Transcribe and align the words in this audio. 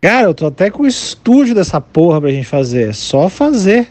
Cara, 0.00 0.26
eu 0.26 0.34
tô 0.34 0.46
até 0.46 0.70
com 0.70 0.82
o 0.82 0.86
estúdio 0.86 1.54
dessa 1.54 1.80
porra 1.80 2.20
pra 2.20 2.30
gente 2.30 2.46
fazer. 2.46 2.90
É 2.90 2.92
só 2.92 3.28
fazer. 3.28 3.88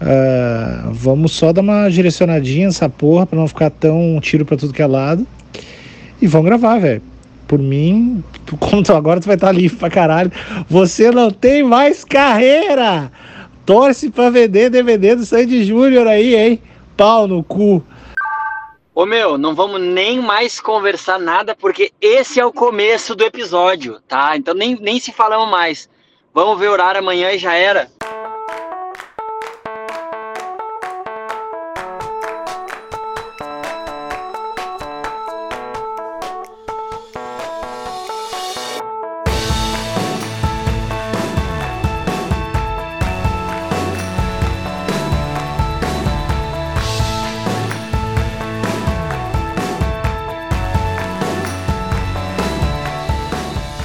Uh, 0.00 0.92
vamos 0.92 1.32
só 1.32 1.52
dar 1.52 1.60
uma 1.60 1.90
direcionadinha 1.90 2.66
nessa 2.66 2.88
porra 2.88 3.26
pra 3.26 3.38
não 3.38 3.46
ficar 3.46 3.70
tão 3.70 4.18
tiro 4.20 4.46
pra 4.46 4.56
tudo 4.56 4.72
que 4.72 4.80
é 4.80 4.86
lado. 4.86 5.26
E 6.20 6.26
vamos 6.26 6.46
gravar, 6.46 6.78
velho. 6.78 7.02
Por 7.46 7.58
mim, 7.58 8.24
tu, 8.46 8.58
agora 8.94 9.20
tu 9.20 9.26
vai 9.26 9.34
estar 9.34 9.48
tá 9.48 9.52
livre 9.52 9.76
pra 9.76 9.90
caralho. 9.90 10.32
Você 10.68 11.10
não 11.10 11.30
tem 11.30 11.62
mais 11.62 12.04
carreira! 12.04 13.12
Torce 13.66 14.10
pra 14.10 14.30
vender 14.30 14.70
DVD 14.70 15.14
do 15.14 15.24
Sandy 15.24 15.64
Júnior 15.64 16.06
aí, 16.06 16.34
hein? 16.34 16.62
Pau 16.96 17.28
no 17.28 17.44
cu. 17.44 17.84
Ô 18.94 19.06
meu, 19.06 19.38
não 19.38 19.54
vamos 19.54 19.80
nem 19.80 20.20
mais 20.20 20.60
conversar 20.60 21.18
nada, 21.18 21.54
porque 21.54 21.92
esse 22.00 22.40
é 22.40 22.44
o 22.44 22.52
começo 22.52 23.14
do 23.14 23.24
episódio, 23.24 24.00
tá? 24.08 24.36
Então 24.36 24.54
nem, 24.54 24.76
nem 24.80 24.98
se 24.98 25.12
falamos 25.12 25.50
mais. 25.50 25.88
Vamos 26.34 26.58
ver 26.58 26.68
o 26.68 26.72
horário 26.72 27.00
amanhã 27.00 27.30
e 27.32 27.38
já 27.38 27.54
era. 27.54 27.88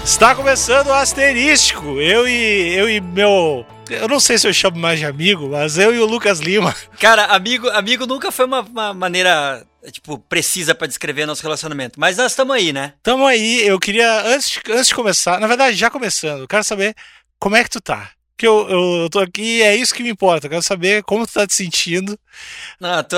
Está 0.05 0.35
começando 0.35 0.89
o 0.89 0.93
Asterístico. 0.93 1.99
Eu 1.99 2.27
e 2.27 2.75
eu 2.75 2.87
e 2.87 3.01
meu 3.01 3.65
eu 3.89 4.07
não 4.07 4.19
sei 4.19 4.37
se 4.37 4.47
eu 4.47 4.53
chamo 4.53 4.77
mais 4.77 4.99
de 4.99 5.05
amigo, 5.05 5.49
mas 5.49 5.79
eu 5.79 5.95
e 5.95 5.97
o 5.97 6.05
Lucas 6.05 6.39
Lima. 6.39 6.75
Cara, 6.99 7.25
amigo, 7.25 7.67
amigo 7.69 8.05
nunca 8.05 8.31
foi 8.31 8.45
uma, 8.45 8.61
uma 8.61 8.93
maneira, 8.93 9.65
tipo, 9.91 10.19
precisa 10.19 10.75
para 10.75 10.85
descrever 10.85 11.25
nosso 11.25 11.41
relacionamento. 11.41 11.99
Mas 11.99 12.17
nós 12.17 12.33
estamos 12.33 12.55
aí, 12.55 12.71
né? 12.71 12.93
Estamos 12.97 13.27
aí. 13.27 13.65
Eu 13.65 13.79
queria, 13.79 14.21
antes 14.27 14.59
antes 14.69 14.89
de 14.89 14.95
começar, 14.95 15.39
na 15.39 15.47
verdade, 15.47 15.75
já 15.75 15.89
começando, 15.89 16.41
eu 16.41 16.47
quero 16.47 16.63
saber 16.63 16.95
como 17.39 17.55
é 17.55 17.63
que 17.63 17.71
tu 17.71 17.81
tá. 17.81 18.11
Porque 18.35 18.45
eu, 18.45 18.69
eu, 18.69 18.95
eu 19.03 19.09
tô 19.09 19.19
aqui 19.19 19.61
é 19.61 19.73
isso 19.77 19.93
que 19.93 20.03
me 20.03 20.09
importa. 20.09 20.45
Eu 20.45 20.49
quero 20.51 20.61
saber 20.61 21.03
como 21.03 21.25
tu 21.25 21.31
tá 21.31 21.47
te 21.47 21.55
sentindo. 21.55 22.19
Não, 22.79 23.01
tô... 23.01 23.15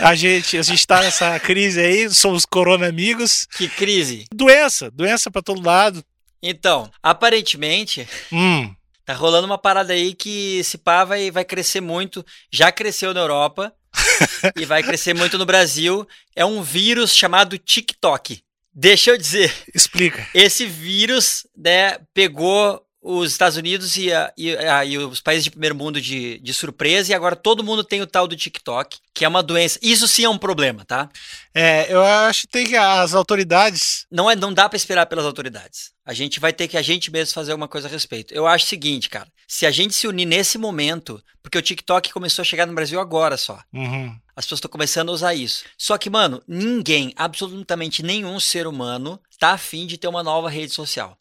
a, 0.00 0.14
gente, 0.16 0.58
a 0.58 0.62
gente 0.62 0.84
tá 0.84 1.00
nessa 1.00 1.38
crise 1.38 1.80
aí, 1.80 2.10
somos 2.10 2.44
corona 2.44 2.88
amigos. 2.88 3.46
Que 3.56 3.68
crise? 3.68 4.24
Doença, 4.34 4.90
doença 4.90 5.30
para 5.30 5.42
todo 5.42 5.64
lado. 5.64 6.04
Então, 6.42 6.90
aparentemente, 7.00 8.08
hum. 8.32 8.74
tá 9.04 9.14
rolando 9.14 9.46
uma 9.46 9.58
parada 9.58 9.92
aí 9.92 10.12
que 10.12 10.58
esse 10.58 10.76
pá 10.76 11.04
vai, 11.04 11.30
vai 11.30 11.44
crescer 11.44 11.80
muito. 11.80 12.26
Já 12.50 12.72
cresceu 12.72 13.14
na 13.14 13.20
Europa 13.20 13.72
e 14.58 14.64
vai 14.64 14.82
crescer 14.82 15.14
muito 15.14 15.38
no 15.38 15.46
Brasil. 15.46 16.04
É 16.34 16.44
um 16.44 16.62
vírus 16.62 17.14
chamado 17.14 17.56
TikTok. 17.56 18.42
Deixa 18.74 19.12
eu 19.12 19.18
dizer. 19.18 19.54
Explica. 19.72 20.26
Esse 20.34 20.66
vírus, 20.66 21.46
né, 21.56 21.98
pegou 22.12 22.84
os 23.02 23.32
Estados 23.32 23.56
Unidos 23.56 23.96
e, 23.96 24.12
a, 24.12 24.32
e, 24.36 24.56
a, 24.56 24.84
e, 24.84 24.96
os 24.96 25.20
países 25.20 25.42
de 25.42 25.50
primeiro 25.50 25.74
mundo 25.74 26.00
de, 26.00 26.38
de 26.38 26.54
surpresa, 26.54 27.10
e 27.10 27.14
agora 27.14 27.34
todo 27.34 27.64
mundo 27.64 27.82
tem 27.82 28.00
o 28.00 28.06
tal 28.06 28.28
do 28.28 28.36
TikTok, 28.36 28.98
que 29.12 29.24
é 29.24 29.28
uma 29.28 29.42
doença. 29.42 29.76
Isso 29.82 30.06
sim 30.06 30.22
é 30.22 30.28
um 30.28 30.38
problema, 30.38 30.84
tá? 30.84 31.10
É, 31.52 31.92
eu 31.92 32.00
acho 32.00 32.42
que 32.42 32.46
tem 32.46 32.66
que 32.66 32.76
as 32.76 33.12
autoridades. 33.12 34.06
Não, 34.08 34.30
é, 34.30 34.36
não 34.36 34.54
dá 34.54 34.68
para 34.68 34.76
esperar 34.76 35.06
pelas 35.06 35.24
autoridades. 35.24 35.90
A 36.06 36.14
gente 36.14 36.38
vai 36.38 36.52
ter 36.52 36.68
que 36.68 36.76
a 36.76 36.82
gente 36.82 37.10
mesmo 37.10 37.34
fazer 37.34 37.50
alguma 37.50 37.66
coisa 37.66 37.88
a 37.88 37.90
respeito. 37.90 38.32
Eu 38.32 38.46
acho 38.46 38.66
o 38.66 38.68
seguinte, 38.68 39.08
cara. 39.08 39.28
Se 39.48 39.66
a 39.66 39.70
gente 39.72 39.94
se 39.94 40.06
unir 40.06 40.24
nesse 40.24 40.56
momento, 40.56 41.20
porque 41.42 41.58
o 41.58 41.62
TikTok 41.62 42.12
começou 42.12 42.42
a 42.42 42.46
chegar 42.46 42.66
no 42.66 42.74
Brasil 42.74 43.00
agora 43.00 43.36
só. 43.36 43.60
Uhum. 43.72 44.16
As 44.36 44.44
pessoas 44.44 44.58
estão 44.58 44.70
começando 44.70 45.08
a 45.08 45.12
usar 45.12 45.34
isso. 45.34 45.64
Só 45.76 45.98
que, 45.98 46.08
mano, 46.08 46.40
ninguém, 46.46 47.12
absolutamente 47.16 48.02
nenhum 48.02 48.38
ser 48.38 48.66
humano, 48.66 49.20
tá 49.38 49.50
afim 49.50 49.86
de 49.86 49.98
ter 49.98 50.06
uma 50.06 50.22
nova 50.22 50.48
rede 50.48 50.72
social. 50.72 51.18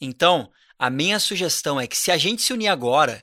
Então, 0.00 0.50
a 0.78 0.90
minha 0.90 1.18
sugestão 1.18 1.80
é 1.80 1.86
que 1.86 1.96
se 1.96 2.10
a 2.10 2.16
gente 2.16 2.42
se 2.42 2.52
unir 2.52 2.68
agora, 2.68 3.22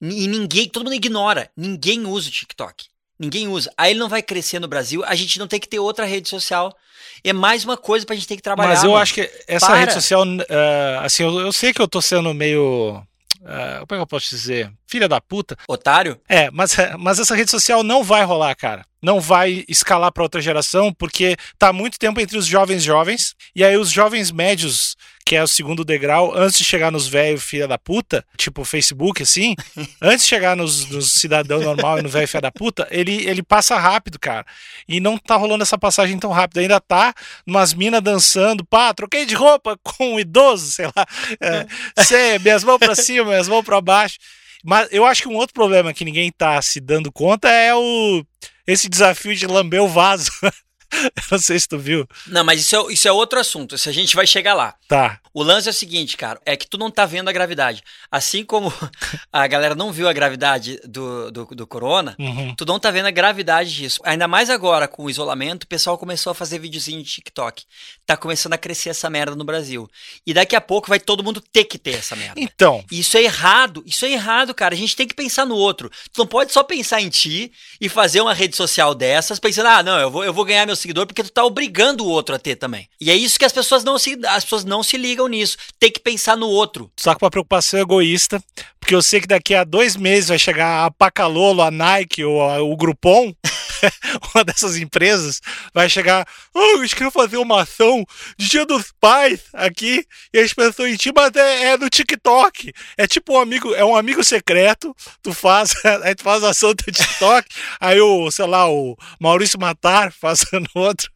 e 0.00 0.26
ninguém, 0.26 0.68
todo 0.68 0.84
mundo 0.84 0.94
ignora, 0.94 1.50
ninguém 1.56 2.06
usa 2.06 2.28
o 2.28 2.32
TikTok. 2.32 2.86
Ninguém 3.18 3.48
usa. 3.48 3.72
Aí 3.76 3.92
ele 3.92 4.00
não 4.00 4.08
vai 4.08 4.22
crescer 4.22 4.58
no 4.58 4.68
Brasil, 4.68 5.04
a 5.04 5.14
gente 5.14 5.38
não 5.38 5.46
tem 5.46 5.60
que 5.60 5.68
ter 5.68 5.78
outra 5.78 6.04
rede 6.04 6.28
social. 6.28 6.76
É 7.22 7.32
mais 7.32 7.64
uma 7.64 7.76
coisa 7.76 8.04
pra 8.04 8.14
gente 8.14 8.26
ter 8.26 8.36
que 8.36 8.42
trabalhar. 8.42 8.70
Mas 8.70 8.84
eu 8.84 8.90
mano. 8.90 9.02
acho 9.02 9.14
que 9.14 9.30
essa 9.46 9.66
Para. 9.66 9.76
rede 9.76 9.94
social, 9.94 10.26
uh, 10.26 11.00
assim, 11.02 11.22
eu, 11.22 11.40
eu, 11.40 11.52
sei 11.52 11.72
que 11.72 11.80
eu 11.80 11.88
tô 11.88 12.02
sendo 12.02 12.34
meio. 12.34 13.02
Uh, 13.40 13.86
como 13.86 13.92
é 13.92 13.96
que 13.96 14.02
eu 14.02 14.06
posso 14.06 14.28
dizer? 14.28 14.70
Filha 14.94 15.08
da 15.08 15.20
puta. 15.20 15.56
Otário? 15.66 16.20
É, 16.28 16.48
mas, 16.52 16.76
mas 17.00 17.18
essa 17.18 17.34
rede 17.34 17.50
social 17.50 17.82
não 17.82 18.04
vai 18.04 18.22
rolar, 18.22 18.54
cara. 18.54 18.86
Não 19.02 19.20
vai 19.20 19.64
escalar 19.68 20.12
para 20.12 20.22
outra 20.22 20.40
geração, 20.40 20.92
porque 20.92 21.36
tá 21.58 21.72
muito 21.72 21.98
tempo 21.98 22.20
entre 22.20 22.38
os 22.38 22.46
jovens 22.46 22.80
jovens, 22.80 23.34
e 23.56 23.64
aí 23.64 23.76
os 23.76 23.90
jovens 23.90 24.30
médios 24.30 24.96
que 25.26 25.34
é 25.34 25.42
o 25.42 25.48
segundo 25.48 25.84
degrau, 25.84 26.36
antes 26.36 26.58
de 26.58 26.64
chegar 26.64 26.92
nos 26.92 27.08
velhos 27.08 27.42
filha 27.42 27.66
da 27.66 27.78
puta, 27.78 28.24
tipo 28.36 28.60
o 28.60 28.64
Facebook, 28.64 29.22
assim, 29.22 29.56
antes 30.00 30.24
de 30.24 30.28
chegar 30.28 30.54
nos, 30.54 30.86
nos 30.90 31.12
cidadão 31.12 31.60
normal 31.60 31.98
e 31.98 32.02
no 32.02 32.10
velho 32.10 32.28
filha 32.28 32.42
da 32.42 32.52
puta, 32.52 32.86
ele, 32.90 33.26
ele 33.26 33.42
passa 33.42 33.78
rápido, 33.78 34.18
cara. 34.18 34.44
E 34.86 35.00
não 35.00 35.16
tá 35.16 35.34
rolando 35.36 35.62
essa 35.62 35.78
passagem 35.78 36.18
tão 36.18 36.30
rápido. 36.30 36.58
Ainda 36.58 36.78
tá 36.78 37.14
umas 37.46 37.72
minas 37.72 38.02
dançando, 38.02 38.64
pá, 38.66 38.92
troquei 38.92 39.24
de 39.24 39.34
roupa 39.34 39.78
com 39.82 40.14
um 40.14 40.20
idoso, 40.20 40.70
sei 40.70 40.86
lá. 40.86 41.06
É, 41.40 41.66
sei, 42.04 42.38
minhas 42.38 42.62
mãos 42.62 42.78
pra 42.78 42.94
cima, 42.94 43.24
minhas 43.24 43.48
mãos 43.48 43.64
pra 43.64 43.80
baixo. 43.80 44.18
Mas 44.64 44.88
eu 44.90 45.04
acho 45.04 45.22
que 45.22 45.28
um 45.28 45.36
outro 45.36 45.52
problema 45.52 45.92
que 45.92 46.06
ninguém 46.06 46.32
tá 46.32 46.60
se 46.62 46.80
dando 46.80 47.12
conta 47.12 47.50
é 47.50 47.74
o 47.74 48.24
esse 48.66 48.88
desafio 48.88 49.36
de 49.36 49.46
lamber 49.46 49.82
o 49.82 49.88
vaso. 49.88 50.30
não 51.30 51.38
sei 51.38 51.58
se 51.58 51.68
tu 51.68 51.78
viu. 51.78 52.06
Não, 52.26 52.44
mas 52.44 52.60
isso 52.60 52.76
é, 52.76 52.92
isso 52.92 53.08
é 53.08 53.12
outro 53.12 53.38
assunto. 53.38 53.76
Se 53.78 53.88
a 53.88 53.92
gente 53.92 54.16
vai 54.16 54.26
chegar 54.26 54.54
lá. 54.54 54.74
Tá. 54.88 55.20
O 55.32 55.42
lance 55.42 55.68
é 55.68 55.70
o 55.70 55.74
seguinte, 55.74 56.16
cara, 56.16 56.40
é 56.44 56.56
que 56.56 56.66
tu 56.66 56.78
não 56.78 56.90
tá 56.90 57.06
vendo 57.06 57.28
a 57.28 57.32
gravidade. 57.32 57.82
Assim 58.10 58.44
como 58.44 58.72
a 59.32 59.46
galera 59.46 59.74
não 59.74 59.92
viu 59.92 60.08
a 60.08 60.12
gravidade 60.12 60.80
do, 60.84 61.30
do, 61.30 61.44
do 61.46 61.66
corona, 61.66 62.14
uhum. 62.18 62.54
tu 62.54 62.64
não 62.64 62.78
tá 62.78 62.90
vendo 62.90 63.06
a 63.06 63.10
gravidade 63.10 63.74
disso. 63.74 64.00
Ainda 64.04 64.28
mais 64.28 64.50
agora, 64.50 64.86
com 64.86 65.04
o 65.04 65.10
isolamento, 65.10 65.64
o 65.64 65.68
pessoal 65.68 65.98
começou 65.98 66.30
a 66.30 66.34
fazer 66.34 66.58
videozinho 66.58 67.02
de 67.02 67.10
TikTok. 67.10 67.64
Tá 68.06 68.16
começando 68.16 68.52
a 68.52 68.58
crescer 68.58 68.90
essa 68.90 69.10
merda 69.10 69.34
no 69.34 69.44
Brasil. 69.44 69.88
E 70.26 70.32
daqui 70.32 70.54
a 70.54 70.60
pouco 70.60 70.88
vai 70.88 71.00
todo 71.00 71.24
mundo 71.24 71.40
ter 71.40 71.64
que 71.64 71.78
ter 71.78 71.96
essa 71.96 72.14
merda. 72.14 72.40
Então. 72.40 72.84
Isso 72.90 73.16
é 73.16 73.22
errado. 73.22 73.82
Isso 73.86 74.04
é 74.04 74.12
errado, 74.12 74.54
cara. 74.54 74.74
A 74.74 74.78
gente 74.78 74.94
tem 74.96 75.06
que 75.06 75.14
pensar 75.14 75.44
no 75.44 75.56
outro. 75.56 75.90
Tu 76.12 76.18
não 76.18 76.26
pode 76.26 76.52
só 76.52 76.62
pensar 76.62 77.00
em 77.00 77.08
ti 77.08 77.52
e 77.80 77.88
fazer 77.88 78.20
uma 78.20 78.34
rede 78.34 78.56
social 78.56 78.94
dessas 78.94 79.38
pensando, 79.38 79.68
ah, 79.68 79.82
não, 79.82 79.98
eu 79.98 80.10
vou, 80.10 80.24
eu 80.24 80.32
vou 80.32 80.44
ganhar 80.44 80.66
meu 80.66 80.76
seguidor 80.84 81.06
porque 81.06 81.22
tu 81.22 81.30
tá 81.30 81.44
obrigando 81.44 82.04
o 82.04 82.08
outro 82.08 82.34
a 82.34 82.38
ter 82.38 82.56
também. 82.56 82.88
E 83.00 83.10
é 83.10 83.16
isso 83.16 83.38
que 83.38 83.44
as 83.44 83.52
pessoas 83.52 83.82
não 83.82 83.98
se, 83.98 84.18
as 84.26 84.44
pessoas 84.44 84.64
não 84.64 84.82
se 84.82 84.96
ligam 84.96 85.26
nisso. 85.26 85.56
Tem 85.78 85.90
que 85.90 86.00
pensar 86.00 86.36
no 86.36 86.48
outro. 86.48 86.90
Só 86.96 87.14
com 87.14 87.24
uma 87.24 87.30
preocupação 87.30 87.80
egoísta, 87.80 88.42
porque 88.78 88.94
eu 88.94 89.02
sei 89.02 89.20
que 89.20 89.26
daqui 89.26 89.54
a 89.54 89.64
dois 89.64 89.96
meses 89.96 90.28
vai 90.28 90.38
chegar 90.38 90.84
a 90.84 90.90
Pacalolo, 90.90 91.62
a 91.62 91.70
Nike 91.70 92.24
ou 92.24 92.42
a, 92.42 92.62
o 92.62 92.76
Groupon. 92.76 93.34
uma 94.34 94.44
dessas 94.44 94.76
empresas 94.76 95.40
vai 95.72 95.88
chegar, 95.88 96.26
oh, 96.54 96.82
eu 96.82 96.88
queria 96.88 97.10
fazer 97.10 97.36
uma 97.36 97.62
ação 97.62 98.04
de 98.38 98.48
Dia 98.48 98.66
dos 98.66 98.92
Pais 99.00 99.40
aqui, 99.52 100.04
e 100.32 100.38
as 100.38 100.52
pessoas 100.52 100.90
em 100.90 100.96
ti, 100.96 101.12
mas 101.14 101.34
é, 101.34 101.72
é 101.72 101.76
no 101.76 101.88
TikTok. 101.88 102.72
É 102.96 103.06
tipo 103.06 103.34
um 103.34 103.40
amigo, 103.40 103.74
é 103.74 103.84
um 103.84 103.96
amigo 103.96 104.22
secreto, 104.22 104.94
tu 105.22 105.32
faz, 105.32 105.72
aí 106.02 106.14
tu 106.14 106.22
faz 106.22 106.44
a 106.44 106.50
ação 106.50 106.74
do 106.74 106.82
TikTok, 106.82 107.48
aí 107.80 108.00
o, 108.00 108.30
sei 108.30 108.46
lá, 108.46 108.68
o 108.70 108.96
Maurício 109.20 109.58
Matar 109.58 110.12
fazendo 110.12 110.68
outro. 110.74 111.10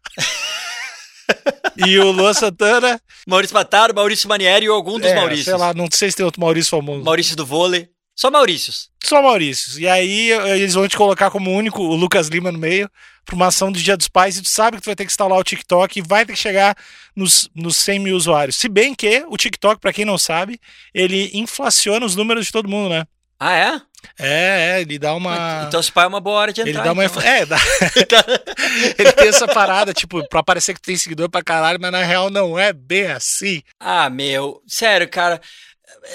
e 1.76 1.98
o 1.98 2.10
Luan 2.10 2.32
Santana. 2.32 3.00
Maurício 3.26 3.54
Matar, 3.54 3.92
Maurício 3.92 4.28
Manieri 4.28 4.68
ou 4.68 4.74
algum 4.74 4.98
dos 4.98 5.10
é, 5.10 5.14
Maurícios. 5.14 5.44
Sei 5.44 5.56
lá, 5.56 5.74
não 5.74 5.88
sei 5.92 6.10
se 6.10 6.16
tem 6.16 6.24
outro 6.24 6.40
Maurício 6.40 6.70
famoso. 6.70 7.04
Maurício 7.04 7.36
do 7.36 7.44
vôlei. 7.44 7.88
Só 8.18 8.32
Maurícios. 8.32 8.90
Só 9.04 9.22
Maurícios. 9.22 9.78
E 9.78 9.86
aí 9.86 10.32
eles 10.32 10.74
vão 10.74 10.88
te 10.88 10.96
colocar 10.96 11.30
como 11.30 11.52
único 11.52 11.80
o 11.80 11.94
Lucas 11.94 12.26
Lima 12.26 12.50
no 12.50 12.58
meio 12.58 12.90
para 13.24 13.36
uma 13.36 13.46
ação 13.46 13.70
do 13.70 13.78
Dia 13.78 13.96
dos 13.96 14.08
Pais 14.08 14.36
e 14.36 14.42
tu 14.42 14.48
sabe 14.48 14.76
que 14.76 14.82
tu 14.82 14.86
vai 14.86 14.96
ter 14.96 15.04
que 15.04 15.12
instalar 15.12 15.38
o 15.38 15.44
TikTok 15.44 15.96
e 15.96 16.02
vai 16.02 16.26
ter 16.26 16.32
que 16.32 16.38
chegar 16.38 16.76
nos, 17.14 17.48
nos 17.54 17.76
100 17.76 18.00
mil 18.00 18.16
usuários. 18.16 18.56
Se 18.56 18.68
bem 18.68 18.92
que 18.92 19.24
o 19.28 19.36
TikTok, 19.36 19.80
para 19.80 19.92
quem 19.92 20.04
não 20.04 20.18
sabe, 20.18 20.60
ele 20.92 21.30
inflaciona 21.32 22.04
os 22.04 22.16
números 22.16 22.46
de 22.46 22.52
todo 22.52 22.68
mundo, 22.68 22.88
né? 22.88 23.06
Ah, 23.38 23.54
é? 23.54 23.80
É, 24.18 24.78
é, 24.78 24.80
ele 24.80 24.98
dá 24.98 25.14
uma. 25.14 25.66
Então, 25.68 25.80
se 25.80 25.92
pai 25.92 26.04
é 26.04 26.08
uma 26.08 26.20
boa 26.20 26.40
hora 26.40 26.52
de 26.52 26.60
entrar. 26.60 26.72
Ele 26.72 26.82
dá 26.82 26.92
uma. 26.92 27.04
então. 27.04 27.22
É, 27.22 27.46
dá... 27.46 27.56
ele 28.98 29.12
tem 29.12 29.28
essa 29.28 29.46
parada, 29.46 29.94
tipo, 29.94 30.28
pra 30.28 30.42
parecer 30.42 30.74
que 30.74 30.82
tem 30.82 30.96
seguidor 30.96 31.30
pra 31.30 31.40
caralho, 31.40 31.78
mas 31.80 31.92
na 31.92 32.02
real 32.02 32.30
não 32.30 32.58
é 32.58 32.72
bem 32.72 33.06
assim. 33.06 33.62
Ah, 33.78 34.10
meu, 34.10 34.60
sério, 34.66 35.08
cara. 35.08 35.40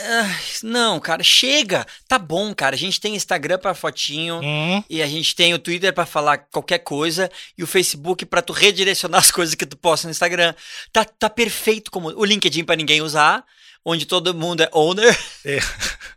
Ah, 0.06 0.36
Não, 0.64 1.00
cara, 1.00 1.24
chega. 1.24 1.86
Tá 2.08 2.18
bom, 2.18 2.54
cara. 2.54 2.76
A 2.76 2.78
gente 2.78 3.00
tem 3.00 3.16
Instagram 3.16 3.58
pra 3.58 3.74
fotinho. 3.74 4.40
Hum, 4.44 4.84
E 4.90 5.02
a 5.02 5.08
gente 5.08 5.36
tem 5.36 5.54
o 5.54 5.60
Twitter 5.60 5.94
pra 5.94 6.06
falar 6.06 6.38
qualquer 6.52 6.80
coisa 6.80 7.30
e 7.58 7.64
o 7.64 7.68
Facebook 7.68 8.26
pra 8.26 8.42
tu 8.42 8.54
redirecionar 8.54 9.20
as 9.22 9.32
coisas 9.32 9.56
que 9.56 9.66
tu 9.66 9.78
posta 9.78 10.08
no 10.08 10.12
Instagram. 10.12 10.54
Tá, 10.92 11.04
tá 11.06 11.30
perfeito 11.30 11.92
como 11.92 12.10
o 12.10 12.26
LinkedIn 12.26 12.64
pra 12.64 12.76
ninguém 12.76 13.02
usar, 13.02 13.44
onde 13.86 14.06
todo 14.06 14.34
mundo 14.34 14.62
é 14.64 14.70
owner. 14.74 15.16
É. 15.46 15.60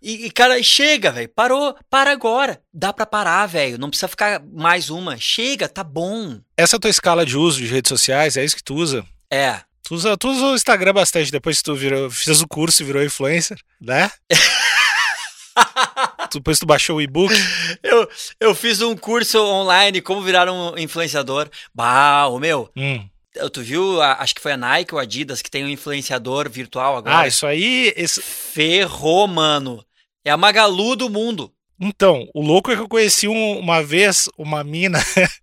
E, 0.00 0.26
e, 0.26 0.30
cara, 0.30 0.62
chega, 0.62 1.10
velho. 1.10 1.28
Parou, 1.28 1.76
para 1.90 2.12
agora. 2.12 2.60
Dá 2.72 2.92
pra 2.92 3.04
parar, 3.04 3.44
velho. 3.46 3.76
Não 3.76 3.88
precisa 3.90 4.06
ficar 4.06 4.40
mais 4.52 4.88
uma. 4.88 5.16
Chega, 5.18 5.68
tá 5.68 5.82
bom. 5.82 6.38
Essa 6.56 6.76
é 6.76 6.78
a 6.78 6.80
tua 6.80 6.90
escala 6.90 7.26
de 7.26 7.36
uso 7.36 7.58
de 7.58 7.66
redes 7.66 7.88
sociais, 7.88 8.36
é 8.36 8.44
isso 8.44 8.54
que 8.54 8.62
tu 8.62 8.74
usa? 8.76 9.04
É. 9.28 9.60
Tu 9.86 9.94
usa, 9.94 10.16
tu 10.16 10.30
usa 10.30 10.46
o 10.46 10.54
Instagram 10.56 10.94
bastante 10.94 11.30
depois 11.30 11.58
que 11.58 11.62
tu 11.64 11.74
virou, 11.76 12.10
fez 12.10 12.40
o 12.40 12.48
curso 12.48 12.82
e 12.82 12.86
virou 12.86 13.04
influencer, 13.04 13.56
né? 13.80 14.10
Depois 16.32 16.58
tu 16.58 16.66
baixou 16.66 16.96
o 16.96 17.00
e-book. 17.02 17.32
Eu, 17.82 18.08
eu 18.40 18.54
fiz 18.54 18.82
um 18.82 18.94
curso 18.96 19.38
online, 19.42 20.02
como 20.02 20.20
virar 20.20 20.50
um 20.50 20.76
influenciador. 20.76 21.48
Bah, 21.74 22.26
ô 22.26 22.38
meu, 22.38 22.70
Hum. 22.76 23.08
tu 23.52 23.62
viu, 23.62 24.02
a- 24.02 24.14
acho 24.20 24.34
que 24.34 24.40
foi 24.42 24.52
a 24.52 24.56
Nike 24.56 24.92
ou 24.92 24.98
a 24.98 25.02
Adidas 25.04 25.40
que 25.40 25.50
tem 25.50 25.64
um 25.64 25.68
influenciador 25.68 26.50
virtual 26.50 26.96
agora. 26.96 27.20
Ah, 27.20 27.26
isso 27.28 27.46
aí. 27.46 27.92
esse- 27.96 28.20
Ferrou, 28.20 29.26
mano. 29.26 29.82
É 30.24 30.30
a 30.30 30.36
Magalu 30.36 30.96
do 30.96 31.08
mundo. 31.08 31.50
Então, 31.80 32.28
o 32.34 32.42
louco 32.42 32.70
é 32.70 32.74
que 32.76 32.82
eu 32.82 32.88
conheci 32.88 33.28
um- 33.28 33.58
uma 33.58 33.82
vez 33.82 34.28
uma 34.36 34.62
mina 34.64 34.98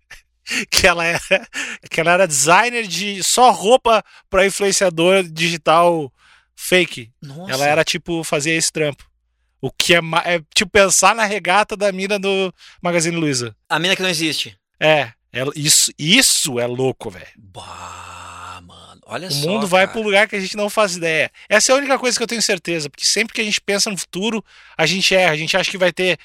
que 0.70 0.86
ela 0.86 1.04
era, 1.04 1.20
que 1.90 2.00
ela 2.00 2.12
era 2.12 2.26
designer 2.28 2.86
de 2.86 3.22
só 3.22 3.50
roupa 3.50 4.04
para 4.30 4.46
influenciador 4.46 5.22
digital 5.24 6.12
fake. 6.56 7.10
Nossa. 7.22 7.52
Ela 7.52 7.66
era 7.66 7.84
tipo, 7.84 8.22
fazia 8.24 8.54
esse 8.54 8.70
trampo. 8.72 9.04
O 9.60 9.70
que 9.70 9.94
é, 9.94 9.98
é 10.24 10.40
tipo 10.54 10.70
pensar 10.70 11.14
na 11.14 11.24
regata 11.24 11.76
da 11.76 11.90
mina 11.90 12.18
do 12.18 12.52
Magazine 12.82 13.16
Luiza. 13.16 13.56
A 13.68 13.78
mina 13.78 13.96
que 13.96 14.02
não 14.02 14.10
existe. 14.10 14.56
É, 14.78 15.12
ela- 15.32 15.52
isso, 15.56 15.90
isso 15.98 16.60
é 16.60 16.66
louco, 16.66 17.08
velho. 17.10 17.26
Bah, 17.38 18.60
mano. 18.62 19.00
Olha 19.06 19.28
O 19.28 19.30
só. 19.32 19.48
mundo 19.48 19.66
vai 19.66 19.82
cara. 19.86 19.92
pro 19.92 20.02
lugar 20.02 20.28
que 20.28 20.36
a 20.36 20.40
gente 20.40 20.56
não 20.56 20.68
faz 20.68 20.96
ideia. 20.96 21.30
Essa 21.48 21.72
é 21.72 21.74
a 21.74 21.78
única 21.78 21.98
coisa 21.98 22.16
que 22.16 22.22
eu 22.22 22.26
tenho 22.26 22.42
certeza, 22.42 22.88
porque 22.90 23.06
sempre 23.06 23.32
que 23.34 23.40
a 23.40 23.44
gente 23.44 23.60
pensa 23.60 23.90
no 23.90 23.96
futuro, 23.98 24.44
a 24.76 24.84
gente 24.86 25.14
erra. 25.14 25.32
A 25.32 25.36
gente 25.36 25.56
acha 25.56 25.70
que 25.70 25.78
vai 25.78 25.92
ter, 25.92 26.18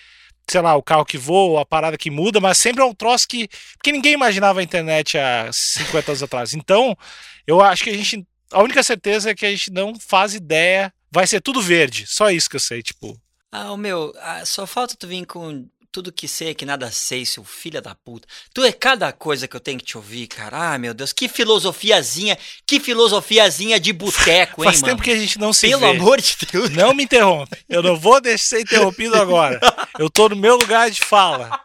sei 0.51 0.61
lá, 0.61 0.75
o 0.75 0.83
carro 0.83 1.05
que 1.05 1.17
voa, 1.17 1.61
a 1.61 1.65
parada 1.65 1.97
que 1.97 2.09
muda, 2.09 2.39
mas 2.39 2.57
sempre 2.57 2.81
é 2.81 2.85
um 2.85 2.93
troço 2.93 3.27
que. 3.27 3.47
Porque 3.75 3.91
ninguém 3.91 4.13
imaginava 4.13 4.59
a 4.59 4.63
internet 4.63 5.17
há 5.17 5.49
50 5.51 6.11
anos 6.11 6.23
atrás. 6.23 6.53
Então, 6.53 6.97
eu 7.45 7.61
acho 7.61 7.83
que 7.83 7.89
a 7.89 7.97
gente. 7.97 8.25
A 8.51 8.63
única 8.63 8.81
certeza 8.81 9.29
é 9.29 9.35
que 9.35 9.45
a 9.45 9.51
gente 9.51 9.71
não 9.71 9.93
faz 9.99 10.33
ideia. 10.33 10.93
Vai 11.11 11.25
ser 11.25 11.41
tudo 11.41 11.61
verde. 11.61 12.05
Só 12.07 12.29
isso 12.29 12.49
que 12.49 12.55
eu 12.55 12.59
sei, 12.59 12.81
tipo. 12.81 13.19
Ah, 13.51 13.71
o 13.71 13.77
meu, 13.77 14.13
ah, 14.19 14.45
só 14.45 14.67
falta 14.67 14.95
tu 14.95 15.07
vir 15.07 15.25
com 15.25 15.67
tudo 15.91 16.11
que 16.11 16.27
sei 16.27 16.53
que 16.53 16.65
nada 16.65 16.91
sei, 16.91 17.25
seu 17.25 17.43
filho 17.43 17.81
da 17.81 17.95
puta. 17.95 18.27
Tu 18.53 18.63
é 18.63 18.71
cada 18.71 19.11
coisa 19.11 19.47
que 19.47 19.55
eu 19.55 19.59
tenho 19.59 19.79
que 19.79 19.85
te 19.85 19.97
ouvir, 19.97 20.27
cara. 20.27 20.73
Ah, 20.73 20.77
meu 20.77 20.93
Deus, 20.93 21.11
que 21.11 21.27
filosofiazinha, 21.27 22.37
que 22.65 22.79
filosofiazinha 22.79 23.79
de 23.79 23.91
boteco, 23.91 24.63
hein, 24.63 24.69
Faz 24.69 24.81
mano? 24.81 24.93
tempo 24.93 25.03
que 25.03 25.11
a 25.11 25.17
gente 25.17 25.39
não 25.39 25.51
se 25.51 25.67
Pelo 25.67 25.81
vê. 25.81 25.89
amor 25.97 26.21
de 26.21 26.35
Deus. 26.51 26.69
Não 26.71 26.93
me 26.93 27.03
interrompe. 27.03 27.57
Eu 27.67 27.81
não 27.81 27.97
vou 27.97 28.21
deixar 28.21 28.39
ser 28.49 28.61
interrompido 28.61 29.15
agora. 29.15 29.59
Eu 29.97 30.09
tô 30.09 30.29
no 30.29 30.35
meu 30.35 30.55
lugar 30.57 30.89
de 30.89 31.01
fala. 31.01 31.59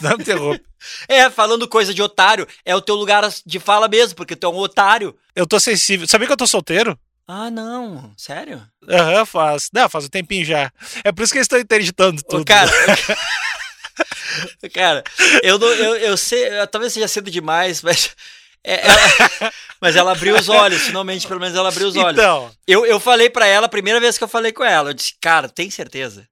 Não 0.00 0.16
me 0.16 0.22
interrompe. 0.22 0.64
É, 1.08 1.30
falando 1.30 1.66
coisa 1.68 1.94
de 1.94 2.02
otário, 2.02 2.46
é 2.64 2.74
o 2.76 2.80
teu 2.80 2.94
lugar 2.94 3.28
de 3.46 3.58
fala 3.58 3.88
mesmo, 3.88 4.14
porque 4.16 4.36
tu 4.36 4.46
é 4.46 4.50
um 4.50 4.56
otário. 4.56 5.16
Eu 5.34 5.46
tô 5.46 5.58
sensível. 5.58 6.06
Sabia 6.06 6.26
que 6.26 6.32
eu 6.32 6.36
tô 6.36 6.46
solteiro? 6.46 6.98
Ah, 7.26 7.50
não, 7.50 8.12
sério? 8.18 8.62
Aham, 8.88 9.24
faz. 9.24 9.68
Não, 9.72 9.88
faz 9.88 10.04
um 10.04 10.08
tempinho 10.08 10.44
já. 10.44 10.70
É 11.02 11.10
por 11.10 11.22
isso 11.22 11.32
que 11.32 11.38
eles 11.38 11.46
estão 11.46 11.58
interditando 11.58 12.22
tudo. 12.22 12.42
Ô, 12.42 12.44
cara, 12.44 12.70
cara, 14.72 15.02
eu, 15.42 15.58
não, 15.58 15.68
eu, 15.68 15.96
eu 15.96 16.16
sei, 16.16 16.48
talvez 16.70 16.92
seja 16.92 17.08
cedo 17.08 17.30
demais, 17.30 17.82
mas. 17.82 18.14
é, 18.64 18.86
ela- 18.86 19.52
mas 19.80 19.96
ela 19.96 20.12
abriu 20.12 20.36
os 20.36 20.48
olhos, 20.48 20.82
finalmente, 20.82 21.26
pelo 21.26 21.40
menos 21.40 21.56
ela 21.56 21.68
abriu 21.68 21.88
os 21.88 21.96
olhos. 21.96 22.18
Então, 22.18 22.50
Eu, 22.66 22.86
eu 22.86 22.98
falei 22.98 23.28
pra 23.28 23.46
ela, 23.46 23.66
a 23.66 23.70
primeira 23.70 24.00
vez 24.00 24.16
que 24.16 24.24
eu 24.24 24.28
falei 24.28 24.52
com 24.52 24.64
ela, 24.64 24.90
eu 24.90 24.94
disse, 24.94 25.14
cara, 25.20 25.48
tem 25.48 25.70
certeza? 25.70 26.26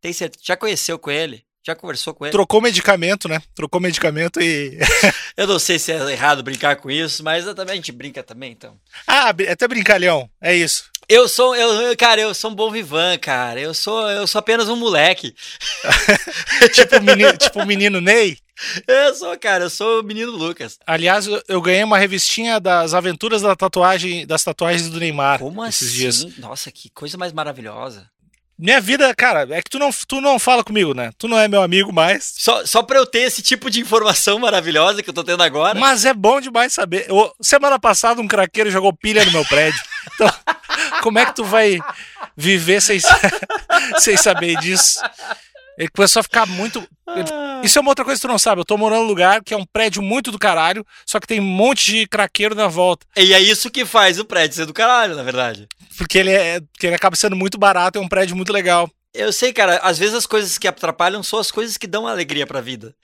Tem 0.00 0.12
certeza? 0.12 0.42
Já 0.46 0.56
conheceu 0.56 0.98
com 0.98 1.10
ele? 1.10 1.42
Já 1.68 1.74
conversou 1.76 2.14
com 2.14 2.24
ele? 2.24 2.32
trocou 2.32 2.60
medicamento, 2.62 3.28
né? 3.28 3.42
Trocou 3.54 3.78
medicamento 3.80 4.40
e. 4.40 4.78
Eu 5.36 5.46
não 5.46 5.58
sei 5.58 5.78
se 5.78 5.92
é 5.92 6.10
errado 6.10 6.42
brincar 6.42 6.76
com 6.76 6.90
isso, 6.90 7.22
mas 7.22 7.44
também, 7.54 7.72
a 7.74 7.76
gente 7.76 7.92
brinca 7.92 8.22
também, 8.22 8.52
então. 8.52 8.74
ah, 9.06 9.32
br- 9.32 9.48
até 9.50 9.68
brincalhão. 9.68 10.28
É 10.40 10.54
isso. 10.56 10.84
Eu 11.08 11.26
sou, 11.28 11.54
eu, 11.56 11.96
cara, 11.96 12.20
eu 12.20 12.34
sou 12.34 12.50
um 12.50 12.54
bom 12.54 12.70
vivan, 12.70 13.16
cara. 13.18 13.60
Eu 13.60 13.72
sou, 13.74 14.10
eu 14.10 14.26
sou 14.26 14.38
apenas 14.38 14.68
um 14.68 14.76
moleque. 14.76 15.34
tipo 16.72 16.96
o 16.96 17.02
menino, 17.02 17.36
tipo 17.36 17.64
menino 17.66 18.00
Ney. 18.00 18.38
Eu 18.86 19.14
sou, 19.14 19.38
cara, 19.38 19.64
eu 19.64 19.70
sou 19.70 20.00
o 20.00 20.02
menino 20.02 20.32
Lucas. 20.32 20.78
Aliás, 20.86 21.26
eu, 21.26 21.40
eu 21.48 21.62
ganhei 21.62 21.84
uma 21.84 21.96
revistinha 21.98 22.58
das 22.58 22.92
aventuras 22.92 23.40
da 23.42 23.54
tatuagem, 23.54 24.26
das 24.26 24.42
tatuagens 24.42 24.90
do 24.90 24.98
Neymar 24.98 25.38
Como 25.38 25.64
esses 25.64 25.88
assim? 25.88 25.98
dias. 25.98 26.36
Nossa, 26.38 26.70
que 26.70 26.90
coisa 26.90 27.16
mais 27.16 27.32
maravilhosa. 27.32 28.10
Minha 28.58 28.80
vida, 28.80 29.14
cara, 29.14 29.46
é 29.50 29.62
que 29.62 29.70
tu 29.70 29.78
não, 29.78 29.90
tu 30.08 30.20
não 30.20 30.36
fala 30.38 30.64
comigo, 30.64 30.92
né? 30.92 31.12
Tu 31.16 31.28
não 31.28 31.38
é 31.38 31.46
meu 31.46 31.62
amigo 31.62 31.92
mais. 31.92 32.34
Só, 32.38 32.66
só 32.66 32.82
pra 32.82 32.98
eu 32.98 33.06
ter 33.06 33.20
esse 33.20 33.40
tipo 33.40 33.70
de 33.70 33.80
informação 33.80 34.38
maravilhosa 34.40 35.00
que 35.00 35.08
eu 35.08 35.14
tô 35.14 35.22
tendo 35.22 35.42
agora. 35.44 35.78
Mas 35.78 36.04
é 36.04 36.12
bom 36.12 36.40
demais 36.40 36.72
saber. 36.72 37.06
Eu- 37.08 37.32
semana 37.40 37.78
passada, 37.78 38.20
um 38.20 38.26
craqueiro 38.26 38.68
jogou 38.70 38.92
pilha 38.92 39.24
no 39.24 39.30
meu 39.30 39.44
prédio. 39.44 39.80
Então, 40.12 40.28
como 41.02 41.20
é 41.20 41.26
que 41.26 41.36
tu 41.36 41.44
vai 41.44 41.78
viver 42.36 42.80
sem, 42.82 42.98
sem 43.98 44.16
saber 44.16 44.56
disso? 44.58 45.00
Ele 45.78 45.88
começou 45.88 46.18
a 46.18 46.22
ficar 46.24 46.44
muito. 46.44 46.84
Ah. 47.06 47.60
Isso 47.62 47.78
é 47.78 47.80
uma 47.80 47.90
outra 47.90 48.04
coisa 48.04 48.20
que 48.20 48.26
tu 48.26 48.30
não 48.30 48.38
sabe. 48.38 48.60
Eu 48.60 48.64
tô 48.64 48.76
morando 48.76 49.02
num 49.02 49.06
lugar 49.06 49.44
que 49.44 49.54
é 49.54 49.56
um 49.56 49.64
prédio 49.64 50.02
muito 50.02 50.32
do 50.32 50.38
caralho, 50.38 50.84
só 51.06 51.20
que 51.20 51.26
tem 51.26 51.38
um 51.38 51.44
monte 51.44 51.92
de 51.92 52.06
craqueiro 52.08 52.54
na 52.54 52.66
volta. 52.66 53.06
E 53.16 53.32
é 53.32 53.40
isso 53.40 53.70
que 53.70 53.84
faz 53.84 54.18
o 54.18 54.24
prédio 54.24 54.56
ser 54.56 54.66
do 54.66 54.74
caralho, 54.74 55.14
na 55.14 55.22
verdade. 55.22 55.68
Porque 55.96 56.18
ele, 56.18 56.32
é, 56.32 56.60
porque 56.60 56.88
ele 56.88 56.96
acaba 56.96 57.14
sendo 57.14 57.36
muito 57.36 57.56
barato, 57.56 57.96
é 57.96 58.02
um 58.02 58.08
prédio 58.08 58.34
muito 58.34 58.52
legal. 58.52 58.90
Eu 59.14 59.32
sei, 59.32 59.52
cara, 59.52 59.78
às 59.78 59.98
vezes 59.98 60.14
as 60.14 60.26
coisas 60.26 60.58
que 60.58 60.68
atrapalham 60.68 61.22
são 61.22 61.38
as 61.38 61.50
coisas 61.50 61.76
que 61.76 61.86
dão 61.86 62.06
alegria 62.06 62.46
pra 62.46 62.60
vida. 62.60 62.94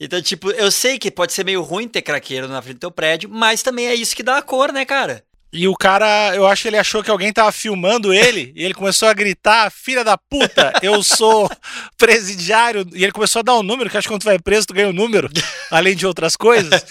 Então, 0.00 0.20
tipo, 0.20 0.50
eu 0.50 0.70
sei 0.70 0.98
que 0.98 1.10
pode 1.10 1.32
ser 1.32 1.44
meio 1.44 1.62
ruim 1.62 1.86
ter 1.86 2.02
craqueiro 2.02 2.48
na 2.48 2.60
frente 2.60 2.76
do 2.76 2.80
teu 2.80 2.90
prédio, 2.90 3.30
mas 3.30 3.62
também 3.62 3.86
é 3.86 3.94
isso 3.94 4.16
que 4.16 4.22
dá 4.22 4.38
a 4.38 4.42
cor, 4.42 4.72
né, 4.72 4.84
cara? 4.84 5.22
E 5.52 5.68
o 5.68 5.74
cara, 5.76 6.34
eu 6.34 6.46
acho 6.46 6.62
que 6.62 6.68
ele 6.68 6.78
achou 6.78 7.02
que 7.02 7.10
alguém 7.10 7.30
tava 7.32 7.52
filmando 7.52 8.12
ele, 8.12 8.52
e 8.56 8.64
ele 8.64 8.72
começou 8.72 9.06
a 9.08 9.12
gritar: 9.12 9.70
Filha 9.70 10.02
da 10.02 10.16
puta, 10.16 10.72
eu 10.80 11.02
sou 11.02 11.50
presidiário. 11.98 12.86
E 12.94 13.02
ele 13.02 13.12
começou 13.12 13.40
a 13.40 13.42
dar 13.42 13.54
um 13.56 13.62
número, 13.62 13.90
que 13.90 13.96
acho 13.96 14.08
que 14.08 14.14
quando 14.14 14.22
tu 14.22 14.26
vai 14.26 14.38
preso, 14.38 14.66
tu 14.68 14.74
ganha 14.74 14.88
um 14.88 14.92
número, 14.92 15.28
além 15.70 15.94
de 15.94 16.06
outras 16.06 16.36
coisas. 16.36 16.84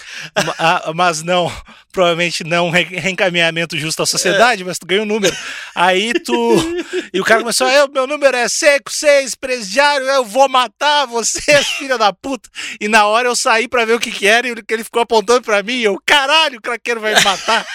Ah, 0.58 0.92
mas 0.94 1.22
não, 1.22 1.52
provavelmente 1.92 2.44
não 2.44 2.70
re- 2.70 2.84
reencaminhamento 2.84 3.76
justo 3.76 4.02
à 4.02 4.06
sociedade, 4.06 4.64
mas 4.64 4.78
tu 4.78 4.86
ganha 4.86 5.02
um 5.02 5.06
número. 5.06 5.36
Aí 5.74 6.12
tu. 6.14 6.32
E 7.12 7.20
o 7.20 7.24
cara 7.24 7.40
começou: 7.40 7.68
eu, 7.68 7.88
meu 7.88 8.06
número 8.06 8.36
é 8.36 8.48
seco, 8.48 8.92
seis, 8.92 9.34
presidiário, 9.34 10.06
eu 10.06 10.24
vou 10.24 10.48
matar 10.48 11.06
você, 11.06 11.62
filha 11.78 11.98
da 11.98 12.12
puta. 12.12 12.48
E 12.80 12.86
na 12.88 13.06
hora 13.06 13.28
eu 13.28 13.34
saí 13.36 13.66
pra 13.66 13.84
ver 13.84 13.94
o 13.94 14.00
que 14.00 14.10
que 14.12 14.26
era, 14.26 14.46
e 14.46 14.54
ele 14.70 14.84
ficou 14.84 15.02
apontando 15.02 15.42
pra 15.42 15.62
mim, 15.62 15.74
e 15.74 15.84
eu, 15.84 15.98
caralho, 16.06 16.58
o 16.58 16.62
craqueiro 16.62 17.00
vai 17.00 17.14
me 17.14 17.24
matar. 17.24 17.66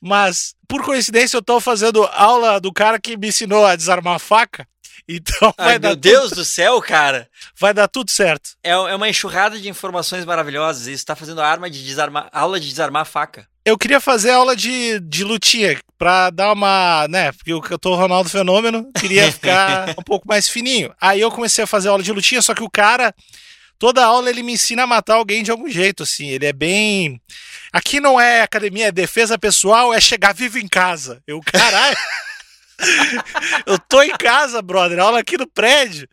Mas, 0.00 0.54
por 0.68 0.84
coincidência, 0.84 1.36
eu 1.36 1.42
tô 1.42 1.60
fazendo 1.60 2.04
aula 2.12 2.60
do 2.60 2.72
cara 2.72 2.98
que 3.00 3.16
me 3.16 3.28
ensinou 3.28 3.64
a 3.66 3.76
desarmar 3.76 4.14
a 4.14 4.18
faca. 4.18 4.66
Então 5.08 5.54
vai, 5.56 5.74
Ai, 5.74 5.78
dar 5.78 5.88
meu 5.90 5.96
tudo, 5.96 6.02
Deus 6.02 6.30
do 6.32 6.44
céu, 6.44 6.80
cara. 6.82 7.28
vai 7.58 7.72
dar 7.72 7.86
tudo 7.86 8.10
certo. 8.10 8.50
É, 8.64 8.70
é 8.70 8.94
uma 8.96 9.08
enxurrada 9.08 9.58
de 9.58 9.68
informações 9.68 10.24
maravilhosas. 10.24 10.88
Isso 10.88 11.06
tá 11.06 11.14
fazendo 11.14 11.40
arma 11.40 11.70
de 11.70 11.84
desarmar, 11.84 12.28
aula 12.32 12.58
de 12.58 12.68
desarmar 12.68 13.02
a 13.02 13.04
faca. 13.04 13.46
Eu 13.64 13.78
queria 13.78 14.00
fazer 14.00 14.30
aula 14.30 14.56
de, 14.56 14.98
de 15.00 15.22
lutinha 15.22 15.78
pra 15.98 16.30
dar 16.30 16.52
uma. 16.52 17.06
né? 17.08 17.30
Porque 17.32 17.52
eu, 17.52 17.62
eu 17.70 17.78
tô 17.78 17.94
Ronaldo 17.94 18.28
Fenômeno, 18.28 18.90
queria 18.98 19.30
ficar 19.32 19.90
um 19.90 20.02
pouco 20.02 20.26
mais 20.26 20.48
fininho. 20.48 20.92
Aí 21.00 21.20
eu 21.20 21.30
comecei 21.30 21.62
a 21.64 21.68
fazer 21.68 21.88
aula 21.88 22.02
de 22.02 22.12
lutinha, 22.12 22.42
só 22.42 22.54
que 22.54 22.62
o 22.62 22.70
cara. 22.70 23.14
Toda 23.78 24.04
aula 24.04 24.30
ele 24.30 24.42
me 24.42 24.52
ensina 24.54 24.84
a 24.84 24.86
matar 24.86 25.14
alguém 25.14 25.42
de 25.42 25.50
algum 25.50 25.68
jeito, 25.68 26.02
assim. 26.02 26.28
Ele 26.28 26.46
é 26.46 26.52
bem. 26.52 27.20
Aqui 27.72 28.00
não 28.00 28.18
é 28.20 28.42
academia, 28.42 28.86
é 28.88 28.92
defesa 28.92 29.38
pessoal, 29.38 29.92
é 29.92 30.00
chegar 30.00 30.32
vivo 30.34 30.58
em 30.58 30.66
casa. 30.68 31.22
Eu, 31.26 31.40
caralho. 31.40 31.96
Eu 33.66 33.78
tô 33.78 34.02
em 34.02 34.14
casa, 34.16 34.60
brother, 34.60 34.98
aula 34.98 35.18
aqui 35.20 35.38
no 35.38 35.46
prédio. 35.46 36.06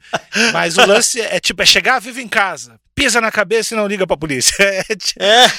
Mas 0.53 0.77
o 0.77 0.85
lance 0.85 1.19
é 1.19 1.39
tipo, 1.39 1.61
é 1.61 1.65
chegar 1.65 1.99
vivo 1.99 2.19
em 2.21 2.27
casa. 2.27 2.79
Pisa 2.95 3.19
na 3.19 3.31
cabeça 3.31 3.73
e 3.73 3.77
não 3.77 3.87
liga 3.87 4.07
pra 4.07 4.15
polícia. 4.17 4.53
É, 4.89 4.95
ti- 4.95 5.15
É. 5.19 5.51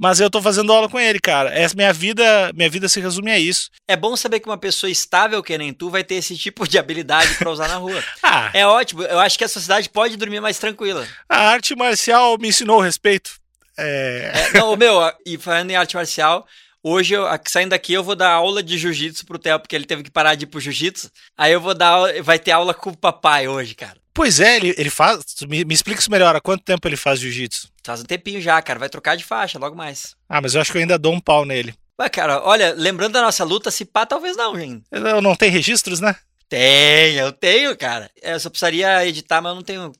Mas 0.00 0.18
eu 0.18 0.30
tô 0.30 0.40
fazendo 0.40 0.72
aula 0.72 0.88
com 0.88 0.98
ele, 0.98 1.20
cara. 1.20 1.52
Essa 1.52 1.74
minha 1.76 1.92
vida, 1.92 2.50
minha 2.54 2.70
vida 2.70 2.88
se 2.88 2.98
resume 3.00 3.30
a 3.30 3.38
isso. 3.38 3.68
É 3.86 3.94
bom 3.94 4.16
saber 4.16 4.40
que 4.40 4.48
uma 4.48 4.56
pessoa 4.56 4.88
estável 4.90 5.42
que 5.42 5.58
nem 5.58 5.74
tu 5.74 5.90
vai 5.90 6.02
ter 6.02 6.14
esse 6.14 6.38
tipo 6.38 6.66
de 6.66 6.78
habilidade 6.78 7.34
pra 7.34 7.50
usar 7.50 7.68
na 7.68 7.76
rua. 7.76 8.02
Ah, 8.22 8.50
É 8.54 8.66
ótimo. 8.66 9.02
Eu 9.02 9.18
acho 9.18 9.36
que 9.36 9.44
a 9.44 9.48
sociedade 9.48 9.90
pode 9.90 10.16
dormir 10.16 10.40
mais 10.40 10.58
tranquila. 10.58 11.06
a 11.28 11.50
arte 11.50 11.74
marcial 11.76 12.38
me 12.38 12.48
ensinou 12.48 12.78
o 12.78 12.82
respeito. 12.82 13.32
É, 13.76 14.32
É, 14.54 14.58
não, 14.58 14.74
meu, 14.76 14.98
e 15.26 15.36
falando 15.36 15.70
em 15.70 15.76
arte 15.76 15.96
marcial, 15.96 16.46
hoje, 16.82 17.12
eu, 17.14 17.26
saindo 17.46 17.70
daqui, 17.70 17.92
eu 17.92 18.04
vou 18.04 18.16
dar 18.16 18.30
aula 18.30 18.62
de 18.62 18.78
jiu-jitsu 18.78 19.26
pro 19.26 19.38
Theo, 19.38 19.60
porque 19.60 19.76
ele 19.76 19.84
teve 19.84 20.02
que 20.02 20.10
parar 20.10 20.34
de 20.34 20.44
ir 20.44 20.46
pro 20.46 20.60
jiu-jitsu. 20.60 21.10
Aí 21.36 21.52
eu 21.52 21.60
vou 21.60 21.74
dar 21.74 21.88
aula, 21.88 22.22
vai 22.22 22.38
ter 22.38 22.52
aula 22.52 22.72
com 22.72 22.90
o 22.90 22.96
papai 22.96 23.48
hoje, 23.48 23.74
cara. 23.74 23.99
Pois 24.12 24.40
é, 24.40 24.56
ele, 24.56 24.74
ele 24.76 24.90
faz. 24.90 25.22
Me, 25.48 25.64
me 25.64 25.74
explica 25.74 26.00
isso 26.00 26.10
melhor. 26.10 26.34
Há 26.34 26.40
quanto 26.40 26.64
tempo 26.64 26.86
ele 26.86 26.96
faz 26.96 27.20
jiu-jitsu? 27.20 27.68
Faz 27.84 28.00
um 28.00 28.04
tempinho 28.04 28.40
já, 28.40 28.60
cara. 28.60 28.78
Vai 28.78 28.88
trocar 28.88 29.16
de 29.16 29.24
faixa 29.24 29.58
logo 29.58 29.76
mais. 29.76 30.14
Ah, 30.28 30.40
mas 30.40 30.54
eu 30.54 30.60
acho 30.60 30.72
que 30.72 30.78
eu 30.78 30.82
ainda 30.82 30.98
dou 30.98 31.12
um 31.12 31.20
pau 31.20 31.44
nele. 31.44 31.74
Mas, 31.96 32.08
cara, 32.08 32.42
olha, 32.42 32.74
lembrando 32.76 33.12
da 33.12 33.22
nossa 33.22 33.44
luta, 33.44 33.70
se 33.70 33.84
pá, 33.84 34.06
talvez 34.06 34.36
não, 34.36 34.58
gente. 34.58 34.82
Eu 34.90 35.20
não 35.20 35.36
tem 35.36 35.50
registros, 35.50 36.00
né? 36.00 36.16
Tem, 36.48 37.14
eu 37.14 37.30
tenho, 37.30 37.76
cara. 37.76 38.10
Eu 38.20 38.40
só 38.40 38.50
precisaria 38.50 39.06
editar, 39.06 39.40
mas 39.40 39.50
eu 39.50 39.54
não 39.56 39.62
tenho. 39.62 39.92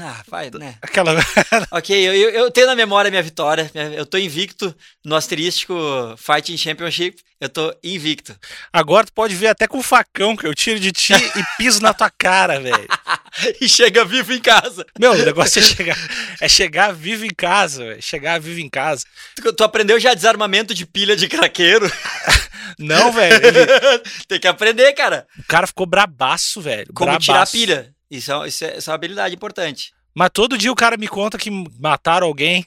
Ah, 0.00 0.22
vai, 0.26 0.50
né? 0.50 0.76
Aquela. 0.80 1.12
Ok, 1.70 1.94
eu, 1.94 2.30
eu, 2.30 2.50
tenho 2.50 2.66
na 2.66 2.74
memória 2.74 3.08
a 3.08 3.10
minha 3.10 3.22
vitória. 3.22 3.70
Eu 3.94 4.06
tô 4.06 4.16
invicto 4.16 4.74
no 5.04 5.14
asterístico 5.14 5.74
Fighting 6.16 6.56
Championship. 6.56 7.22
Eu 7.38 7.48
tô 7.48 7.72
invicto. 7.84 8.34
Agora 8.72 9.06
tu 9.06 9.12
pode 9.12 9.34
ver 9.34 9.48
até 9.48 9.68
com 9.68 9.78
o 9.78 9.82
facão 9.82 10.34
que 10.34 10.46
eu 10.46 10.54
tiro 10.54 10.80
de 10.80 10.90
ti 10.90 11.12
e 11.12 11.44
piso 11.56 11.82
na 11.82 11.94
tua 11.94 12.10
cara, 12.10 12.58
velho. 12.58 12.88
e 13.60 13.68
chega 13.68 14.04
vivo 14.04 14.32
em 14.32 14.40
casa. 14.40 14.84
Meu, 14.98 15.12
o 15.12 15.24
negócio 15.24 15.58
é 15.60 15.62
chegar, 15.62 15.98
é 16.40 16.48
chegar 16.48 16.92
vivo 16.92 17.24
em 17.24 17.34
casa, 17.34 17.84
velho. 17.84 18.02
Chegar 18.02 18.40
vivo 18.40 18.60
em 18.60 18.68
casa. 18.68 19.04
Tu, 19.36 19.52
tu 19.52 19.64
aprendeu 19.64 19.98
já 20.00 20.14
desarmamento 20.14 20.74
de 20.74 20.86
pilha 20.86 21.16
de 21.16 21.28
craqueiro? 21.28 21.90
Não, 22.78 23.12
velho. 23.12 23.34
ele- 23.46 24.02
Tem 24.28 24.38
que 24.40 24.46
aprender, 24.48 24.92
cara. 24.94 25.26
O 25.38 25.44
cara 25.46 25.66
ficou 25.66 25.86
brabaço, 25.86 26.60
velho. 26.60 26.86
Como 26.94 27.10
brabaço. 27.10 27.24
tirar 27.26 27.42
a 27.42 27.46
pilha. 27.46 27.94
Isso, 28.10 28.32
é, 28.32 28.48
isso, 28.48 28.64
é, 28.64 28.78
isso 28.78 28.88
é 28.88 28.92
uma 28.92 28.94
habilidade 28.96 29.34
importante. 29.34 29.92
Mas 30.14 30.30
todo 30.32 30.58
dia 30.58 30.72
o 30.72 30.76
cara 30.76 30.96
me 30.96 31.06
conta 31.06 31.38
que 31.38 31.50
mataram 31.78 32.26
alguém. 32.26 32.64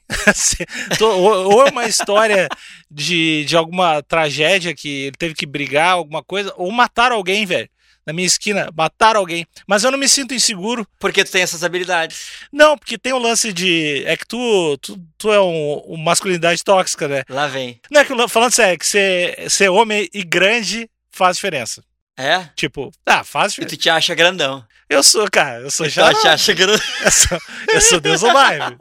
Ou 1.02 1.68
é 1.68 1.72
uma 1.72 1.86
história 1.86 2.48
de, 2.90 3.44
de 3.46 3.56
alguma 3.58 4.02
tragédia 4.02 4.74
que 4.74 4.88
ele 5.08 5.16
teve 5.18 5.34
que 5.36 5.46
brigar, 5.46 5.92
alguma 5.92 6.24
coisa, 6.24 6.54
ou 6.56 6.72
mataram 6.72 7.16
alguém, 7.18 7.46
velho. 7.46 7.70
Na 8.06 8.12
minha 8.14 8.28
esquina, 8.28 8.70
mataram 8.76 9.20
alguém. 9.20 9.46
Mas 9.68 9.84
eu 9.84 9.92
não 9.92 9.98
me 9.98 10.08
sinto 10.10 10.34
inseguro. 10.34 10.86
Porque 11.00 11.24
tu 11.24 11.32
tem 11.32 11.42
essas 11.42 11.64
habilidades. 11.64 12.26
Não, 12.52 12.78
porque 12.78 12.98
tem 12.98 13.14
o 13.14 13.18
lance 13.18 13.54
de. 13.54 14.04
É 14.06 14.18
que 14.18 14.28
tu, 14.28 14.78
tu, 14.82 15.00
tu 15.18 15.32
é 15.32 15.40
um, 15.42 15.82
um 15.88 15.98
masculinidade 15.98 16.64
tóxica, 16.64 17.08
né? 17.08 17.24
Lá 17.30 17.48
vem. 17.48 17.80
Não 17.90 18.02
é 18.02 18.06
que, 18.06 18.14
falando 18.28 18.52
sério, 18.54 18.78
que 18.78 18.86
ser, 18.86 19.50
ser 19.50 19.70
homem 19.70 20.10
e 20.14 20.24
grande 20.24 20.90
faz 21.12 21.38
diferença. 21.38 21.84
É? 22.18 22.46
Tipo, 22.56 22.92
ah, 23.06 23.24
faz 23.24 23.54
E 23.54 23.56
diferença. 23.56 23.76
tu 23.76 23.80
te 23.80 23.90
acha 23.90 24.14
grandão. 24.14 24.64
Eu 24.90 25.02
sou, 25.02 25.26
cara, 25.32 25.62
eu 25.62 25.72
sou 25.72 25.86
Tu 25.88 25.92
já. 25.92 26.14
te 26.14 26.28
acha 26.28 26.54
grandão. 26.54 26.80
Eu 27.04 27.12
sou, 27.12 27.40
eu 27.74 27.82
sou 27.82 28.00
Deus 28.00 28.22
Live. 28.22 28.78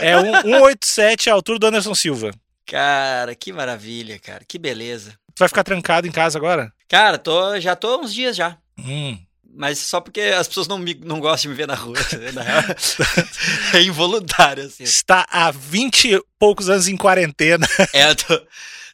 É 0.00 0.16
um 0.18 0.32
187 0.42 1.28
a 1.30 1.34
altura 1.34 1.58
do 1.58 1.66
Anderson 1.66 1.94
Silva. 1.94 2.30
Cara, 2.66 3.34
que 3.34 3.52
maravilha, 3.52 4.18
cara. 4.18 4.42
Que 4.48 4.58
beleza. 4.58 5.10
Tu 5.34 5.38
vai 5.40 5.48
ficar 5.48 5.62
trancado 5.64 6.06
em 6.06 6.12
casa 6.12 6.38
agora? 6.38 6.72
Cara, 6.94 7.18
tô, 7.18 7.58
já 7.58 7.74
tô 7.74 7.88
há 7.88 7.98
uns 7.98 8.14
dias 8.14 8.36
já. 8.36 8.56
Hum. 8.78 9.18
Mas 9.52 9.80
só 9.80 10.00
porque 10.00 10.20
as 10.20 10.46
pessoas 10.46 10.68
não, 10.68 10.78
me, 10.78 10.94
não 10.94 11.18
gostam 11.18 11.42
de 11.42 11.48
me 11.48 11.54
ver 11.56 11.66
na 11.66 11.74
rua. 11.74 11.96
É 13.74 13.82
involuntário, 13.82 14.62
assim. 14.64 14.84
Está 14.84 15.26
há 15.28 15.50
20 15.50 16.14
e 16.14 16.22
poucos 16.38 16.70
anos 16.70 16.86
em 16.86 16.96
quarentena. 16.96 17.66
É, 17.92 18.08
eu 18.08 18.14
tô... 18.14 18.40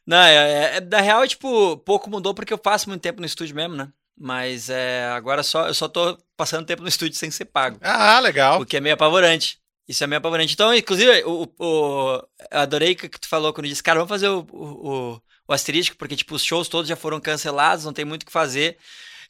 Não, 0.06 0.16
é, 0.16 0.76
é- 0.76 0.80
na 0.80 1.02
real, 1.02 1.22
é, 1.22 1.28
tipo, 1.28 1.76
pouco 1.76 2.08
mudou 2.08 2.32
porque 2.32 2.54
eu 2.54 2.58
passo 2.58 2.88
muito 2.88 3.02
tempo 3.02 3.20
no 3.20 3.26
estúdio 3.26 3.54
mesmo, 3.54 3.76
né? 3.76 3.88
Mas 4.18 4.70
é, 4.70 5.04
agora 5.14 5.42
só, 5.42 5.66
eu 5.68 5.74
só 5.74 5.86
tô 5.86 6.16
passando 6.38 6.64
tempo 6.64 6.80
no 6.80 6.88
estúdio 6.88 7.18
sem 7.18 7.30
ser 7.30 7.44
pago. 7.44 7.76
Ah, 7.82 8.18
legal. 8.20 8.62
O 8.62 8.64
que 8.64 8.78
é 8.78 8.80
meio 8.80 8.94
apavorante. 8.94 9.58
Isso 9.86 10.02
é 10.02 10.06
meio 10.06 10.20
apavorante. 10.20 10.54
Então, 10.54 10.72
inclusive, 10.74 11.22
o, 11.24 11.42
o- 11.42 11.64
o- 11.66 12.22
eu 12.50 12.60
adorei 12.60 12.94
que 12.94 13.10
tu 13.10 13.28
falou 13.28 13.52
quando 13.52 13.68
disse, 13.68 13.82
cara, 13.82 13.98
vamos 13.98 14.08
fazer 14.08 14.28
o, 14.28 14.40
o, 14.52 14.88
o- 15.14 15.22
o 15.50 15.54
asterístico, 15.54 15.96
porque, 15.96 16.14
tipo, 16.14 16.34
os 16.34 16.44
shows 16.44 16.68
todos 16.68 16.88
já 16.88 16.94
foram 16.94 17.20
cancelados, 17.20 17.84
não 17.84 17.92
tem 17.92 18.04
muito 18.04 18.22
o 18.22 18.26
que 18.26 18.32
fazer. 18.32 18.76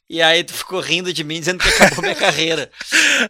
E 0.07 0.21
aí 0.21 0.43
tu 0.43 0.53
ficou 0.53 0.79
rindo 0.79 1.11
de 1.11 1.23
mim, 1.23 1.39
dizendo 1.39 1.63
que 1.63 1.69
acabou 1.69 2.01
minha 2.01 2.13
carreira. 2.15 2.69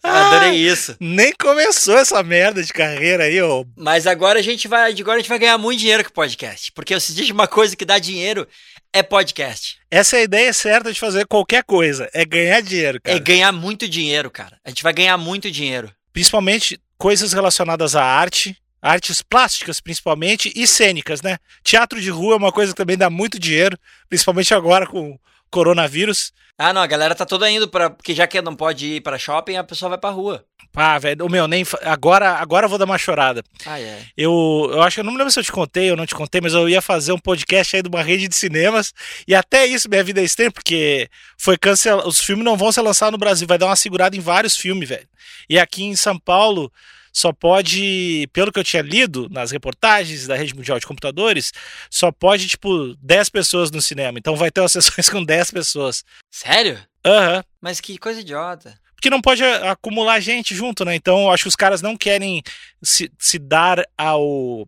Eu 0.04 0.10
adorei 0.10 0.56
isso. 0.56 0.98
Nem 1.00 1.32
começou 1.40 1.98
essa 1.98 2.22
merda 2.24 2.62
de 2.62 2.74
carreira 2.74 3.26
aí, 3.26 3.42
ô. 3.42 3.66
Mas 3.78 4.08
agora 4.08 4.40
a 4.40 4.42
gente 4.42 4.68
vai, 4.68 4.92
agora 4.92 5.18
a 5.18 5.20
gente 5.20 5.30
vai 5.30 5.40
ganhar 5.40 5.58
muito 5.58 5.80
dinheiro 5.80 6.04
com 6.04 6.10
podcast. 6.10 6.72
Porque 6.74 7.00
se 7.00 7.14
diz 7.14 7.30
uma 7.30 7.48
coisa 7.48 7.76
que 7.76 7.86
dá 7.86 8.00
dinheiro, 8.00 8.48
é 8.92 9.02
podcast. 9.04 9.78
Essa 9.90 10.18
é 10.18 10.20
a 10.22 10.24
ideia 10.24 10.52
certa 10.52 10.92
de 10.92 11.00
fazer 11.00 11.28
qualquer 11.28 11.64
coisa. 11.64 12.10
É 12.14 12.26
ganhar 12.26 12.62
dinheiro, 12.62 13.00
cara. 13.02 13.16
É 13.16 13.20
ganhar 13.20 13.52
muito 13.52 13.88
dinheiro, 13.88 14.30
cara. 14.30 14.58
A 14.66 14.70
gente 14.70 14.84
vai 14.84 14.92
ganhar 14.92 15.18
muito 15.18 15.50
dinheiro. 15.52 15.90
Principalmente 16.12 16.78
coisas 16.98 17.32
relacionadas 17.32 17.96
à 17.96 18.04
arte. 18.04 18.58
Artes 18.82 19.22
plásticas, 19.22 19.80
principalmente, 19.80 20.52
e 20.56 20.66
cênicas, 20.66 21.22
né? 21.22 21.38
Teatro 21.64 22.02
de 22.02 22.10
rua 22.10 22.34
é 22.34 22.38
uma 22.38 22.52
coisa 22.52 22.72
que 22.72 22.78
também 22.78 22.98
dá 22.98 23.10
muito 23.10 23.38
dinheiro, 23.38 23.78
principalmente 24.10 24.54
agora 24.54 24.88
com 24.88 25.12
o 25.12 25.20
coronavírus. 25.52 26.34
Ah, 26.58 26.74
não, 26.74 26.82
a 26.82 26.88
galera 26.88 27.16
tá 27.16 27.26
toda 27.26 27.50
indo 27.50 27.68
para 27.68 27.90
porque 27.90 28.14
já 28.14 28.28
que 28.28 28.42
não 28.42 28.56
pode 28.56 28.86
ir 28.86 29.02
pra 29.02 29.18
shopping, 29.18 29.56
a 29.56 29.64
pessoa 29.64 29.90
vai 29.90 29.98
pra 29.98 30.10
rua. 30.10 30.46
Ah, 30.76 30.98
velho, 30.98 31.26
o 31.26 31.30
meu, 31.30 31.48
nem. 31.48 31.66
Agora, 31.84 32.36
agora 32.36 32.66
eu 32.66 32.70
vou 32.70 32.78
dar 32.78 32.86
uma 32.86 32.98
chorada. 32.98 33.44
Ah, 33.66 33.80
é. 33.80 34.04
Eu, 34.16 34.70
eu 34.72 34.82
acho 34.82 34.96
que 34.96 35.00
eu 35.02 35.04
não 35.04 35.12
me 35.12 35.18
lembro 35.18 35.32
se 35.32 35.40
eu 35.40 35.44
te 35.44 35.52
contei 35.52 35.92
ou 35.92 35.98
não 35.98 36.06
te 36.06 36.16
contei, 36.16 36.40
mas 36.40 36.54
eu 36.54 36.70
ia 36.70 36.82
fazer 36.82 37.12
um 37.12 37.18
podcast 37.18 37.76
aí 37.76 37.82
de 37.82 37.90
uma 37.90 38.02
rede 38.02 38.28
de 38.28 38.36
cinemas. 38.36 38.94
E 39.28 39.36
até 39.36 39.66
isso, 39.66 39.90
minha 39.90 40.04
vida 40.04 40.22
é 40.22 40.24
estranha, 40.24 40.52
porque 40.52 41.10
foi 41.38 41.58
cancelado. 41.58 42.08
Os 42.08 42.22
filmes 42.22 42.46
não 42.46 42.56
vão 42.56 42.72
ser 42.72 42.82
lançados 42.82 43.12
no 43.12 43.18
Brasil, 43.18 43.48
vai 43.48 43.58
dar 43.58 43.66
uma 43.66 43.76
segurada 43.76 44.16
em 44.16 44.22
vários 44.22 44.56
filmes, 44.56 44.88
velho. 44.88 45.08
E 45.50 45.60
aqui 45.60 45.84
em 45.84 45.96
São 45.96 46.18
Paulo 46.18 46.72
só 47.12 47.34
pode, 47.34 48.28
pelo 48.32 48.52
que 48.52 48.60
eu 48.60 48.64
tinha 48.64 48.82
lido 48.82 49.28
nas 49.30 49.52
reportagens 49.52 50.28
da 50.28 50.36
Rede 50.36 50.56
Mundial 50.56 50.80
de 50.80 50.88
Computadores, 50.88 51.52
só 51.90 52.12
pode, 52.12 52.48
tipo, 52.48 52.96
10 53.02 53.30
pessoas 53.30 53.72
no 53.72 53.82
cinema. 53.82 54.18
Então 54.18 54.36
vai 54.36 54.52
ter 54.52 54.62
umas 54.62 54.72
sessões 54.74 55.10
com 55.10 55.24
10 55.24 55.52
pessoas. 55.52 56.04
Sério? 56.30 56.80
Aham. 57.06 57.44
Mas 57.60 57.82
que 57.82 57.98
coisa 57.98 58.22
idiota. 58.22 58.74
Porque 58.96 59.10
não 59.10 59.20
pode 59.20 59.44
acumular 59.44 60.20
gente 60.20 60.54
junto, 60.54 60.86
né? 60.86 60.94
Então 60.94 61.24
eu 61.24 61.32
acho 61.32 61.44
que 61.44 61.50
os 61.50 61.56
caras 61.56 61.82
não 61.82 61.98
querem 61.98 62.44
se, 62.84 63.12
se 63.18 63.40
dar 63.40 63.84
ao. 63.98 64.68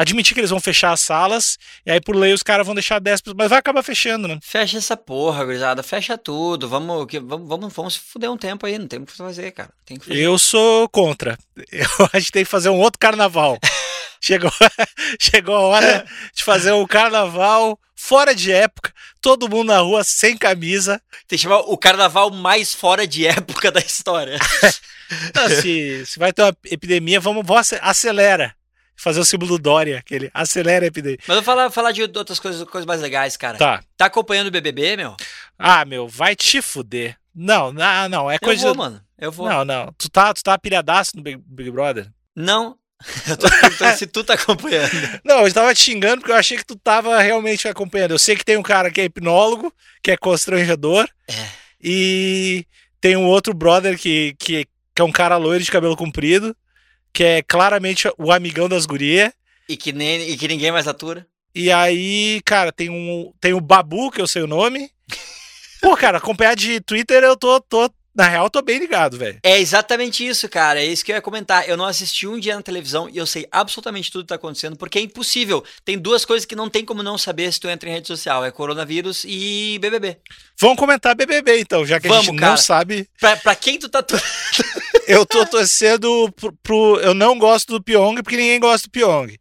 Admitir 0.00 0.34
que 0.34 0.40
eles 0.40 0.50
vão 0.50 0.60
fechar 0.60 0.92
as 0.92 1.00
salas, 1.00 1.58
e 1.84 1.90
aí 1.90 2.00
por 2.00 2.16
lei 2.16 2.32
os 2.32 2.42
caras 2.42 2.64
vão 2.64 2.74
deixar 2.74 2.98
10 2.98 3.20
pessoas, 3.20 3.36
mas 3.36 3.50
vai 3.50 3.58
acabar 3.58 3.82
fechando, 3.82 4.26
né? 4.26 4.38
Fecha 4.42 4.78
essa 4.78 4.96
porra, 4.96 5.44
gurizada. 5.44 5.82
Fecha 5.82 6.16
tudo. 6.16 6.68
Vamos, 6.68 7.06
que, 7.06 7.20
vamos, 7.20 7.48
vamos, 7.48 7.72
vamos 7.72 7.96
fuder 7.96 8.30
um 8.30 8.36
tempo 8.36 8.64
aí. 8.66 8.78
Não 8.78 8.86
tem 8.88 9.00
o 9.00 9.06
que 9.06 9.12
fazer, 9.12 9.50
cara. 9.52 9.70
Tem 9.84 9.98
que 9.98 10.06
fazer. 10.06 10.20
Eu 10.20 10.38
sou 10.38 10.88
contra. 10.88 11.38
Eu 11.70 11.86
acho 12.12 12.26
que 12.26 12.32
tem 12.32 12.44
que 12.44 12.50
fazer 12.50 12.68
um 12.70 12.78
outro 12.78 12.98
carnaval. 12.98 13.58
Chegou, 14.22 14.52
chegou 15.18 15.54
a 15.56 15.60
hora 15.60 16.06
de 16.34 16.44
fazer 16.44 16.72
um 16.72 16.86
carnaval 16.86 17.80
fora 17.96 18.34
de 18.34 18.52
época, 18.52 18.92
todo 19.18 19.48
mundo 19.48 19.68
na 19.68 19.78
rua 19.78 20.04
sem 20.04 20.36
camisa. 20.36 21.00
Tem 21.26 21.38
que 21.38 21.42
chamar 21.42 21.60
o 21.60 21.78
carnaval 21.78 22.30
mais 22.30 22.74
fora 22.74 23.06
de 23.06 23.26
época 23.26 23.72
da 23.72 23.80
história. 23.80 24.38
Não, 25.34 25.48
se, 25.48 26.04
se 26.04 26.18
vai 26.18 26.34
ter 26.34 26.42
uma 26.42 26.54
epidemia, 26.66 27.18
vamos, 27.18 27.46
vamos 27.46 27.60
ace- 27.72 27.80
acelera. 27.82 28.54
Fazer 29.00 29.18
o 29.18 29.24
símbolo 29.24 29.56
do 29.56 29.62
Dória, 29.62 29.98
aquele 29.98 30.30
acelera 30.34 30.84
a 30.84 30.88
epidemia. 30.88 31.16
Mas 31.20 31.28
eu 31.28 31.34
vou 31.36 31.42
falar, 31.42 31.70
falar 31.70 31.90
de 31.90 32.02
outras 32.02 32.38
coisas, 32.38 32.62
coisas 32.68 32.84
mais 32.84 33.00
legais, 33.00 33.34
cara. 33.34 33.56
Tá. 33.56 33.82
Tá 33.96 34.04
acompanhando 34.04 34.48
o 34.48 34.50
BBB, 34.50 34.94
meu? 34.98 35.16
Ah, 35.58 35.86
meu, 35.86 36.06
vai 36.06 36.36
te 36.36 36.60
fuder. 36.60 37.16
Não, 37.34 37.72
não, 37.72 38.08
não, 38.10 38.30
é 38.30 38.34
Eu 38.34 38.40
coisa. 38.40 38.66
vou, 38.66 38.74
mano. 38.74 39.00
Eu 39.18 39.32
vou. 39.32 39.48
Não, 39.48 39.64
não. 39.64 39.94
Tu 39.96 40.10
tá, 40.10 40.34
tu 40.34 40.42
tá 40.42 40.58
pilhadaço 40.58 41.16
no 41.16 41.22
Big, 41.22 41.42
Big 41.46 41.70
Brother? 41.70 42.10
Não. 42.36 42.76
Eu 43.26 43.38
tô 43.38 43.48
perguntando 43.48 43.96
se 43.96 44.06
tu 44.06 44.22
tá 44.22 44.34
acompanhando. 44.34 44.90
Não, 45.24 45.46
eu 45.46 45.54
tava 45.54 45.74
te 45.74 45.80
xingando 45.80 46.18
porque 46.18 46.32
eu 46.32 46.36
achei 46.36 46.58
que 46.58 46.66
tu 46.66 46.76
tava 46.76 47.18
realmente 47.18 47.66
acompanhando. 47.66 48.10
Eu 48.10 48.18
sei 48.18 48.36
que 48.36 48.44
tem 48.44 48.58
um 48.58 48.62
cara 48.62 48.90
que 48.90 49.00
é 49.00 49.04
hipnólogo, 49.04 49.72
que 50.02 50.10
é 50.10 50.16
constrangedor. 50.18 51.08
É. 51.26 51.48
E 51.82 52.66
tem 53.00 53.16
um 53.16 53.24
outro 53.24 53.54
brother 53.54 53.98
que, 53.98 54.36
que, 54.38 54.66
que 54.94 55.00
é 55.00 55.02
um 55.02 55.10
cara 55.10 55.38
loiro 55.38 55.64
de 55.64 55.70
cabelo 55.70 55.96
comprido, 55.96 56.54
que 57.12 57.24
é 57.24 57.42
claramente 57.42 58.08
o 58.18 58.32
amigão 58.32 58.68
das 58.68 58.86
gurias. 58.86 59.32
E 59.68 59.76
que, 59.76 59.92
nem, 59.92 60.28
e 60.30 60.36
que 60.36 60.48
ninguém 60.48 60.72
mais 60.72 60.88
atura. 60.88 61.26
E 61.54 61.70
aí, 61.70 62.40
cara, 62.44 62.72
tem 62.72 62.90
um 62.90 63.32
tem 63.40 63.52
o 63.52 63.60
Babu, 63.60 64.10
que 64.10 64.20
eu 64.20 64.26
sei 64.26 64.42
o 64.42 64.46
nome. 64.46 64.90
Pô, 65.80 65.96
cara, 65.96 66.18
acompanhar 66.18 66.54
de 66.54 66.80
Twitter 66.80 67.22
eu 67.22 67.36
tô, 67.36 67.60
tô 67.60 67.90
na 68.20 68.28
real, 68.28 68.44
eu 68.46 68.50
tô 68.50 68.62
bem 68.62 68.78
ligado, 68.78 69.16
velho. 69.18 69.38
É 69.42 69.58
exatamente 69.58 70.26
isso, 70.26 70.48
cara. 70.48 70.80
É 70.80 70.84
isso 70.86 71.04
que 71.04 71.10
eu 71.12 71.16
ia 71.16 71.22
comentar. 71.22 71.68
Eu 71.68 71.76
não 71.76 71.84
assisti 71.84 72.26
um 72.26 72.38
dia 72.38 72.54
na 72.54 72.62
televisão 72.62 73.08
e 73.08 73.16
eu 73.16 73.26
sei 73.26 73.46
absolutamente 73.50 74.10
tudo 74.10 74.22
que 74.24 74.28
tá 74.28 74.34
acontecendo, 74.36 74.76
porque 74.76 74.98
é 74.98 75.02
impossível. 75.02 75.64
Tem 75.84 75.98
duas 75.98 76.24
coisas 76.24 76.44
que 76.46 76.54
não 76.56 76.68
tem 76.68 76.84
como 76.84 77.02
não 77.02 77.16
saber 77.18 77.52
se 77.52 77.58
tu 77.60 77.68
entra 77.68 77.88
em 77.88 77.92
rede 77.92 78.06
social: 78.06 78.44
é 78.44 78.50
coronavírus 78.50 79.24
e 79.26 79.78
BBB. 79.80 80.18
Vamos 80.60 80.76
comentar 80.78 81.14
BBB 81.14 81.60
então, 81.60 81.84
já 81.86 81.98
que 81.98 82.06
a 82.06 82.10
Vamos, 82.10 82.26
gente 82.26 82.38
cara. 82.38 82.50
não 82.52 82.56
sabe. 82.58 83.08
Pra, 83.18 83.36
pra 83.36 83.54
quem 83.54 83.78
tu 83.78 83.88
tá. 83.88 84.04
Eu 85.06 85.26
tô 85.26 85.44
torcendo 85.46 86.30
pro, 86.36 86.52
pro- 86.62 87.00
Eu 87.00 87.14
não 87.14 87.38
gosto 87.38 87.72
do 87.72 87.82
Pyong 87.82 88.22
porque 88.22 88.36
ninguém 88.36 88.60
gosta 88.60 88.86
do 88.86 88.90
Pyong. 88.92 89.36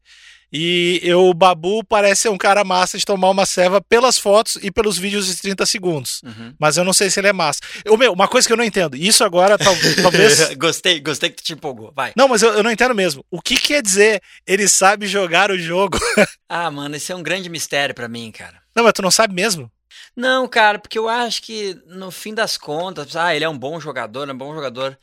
E 0.51 0.99
eu, 1.03 1.27
o 1.27 1.33
Babu 1.33 1.83
parece 1.83 2.23
ser 2.23 2.29
um 2.29 2.37
cara 2.37 2.63
massa 2.63 2.97
de 2.97 3.05
tomar 3.05 3.29
uma 3.29 3.45
ceva 3.45 3.79
pelas 3.81 4.17
fotos 4.17 4.57
e 4.61 4.71
pelos 4.71 4.97
vídeos 4.97 5.27
de 5.27 5.39
30 5.39 5.65
segundos. 5.65 6.21
Uhum. 6.23 6.53
Mas 6.59 6.77
eu 6.77 6.83
não 6.83 6.93
sei 6.93 7.09
se 7.09 7.19
ele 7.19 7.27
é 7.27 7.33
massa. 7.33 7.59
Eu, 7.85 7.95
meu, 7.97 8.13
uma 8.13 8.27
coisa 8.27 8.47
que 8.47 8.53
eu 8.53 8.57
não 8.57 8.63
entendo. 8.63 8.95
Isso 8.95 9.23
agora 9.23 9.57
tal, 9.57 9.75
talvez. 10.01 10.53
gostei, 10.57 10.99
gostei 10.99 11.29
que 11.29 11.37
tu 11.37 11.43
te 11.43 11.53
empolgou. 11.53 11.93
Vai. 11.95 12.13
Não, 12.15 12.27
mas 12.27 12.41
eu, 12.41 12.51
eu 12.53 12.63
não 12.63 12.71
entendo 12.71 12.95
mesmo. 12.95 13.23
O 13.29 13.41
que 13.41 13.55
quer 13.55 13.81
dizer 13.81 14.21
ele 14.47 14.67
sabe 14.67 15.07
jogar 15.07 15.51
o 15.51 15.57
jogo? 15.57 15.99
ah, 16.49 16.71
mano, 16.71 16.95
esse 16.95 17.11
é 17.11 17.15
um 17.15 17.23
grande 17.23 17.49
mistério 17.49 17.93
para 17.93 18.07
mim, 18.07 18.31
cara. 18.31 18.59
Não, 18.75 18.83
mas 18.83 18.93
tu 18.93 19.01
não 19.01 19.11
sabe 19.11 19.33
mesmo? 19.33 19.71
Não, 20.15 20.47
cara, 20.47 20.79
porque 20.79 20.97
eu 20.97 21.07
acho 21.07 21.41
que 21.43 21.77
no 21.87 22.09
fim 22.11 22.33
das 22.33 22.57
contas, 22.57 23.15
ah, 23.15 23.35
ele 23.35 23.45
é 23.45 23.49
um 23.49 23.57
bom 23.57 23.79
jogador, 23.79 24.27
é 24.27 24.33
um 24.33 24.37
bom 24.37 24.53
jogador. 24.53 24.97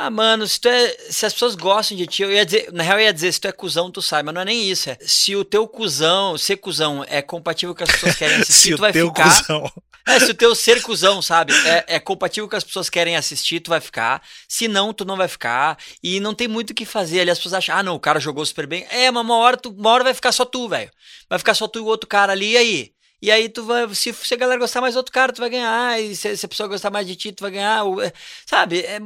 Ah, 0.00 0.10
mano, 0.10 0.46
se, 0.46 0.60
tu 0.60 0.68
é, 0.68 0.96
se 1.10 1.26
as 1.26 1.32
pessoas 1.32 1.56
gostam 1.56 1.96
de 1.96 2.06
ti, 2.06 2.22
eu 2.22 2.30
ia 2.30 2.46
dizer, 2.46 2.72
na 2.72 2.84
real 2.84 3.00
eu 3.00 3.06
ia 3.06 3.12
dizer, 3.12 3.32
se 3.32 3.40
tu 3.40 3.48
é 3.48 3.52
cuzão, 3.52 3.90
tu 3.90 4.00
sai, 4.00 4.22
mas 4.22 4.32
não 4.32 4.42
é 4.42 4.44
nem 4.44 4.70
isso, 4.70 4.88
é 4.88 4.96
se 5.00 5.34
o 5.34 5.44
teu 5.44 5.66
cuzão, 5.66 6.38
ser 6.38 6.56
cuzão 6.58 7.04
é 7.08 7.20
compatível 7.20 7.74
com 7.74 7.82
as 7.82 7.90
pessoas 7.90 8.14
querem 8.14 8.36
assistir, 8.40 8.76
tu 8.76 8.80
vai 8.80 8.92
ficar. 8.92 9.40
Cuzão. 9.40 9.72
É, 10.06 10.20
se 10.20 10.30
o 10.30 10.34
teu 10.34 10.54
ser 10.54 10.80
cuzão, 10.82 11.20
sabe, 11.20 11.52
é, 11.66 11.96
é 11.96 12.00
compatível 12.00 12.48
com 12.48 12.54
as 12.54 12.62
pessoas 12.62 12.88
querem 12.88 13.16
assistir, 13.16 13.58
tu 13.58 13.70
vai 13.70 13.80
ficar. 13.80 14.22
Se 14.48 14.68
não, 14.68 14.92
tu 14.92 15.04
não 15.04 15.16
vai 15.16 15.28
ficar. 15.28 15.76
E 16.02 16.18
não 16.18 16.32
tem 16.32 16.48
muito 16.48 16.70
o 16.70 16.74
que 16.74 16.86
fazer 16.86 17.20
ali. 17.20 17.30
As 17.30 17.38
pessoas 17.38 17.54
acham, 17.54 17.76
ah, 17.76 17.82
não, 17.82 17.94
o 17.94 18.00
cara 18.00 18.18
jogou 18.18 18.46
super 18.46 18.66
bem. 18.66 18.86
É, 18.88 19.10
mas 19.10 19.22
uma 19.22 19.36
hora, 19.36 19.58
tu, 19.58 19.68
uma 19.68 19.90
hora 19.90 20.04
vai 20.04 20.14
ficar 20.14 20.32
só 20.32 20.46
tu, 20.46 20.66
velho. 20.66 20.90
Vai 21.28 21.38
ficar 21.38 21.52
só 21.52 21.68
tu 21.68 21.78
e 21.78 21.82
o 21.82 21.84
outro 21.84 22.08
cara 22.08 22.32
ali, 22.32 22.52
e 22.52 22.56
aí? 22.56 22.92
E 23.20 23.30
aí 23.30 23.48
tu 23.48 23.64
vai, 23.64 23.92
se, 23.94 24.12
se 24.12 24.34
a 24.34 24.36
galera 24.36 24.60
gostar 24.60 24.80
mais 24.80 24.94
do 24.94 24.98
outro 24.98 25.12
cara, 25.12 25.32
tu 25.32 25.40
vai 25.40 25.50
ganhar. 25.50 26.00
E 26.00 26.14
se, 26.14 26.36
se, 26.36 26.46
a 26.46 26.48
pessoa 26.48 26.68
gostar 26.68 26.90
mais 26.90 27.06
de 27.06 27.16
ti, 27.16 27.32
tu 27.32 27.42
vai 27.42 27.50
ganhar. 27.50 27.84
É, 28.02 28.12
sabe? 28.46 28.80
É, 28.80 29.00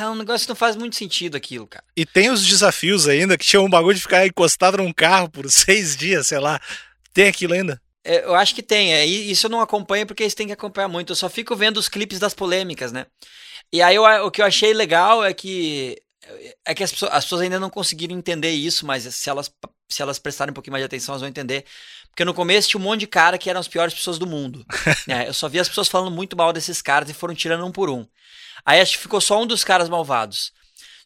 é, 0.00 0.08
um 0.08 0.14
negócio 0.14 0.46
que 0.46 0.50
não 0.50 0.56
faz 0.56 0.74
muito 0.74 0.96
sentido 0.96 1.36
aquilo, 1.36 1.66
cara. 1.66 1.84
E 1.96 2.06
tem 2.06 2.30
os 2.30 2.46
desafios 2.46 3.06
ainda, 3.06 3.36
que 3.36 3.44
tinha 3.44 3.60
um 3.60 3.68
bagulho 3.68 3.94
de 3.94 4.02
ficar 4.02 4.26
encostado 4.26 4.78
num 4.78 4.92
carro 4.92 5.28
por 5.28 5.48
seis 5.52 5.96
dias, 5.96 6.26
sei 6.26 6.38
lá. 6.38 6.60
Tem 7.12 7.28
aquilo 7.28 7.52
ainda? 7.52 7.80
É, 8.04 8.24
eu 8.24 8.34
acho 8.34 8.54
que 8.54 8.62
tem. 8.62 8.94
É, 8.94 9.04
isso 9.04 9.46
eu 9.46 9.50
não 9.50 9.60
acompanho 9.60 10.06
porque 10.06 10.22
eles 10.22 10.34
têm 10.34 10.46
que 10.46 10.52
acompanhar 10.52 10.88
muito. 10.88 11.12
Eu 11.12 11.16
só 11.16 11.28
fico 11.28 11.54
vendo 11.54 11.76
os 11.76 11.88
clipes 11.88 12.18
das 12.18 12.34
polêmicas, 12.34 12.90
né? 12.90 13.06
E 13.72 13.82
aí 13.82 13.96
eu, 13.96 14.04
o 14.26 14.30
que 14.30 14.42
eu 14.42 14.46
achei 14.46 14.72
legal 14.72 15.24
é 15.24 15.32
que 15.32 15.96
é 16.64 16.74
que 16.74 16.82
as 16.82 16.92
pessoas, 16.92 17.12
as 17.12 17.24
pessoas 17.24 17.42
ainda 17.42 17.58
não 17.58 17.70
conseguiram 17.70 18.16
entender 18.16 18.50
isso, 18.50 18.86
mas 18.86 19.02
se 19.02 19.28
elas, 19.28 19.50
se 19.92 20.02
elas 20.02 20.18
prestarem 20.18 20.50
um 20.50 20.54
pouquinho 20.54 20.72
mais 20.72 20.82
de 20.82 20.86
atenção, 20.86 21.12
elas 21.12 21.20
vão 21.20 21.28
entender 21.28 21.64
porque 22.12 22.26
no 22.26 22.34
começo 22.34 22.68
tinha 22.68 22.78
um 22.80 22.84
monte 22.84 23.00
de 23.00 23.06
cara 23.06 23.38
que 23.38 23.48
eram 23.48 23.58
as 23.58 23.66
piores 23.66 23.94
pessoas 23.94 24.18
do 24.18 24.26
mundo. 24.26 24.66
é, 25.08 25.28
eu 25.28 25.34
só 25.34 25.48
vi 25.48 25.58
as 25.58 25.68
pessoas 25.68 25.88
falando 25.88 26.10
muito 26.10 26.36
mal 26.36 26.52
desses 26.52 26.82
caras 26.82 27.08
e 27.08 27.14
foram 27.14 27.34
tirando 27.34 27.64
um 27.64 27.72
por 27.72 27.88
um. 27.88 28.06
Aí 28.66 28.80
acho 28.80 28.92
que 28.92 29.02
ficou 29.02 29.20
só 29.20 29.40
um 29.42 29.46
dos 29.46 29.64
caras 29.64 29.88
malvados. 29.88 30.52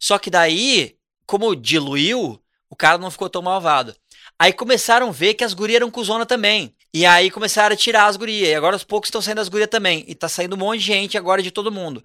Só 0.00 0.18
que 0.18 0.28
daí, 0.28 0.96
como 1.24 1.54
diluiu, 1.54 2.42
o 2.68 2.74
cara 2.74 2.98
não 2.98 3.10
ficou 3.10 3.30
tão 3.30 3.40
malvado. 3.40 3.94
Aí 4.36 4.52
começaram 4.52 5.08
a 5.08 5.12
ver 5.12 5.34
que 5.34 5.44
as 5.44 5.54
gurias 5.54 5.76
eram 5.76 5.90
cuzona 5.92 6.26
também. 6.26 6.74
E 6.92 7.06
aí 7.06 7.30
começaram 7.30 7.72
a 7.72 7.76
tirar 7.76 8.06
as 8.06 8.16
gurias. 8.16 8.48
E 8.48 8.54
agora 8.54 8.74
aos 8.74 8.84
poucos 8.84 9.06
estão 9.06 9.22
saindo 9.22 9.40
as 9.40 9.48
gurias 9.48 9.70
também. 9.70 10.04
E 10.08 10.14
tá 10.14 10.28
saindo 10.28 10.56
um 10.56 10.58
monte 10.58 10.80
de 10.80 10.86
gente 10.86 11.16
agora 11.16 11.40
de 11.40 11.52
todo 11.52 11.70
mundo. 11.70 12.04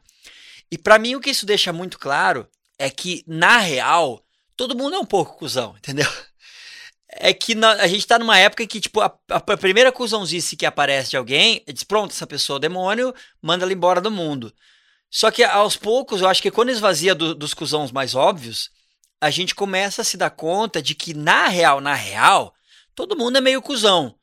E 0.71 0.77
para 0.77 0.99
mim 0.99 1.15
o 1.15 1.19
que 1.19 1.31
isso 1.31 1.45
deixa 1.45 1.73
muito 1.73 1.97
claro 1.97 2.47
é 2.77 2.89
que, 2.89 3.23
na 3.27 3.57
real, 3.57 4.23
todo 4.55 4.77
mundo 4.77 4.95
é 4.95 4.99
um 4.99 5.05
pouco 5.05 5.37
cuzão, 5.37 5.75
entendeu? 5.75 6.09
É 7.13 7.33
que 7.33 7.55
na, 7.55 7.71
a 7.73 7.87
gente 7.87 8.07
tá 8.07 8.17
numa 8.17 8.37
época 8.37 8.65
que, 8.65 8.79
tipo, 8.79 9.01
a, 9.01 9.13
a 9.29 9.39
primeira 9.57 9.91
cuzãozice 9.91 10.55
que 10.55 10.65
aparece 10.65 11.11
de 11.11 11.17
alguém, 11.17 11.63
é 11.67 11.73
diz, 11.73 11.83
pronto, 11.83 12.11
essa 12.11 12.25
pessoa 12.25 12.57
é 12.57 12.61
demônio, 12.61 13.13
manda 13.41 13.65
ela 13.65 13.73
embora 13.73 13.99
do 13.99 14.09
mundo. 14.09 14.53
Só 15.09 15.29
que 15.29 15.43
aos 15.43 15.75
poucos, 15.75 16.21
eu 16.21 16.27
acho 16.27 16.41
que 16.41 16.51
quando 16.51 16.69
esvazia 16.69 17.13
do, 17.13 17.35
dos 17.35 17.53
cuzãos 17.53 17.91
mais 17.91 18.15
óbvios, 18.15 18.69
a 19.19 19.29
gente 19.29 19.53
começa 19.53 20.01
a 20.01 20.05
se 20.05 20.15
dar 20.15 20.29
conta 20.29 20.81
de 20.81 20.95
que, 20.95 21.13
na 21.13 21.47
real, 21.47 21.81
na 21.81 21.93
real, 21.93 22.53
todo 22.95 23.17
mundo 23.17 23.37
é 23.37 23.41
meio 23.41 23.61
cuzão. 23.61 24.15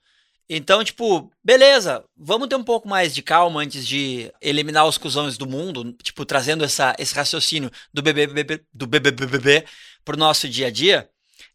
Então, 0.49 0.83
tipo, 0.83 1.31
beleza, 1.45 2.03
vamos 2.17 2.49
ter 2.49 2.57
um 2.57 2.65
pouco 2.65 2.89
mais 2.89 3.15
de 3.15 3.21
calma 3.21 3.61
antes 3.61 3.87
de 3.87 4.33
eliminar 4.41 4.87
os 4.87 4.97
cuzões 4.97 5.37
do 5.37 5.47
mundo, 5.47 5.93
tipo, 6.03 6.25
trazendo 6.25 6.65
essa, 6.65 6.97
esse 6.99 7.15
raciocínio 7.15 7.71
do 7.93 8.01
BBB, 8.01 8.65
do 8.73 8.87
BBBB 8.87 9.67
pro 10.03 10.17
nosso 10.17 10.49
dia 10.49 10.69
a 10.69 10.71
dia. 10.71 11.09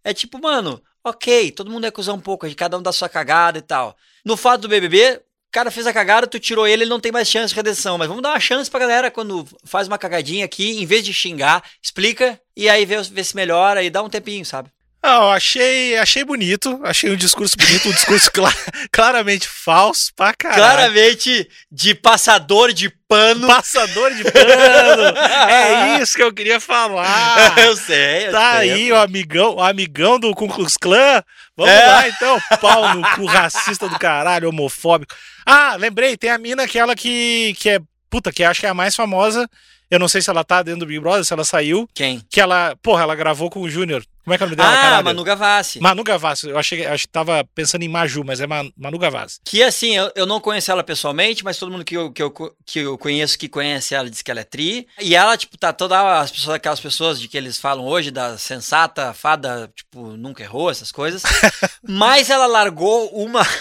É 0.04 0.14
tipo, 0.14 0.40
mano, 0.40 0.80
ok, 1.04 1.52
todo 1.52 1.70
mundo 1.70 1.86
é 1.86 1.90
acusar 1.90 2.16
um 2.16 2.20
pouco, 2.20 2.54
cada 2.56 2.78
um 2.78 2.82
dá 2.82 2.92
sua 2.92 3.10
cagada 3.10 3.60
e 3.60 3.62
tal. 3.62 3.96
No 4.24 4.38
fato 4.38 4.62
do 4.62 4.70
BBB, 4.70 5.18
o 5.18 5.52
cara 5.52 5.70
fez 5.70 5.86
a 5.86 5.94
cagada, 5.94 6.26
tu 6.26 6.40
tirou 6.40 6.66
ele, 6.66 6.84
ele 6.84 6.90
não 6.90 7.00
tem 7.00 7.12
mais 7.12 7.28
chance 7.28 7.50
de 7.50 7.56
redenção. 7.56 7.98
Mas 7.98 8.08
vamos 8.08 8.24
dar 8.24 8.30
uma 8.30 8.40
chance 8.40 8.72
pra 8.72 8.80
galera 8.80 9.12
quando 9.12 9.46
faz 9.66 9.88
uma 9.88 9.98
cagadinha 9.98 10.46
aqui, 10.46 10.82
em 10.82 10.86
vez 10.86 11.04
de 11.06 11.14
xingar, 11.14 11.64
explica 11.82 12.40
e 12.56 12.70
aí 12.70 12.86
vê, 12.86 13.02
vê 13.04 13.24
se 13.24 13.36
melhora 13.36 13.84
e 13.84 13.90
dá 13.90 14.02
um 14.02 14.10
tempinho, 14.10 14.46
sabe? 14.46 14.72
Ah, 15.06 15.18
eu 15.18 15.30
achei, 15.32 15.98
achei 15.98 16.24
bonito, 16.24 16.80
achei 16.82 17.12
um 17.12 17.18
discurso 17.18 17.58
bonito, 17.58 17.90
um 17.90 17.92
discurso 17.92 18.32
clar, 18.32 18.56
claramente 18.90 19.46
falso 19.46 20.14
pra 20.16 20.34
caralho. 20.34 20.62
Claramente 20.62 21.50
de 21.70 21.94
passador 21.94 22.72
de 22.72 22.90
pano. 23.06 23.46
Passador 23.46 24.14
de 24.14 24.24
pano. 24.24 25.18
é 25.50 26.02
isso 26.02 26.16
que 26.16 26.24
eu 26.24 26.32
queria 26.32 26.58
falar. 26.58 27.54
eu 27.60 27.76
sei. 27.76 28.28
Eu 28.28 28.32
tá 28.32 28.60
sei, 28.60 28.72
aí 28.72 28.92
o 28.94 28.96
amigão, 28.96 29.56
o 29.56 29.62
amigão 29.62 30.18
do 30.18 30.34
Ku 30.34 30.48
Klux 30.48 30.78
Klan. 30.78 31.22
Vamos 31.58 31.74
é. 31.74 31.86
lá 31.86 32.08
então, 32.08 32.40
pau 32.62 32.96
no 32.96 33.02
cu 33.16 33.26
racista 33.26 33.90
do 33.90 34.00
caralho, 34.00 34.48
homofóbico. 34.48 35.14
Ah, 35.46 35.76
lembrei, 35.76 36.16
tem 36.16 36.30
a 36.30 36.38
mina 36.38 36.64
aquela 36.64 36.96
que, 36.96 37.54
que 37.60 37.72
é, 37.72 37.80
puta, 38.10 38.32
que 38.32 38.42
acho 38.42 38.62
que 38.62 38.66
é 38.66 38.70
a 38.70 38.74
mais 38.74 38.96
famosa. 38.96 39.50
Eu 39.92 40.00
não 40.00 40.08
sei 40.08 40.22
se 40.22 40.30
ela 40.30 40.46
tá 40.46 40.64
dentro 40.64 40.80
do 40.80 40.86
Big 40.86 41.02
Brother, 41.02 41.26
se 41.26 41.34
ela 41.34 41.44
saiu. 41.44 41.90
Quem? 41.94 42.22
Que 42.32 42.40
ela, 42.40 42.74
porra, 42.82 43.04
ela 43.04 43.16
gravou 43.16 43.50
com 43.50 43.60
o 43.60 43.70
Júnior. 43.70 44.02
Como 44.24 44.34
é 44.34 44.38
que 44.38 44.44
é 44.44 44.46
o 44.46 44.50
nome 44.50 44.56
dela? 44.56 44.70
Ah, 44.70 44.82
caralho? 44.82 45.06
Manu 45.06 45.24
Gavassi. 45.24 45.80
Manu 45.82 46.04
Gavassi. 46.04 46.50
Eu 46.50 46.58
achei, 46.58 46.86
eu 46.86 46.98
tava 47.12 47.44
pensando 47.54 47.84
em 47.84 47.90
Maju, 47.90 48.24
mas 48.26 48.40
é 48.40 48.48
Manu 48.48 48.98
Gavassi. 48.98 49.40
Que 49.44 49.62
assim, 49.62 49.96
eu, 49.96 50.12
eu 50.16 50.26
não 50.26 50.40
conheço 50.40 50.72
ela 50.72 50.84
pessoalmente, 50.84 51.44
mas 51.44 51.58
todo 51.58 51.72
mundo 51.72 51.84
que 51.84 51.98
eu, 51.98 52.12
que, 52.12 52.24
eu, 52.24 52.32
que 52.66 52.80
eu 52.80 52.98
conheço 52.98 53.38
que 53.38 53.50
conhece 53.50 53.94
ela 53.94 54.10
diz 54.10 54.22
que 54.22 54.32
ela 54.32 54.40
é 54.40 54.46
tri. 54.46 54.88
E 55.00 55.14
ela, 55.14 55.36
tipo, 55.36 55.58
tá 55.58 55.74
toda 55.74 56.20
as 56.22 56.32
pessoas, 56.32 56.56
aquelas 56.56 56.80
pessoas 56.80 57.20
de 57.20 57.28
que 57.28 57.38
eles 57.38 57.58
falam 57.58 57.86
hoje, 57.86 58.12
da 58.12 58.38
sensata, 58.38 59.14
fada, 59.14 59.70
tipo, 59.76 60.16
nunca 60.16 60.42
errou, 60.42 60.72
essas 60.72 60.92
coisas. 60.92 61.24
mas 61.86 62.30
ela 62.30 62.46
largou 62.46 63.10
uma. 63.10 63.46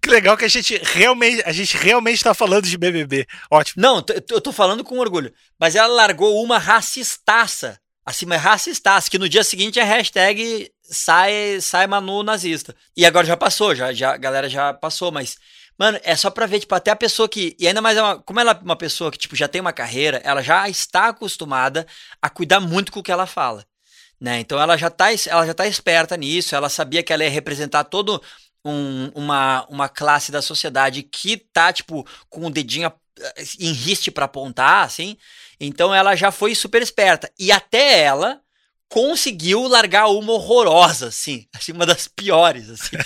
Que 0.00 0.08
legal 0.08 0.36
que 0.36 0.44
a 0.44 0.48
gente 0.48 0.80
realmente, 0.84 1.42
a 1.44 1.50
gente 1.50 1.76
realmente 1.76 2.22
tá 2.22 2.32
falando 2.32 2.64
de 2.64 2.78
BBB. 2.78 3.26
Ótimo. 3.50 3.82
Não, 3.82 4.04
eu 4.30 4.40
tô 4.40 4.52
falando 4.52 4.84
com 4.84 5.00
orgulho. 5.00 5.32
Mas 5.58 5.74
ela 5.74 5.92
largou 5.92 6.40
uma 6.40 6.58
racistaça 6.58 7.76
acima 8.04 8.36
racistaço, 8.36 9.10
que 9.10 9.18
no 9.18 9.28
dia 9.28 9.42
seguinte 9.42 9.80
é 9.80 9.84
hashtag 9.84 10.70
sai, 10.82 11.60
sai 11.60 11.86
Manu 11.86 12.22
nazista. 12.22 12.74
E 12.96 13.06
agora 13.06 13.26
já 13.26 13.36
passou, 13.36 13.74
já, 13.74 13.92
já, 13.92 14.14
a 14.14 14.16
galera 14.16 14.48
já 14.48 14.72
passou, 14.74 15.10
mas. 15.10 15.36
Mano, 15.76 15.98
é 16.04 16.14
só 16.14 16.30
pra 16.30 16.46
ver, 16.46 16.60
tipo, 16.60 16.74
até 16.74 16.90
a 16.92 16.96
pessoa 16.96 17.28
que. 17.28 17.56
E 17.58 17.66
ainda 17.66 17.80
mais, 17.80 17.96
é 17.96 18.02
uma, 18.02 18.18
como 18.22 18.38
ela 18.38 18.52
é 18.52 18.64
uma 18.64 18.76
pessoa 18.76 19.10
que, 19.10 19.18
tipo, 19.18 19.34
já 19.34 19.48
tem 19.48 19.60
uma 19.60 19.72
carreira, 19.72 20.20
ela 20.24 20.42
já 20.42 20.68
está 20.68 21.08
acostumada 21.08 21.86
a 22.22 22.30
cuidar 22.30 22.60
muito 22.60 22.92
com 22.92 23.00
o 23.00 23.02
que 23.02 23.10
ela 23.10 23.26
fala. 23.26 23.64
Né? 24.20 24.40
Então 24.40 24.60
ela 24.60 24.76
já 24.76 24.88
tá, 24.88 25.08
ela 25.26 25.46
já 25.46 25.54
tá 25.54 25.66
esperta 25.66 26.16
nisso, 26.16 26.54
ela 26.54 26.68
sabia 26.68 27.02
que 27.02 27.12
ela 27.12 27.24
ia 27.24 27.30
representar 27.30 27.84
todo 27.84 28.22
um, 28.64 29.10
uma, 29.14 29.66
uma 29.68 29.88
classe 29.88 30.32
da 30.32 30.40
sociedade 30.40 31.02
que 31.02 31.36
tá, 31.36 31.72
tipo, 31.72 32.06
com 32.30 32.46
o 32.46 32.50
dedinho 32.50 32.90
em 33.58 33.72
riste 33.72 34.10
para 34.10 34.24
apontar, 34.24 34.84
assim. 34.84 35.16
Então 35.58 35.94
ela 35.94 36.16
já 36.16 36.30
foi 36.30 36.54
super 36.54 36.82
esperta. 36.82 37.30
E 37.38 37.52
até 37.52 38.00
ela 38.00 38.40
conseguiu 38.88 39.66
largar 39.66 40.08
uma 40.08 40.32
horrorosa, 40.32 41.08
assim. 41.08 41.46
Assim, 41.54 41.72
uma 41.72 41.86
das 41.86 42.06
piores, 42.06 42.70
assim. 42.70 42.96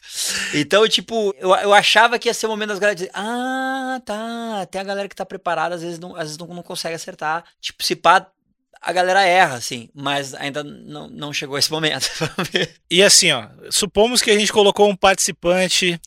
então, 0.54 0.88
tipo, 0.88 1.34
eu, 1.38 1.54
eu 1.56 1.74
achava 1.74 2.18
que 2.18 2.28
ia 2.28 2.34
ser 2.34 2.46
o 2.46 2.48
momento 2.50 2.68
das 2.68 2.78
galera 2.78 2.94
dizer, 2.94 3.10
ah, 3.12 4.00
tá, 4.04 4.66
tem 4.70 4.80
a 4.80 4.84
galera 4.84 5.08
que 5.08 5.16
tá 5.16 5.26
preparada, 5.26 5.74
às 5.74 5.82
vezes 5.82 5.98
não, 5.98 6.14
às 6.14 6.22
vezes 6.22 6.38
não, 6.38 6.46
não 6.46 6.62
consegue 6.62 6.94
acertar. 6.94 7.44
Tipo, 7.60 7.82
se 7.82 7.96
pá, 7.96 8.26
a 8.80 8.92
galera 8.92 9.22
erra, 9.22 9.56
assim, 9.56 9.88
mas 9.94 10.34
ainda 10.34 10.62
não, 10.62 11.08
não 11.08 11.32
chegou 11.32 11.58
esse 11.58 11.70
momento. 11.70 12.08
e 12.90 13.02
assim, 13.02 13.32
ó, 13.32 13.48
supomos 13.70 14.22
que 14.22 14.30
a 14.30 14.38
gente 14.38 14.52
colocou 14.52 14.88
um 14.88 14.96
participante, 14.96 16.00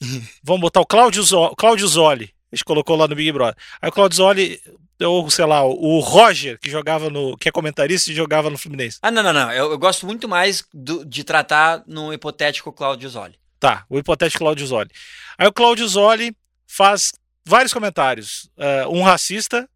vamos 0.43 0.61
botar 0.61 0.81
o 0.81 0.85
Claudio 0.85 1.87
Zoli, 1.87 2.33
a 2.51 2.55
gente 2.55 2.65
colocou 2.65 2.95
lá 2.95 3.07
no 3.07 3.15
Big 3.15 3.31
Brother. 3.31 3.55
Aí 3.81 3.89
o 3.89 3.91
Claudio 3.91 4.17
Zoli 4.17 4.61
ou 5.05 5.29
sei 5.29 5.45
lá, 5.45 5.63
o 5.63 5.99
Roger, 5.99 6.59
que 6.59 6.69
jogava 6.69 7.09
no. 7.09 7.37
que 7.37 7.49
é 7.49 7.51
comentarista 7.51 8.11
e 8.11 8.15
jogava 8.15 8.49
no 8.49 8.57
Fluminense. 8.57 8.97
Ah, 9.01 9.11
não, 9.11 9.21
não, 9.21 9.33
não. 9.33 9.51
Eu, 9.51 9.71
eu 9.71 9.77
gosto 9.77 10.05
muito 10.05 10.27
mais 10.27 10.63
do, 10.73 11.05
de 11.05 11.23
tratar 11.23 11.83
no 11.85 12.11
hipotético 12.11 12.71
Claudio 12.71 13.09
Zoli. 13.09 13.35
Tá, 13.59 13.85
o 13.89 13.97
hipotético 13.97 14.43
Claudio 14.43 14.65
Zoli. 14.65 14.89
Aí 15.37 15.47
o 15.47 15.53
Claudio 15.53 15.87
Zoli 15.87 16.35
faz 16.65 17.11
vários 17.45 17.73
comentários. 17.73 18.49
Uh, 18.57 18.91
um 18.91 19.03
racista, 19.03 19.69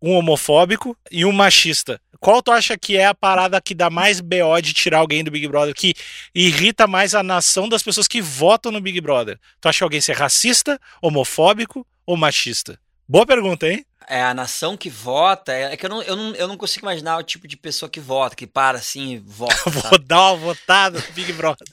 um 0.00 0.12
homofóbico 0.12 0.96
e 1.10 1.24
um 1.24 1.32
machista. 1.32 2.00
Qual 2.20 2.42
tu 2.42 2.52
acha 2.52 2.76
que 2.76 2.96
é 2.96 3.06
a 3.06 3.14
parada 3.14 3.60
que 3.62 3.74
dá 3.74 3.88
mais 3.88 4.20
BO 4.20 4.60
de 4.62 4.74
tirar 4.74 4.98
alguém 4.98 5.24
do 5.24 5.30
Big 5.30 5.48
Brother, 5.48 5.74
que 5.74 5.94
irrita 6.34 6.86
mais 6.86 7.14
a 7.14 7.22
nação 7.22 7.66
das 7.68 7.82
pessoas 7.82 8.06
que 8.06 8.20
votam 8.20 8.70
no 8.70 8.80
Big 8.80 9.00
Brother? 9.00 9.38
Tu 9.58 9.68
acha 9.68 9.78
que 9.78 9.84
alguém 9.84 10.00
ser 10.00 10.16
racista, 10.16 10.78
homofóbico 11.00 11.86
ou 12.10 12.16
machista? 12.16 12.78
Boa 13.08 13.24
pergunta, 13.24 13.68
hein? 13.68 13.84
é 14.10 14.20
a 14.20 14.34
nação 14.34 14.76
que 14.76 14.90
vota. 14.90 15.52
É, 15.52 15.72
é, 15.72 15.76
que 15.76 15.86
eu 15.86 15.90
não, 15.90 16.02
eu, 16.02 16.16
não, 16.16 16.34
eu 16.34 16.48
não 16.48 16.56
consigo 16.56 16.84
imaginar 16.84 17.16
o 17.16 17.22
tipo 17.22 17.46
de 17.46 17.56
pessoa 17.56 17.88
que 17.88 18.00
vota, 18.00 18.34
que 18.34 18.46
para 18.46 18.78
assim 18.78 19.12
e 19.12 19.18
vota. 19.18 19.54
Vou 19.70 19.98
dar 20.00 20.32
uma 20.32 20.36
votada 20.36 21.00
Big 21.14 21.32
Brother. 21.32 21.68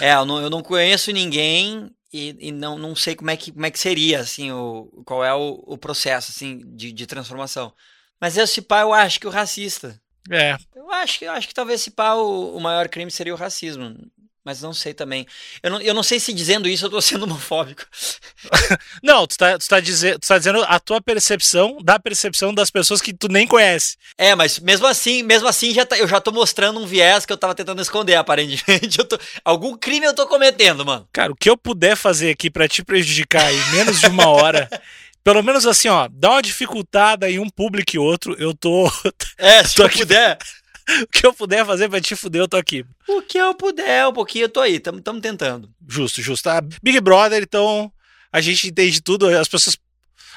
É, 0.00 0.14
eu 0.14 0.24
não, 0.24 0.40
eu 0.40 0.48
não 0.48 0.62
conheço 0.62 1.10
ninguém 1.10 1.90
e, 2.12 2.36
e, 2.38 2.52
não, 2.52 2.78
não 2.78 2.94
sei 2.94 3.16
como 3.16 3.30
é 3.30 3.36
que, 3.36 3.50
como 3.50 3.66
é 3.66 3.70
que 3.72 3.78
seria, 3.78 4.20
assim, 4.20 4.52
o, 4.52 5.02
qual 5.04 5.24
é 5.24 5.34
o, 5.34 5.64
o 5.66 5.76
processo, 5.76 6.30
assim, 6.30 6.62
de, 6.76 6.92
de 6.92 7.06
transformação. 7.06 7.72
Mas 8.20 8.36
esse 8.36 8.62
pá, 8.62 8.82
eu 8.82 8.92
acho 8.92 9.18
que 9.18 9.26
o 9.26 9.30
racista. 9.30 10.00
É. 10.30 10.56
Eu 10.76 10.90
acho 10.92 11.18
que, 11.18 11.24
eu 11.24 11.32
acho 11.32 11.48
que 11.48 11.54
talvez 11.54 11.80
esse 11.80 11.90
pá, 11.90 12.14
o, 12.14 12.56
o 12.56 12.60
maior 12.60 12.88
crime 12.88 13.10
seria 13.10 13.34
o 13.34 13.38
racismo. 13.38 13.96
Mas 14.44 14.60
não 14.60 14.74
sei 14.74 14.92
também. 14.92 15.26
Eu 15.62 15.70
não, 15.70 15.80
eu 15.80 15.94
não 15.94 16.02
sei 16.02 16.20
se 16.20 16.32
dizendo 16.32 16.68
isso 16.68 16.84
eu 16.84 16.90
tô 16.90 17.00
sendo 17.00 17.22
homofóbico. 17.24 17.82
não, 19.02 19.26
tu 19.26 19.38
tá, 19.38 19.58
tu, 19.58 19.66
tá 19.66 19.80
dizendo, 19.80 20.18
tu 20.18 20.28
tá 20.28 20.36
dizendo 20.36 20.62
a 20.68 20.78
tua 20.78 21.00
percepção 21.00 21.78
da 21.82 21.98
percepção 21.98 22.52
das 22.52 22.70
pessoas 22.70 23.00
que 23.00 23.14
tu 23.14 23.26
nem 23.28 23.46
conhece. 23.46 23.96
É, 24.18 24.34
mas 24.34 24.58
mesmo 24.58 24.86
assim, 24.86 25.22
mesmo 25.22 25.48
assim 25.48 25.72
já 25.72 25.86
tá, 25.86 25.96
eu 25.96 26.06
já 26.06 26.20
tô 26.20 26.30
mostrando 26.30 26.78
um 26.78 26.86
viés 26.86 27.24
que 27.24 27.32
eu 27.32 27.38
tava 27.38 27.54
tentando 27.54 27.80
esconder, 27.80 28.16
aparentemente. 28.16 28.98
Tô, 29.04 29.18
algum 29.44 29.76
crime 29.76 30.06
eu 30.06 30.14
tô 30.14 30.26
cometendo, 30.26 30.84
mano. 30.84 31.06
Cara, 31.12 31.32
o 31.32 31.36
que 31.36 31.48
eu 31.48 31.56
puder 31.56 31.96
fazer 31.96 32.30
aqui 32.30 32.50
para 32.50 32.66
te 32.66 32.82
prejudicar 32.82 33.52
em 33.52 33.70
menos 33.72 34.00
de 34.00 34.06
uma 34.06 34.28
hora. 34.28 34.68
Pelo 35.22 35.42
menos 35.42 35.66
assim, 35.66 35.88
ó, 35.88 36.08
dá 36.10 36.32
uma 36.32 36.42
dificultada 36.42 37.30
em 37.30 37.38
um 37.38 37.48
público 37.48 37.96
e 37.96 37.98
outro, 37.98 38.36
eu 38.38 38.54
tô. 38.54 38.90
É, 39.38 39.64
se 39.64 39.74
tô 39.74 39.82
eu 39.82 39.86
aqui... 39.86 39.98
puder. 39.98 40.38
o 41.02 41.06
que 41.06 41.26
eu 41.26 41.32
puder 41.32 41.64
fazer 41.64 41.88
pra 41.88 42.00
te 42.00 42.14
fuder, 42.14 42.42
eu 42.42 42.48
tô 42.48 42.56
aqui. 42.56 42.84
O 43.08 43.22
que 43.22 43.38
eu 43.38 43.54
puder, 43.54 44.06
um 44.06 44.12
pouquinho 44.12 44.44
eu 44.44 44.48
tô 44.48 44.60
aí, 44.60 44.78
tamo, 44.78 45.00
tamo 45.00 45.20
tentando. 45.20 45.70
Justo, 45.88 46.20
justo. 46.20 46.44
Tá? 46.44 46.60
Big 46.82 47.00
Brother, 47.00 47.42
então 47.42 47.92
a 48.32 48.40
gente 48.40 48.68
entende 48.68 49.00
tudo, 49.00 49.28
as 49.28 49.48
pessoas, 49.48 49.76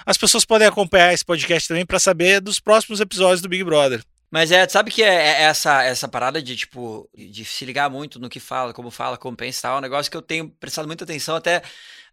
as 0.05 0.17
pessoas 0.17 0.45
podem 0.45 0.67
acompanhar 0.67 1.13
esse 1.13 1.25
podcast 1.25 1.67
também 1.67 1.85
para 1.85 1.99
saber 1.99 2.39
dos 2.39 2.59
próximos 2.59 2.99
episódios 2.99 3.41
do 3.41 3.49
Big 3.49 3.63
Brother. 3.63 4.03
Mas 4.29 4.51
é, 4.51 4.67
sabe 4.67 4.91
que 4.91 5.01
é, 5.01 5.07
é, 5.07 5.41
essa 5.43 5.83
essa 5.83 6.07
parada 6.07 6.41
de, 6.41 6.55
tipo, 6.55 7.09
de 7.15 7.45
se 7.45 7.63
ligar 7.63 7.89
muito 7.89 8.19
no 8.19 8.29
que 8.29 8.39
fala, 8.39 8.73
como 8.73 8.91
fala, 8.91 9.17
como 9.17 9.37
pensa 9.37 9.59
e 9.59 9.61
tal, 9.61 9.75
é 9.75 9.77
um 9.77 9.81
negócio 9.81 10.11
que 10.11 10.17
eu 10.17 10.21
tenho 10.21 10.49
prestado 10.49 10.85
muita 10.85 11.05
atenção 11.05 11.35
até. 11.35 11.61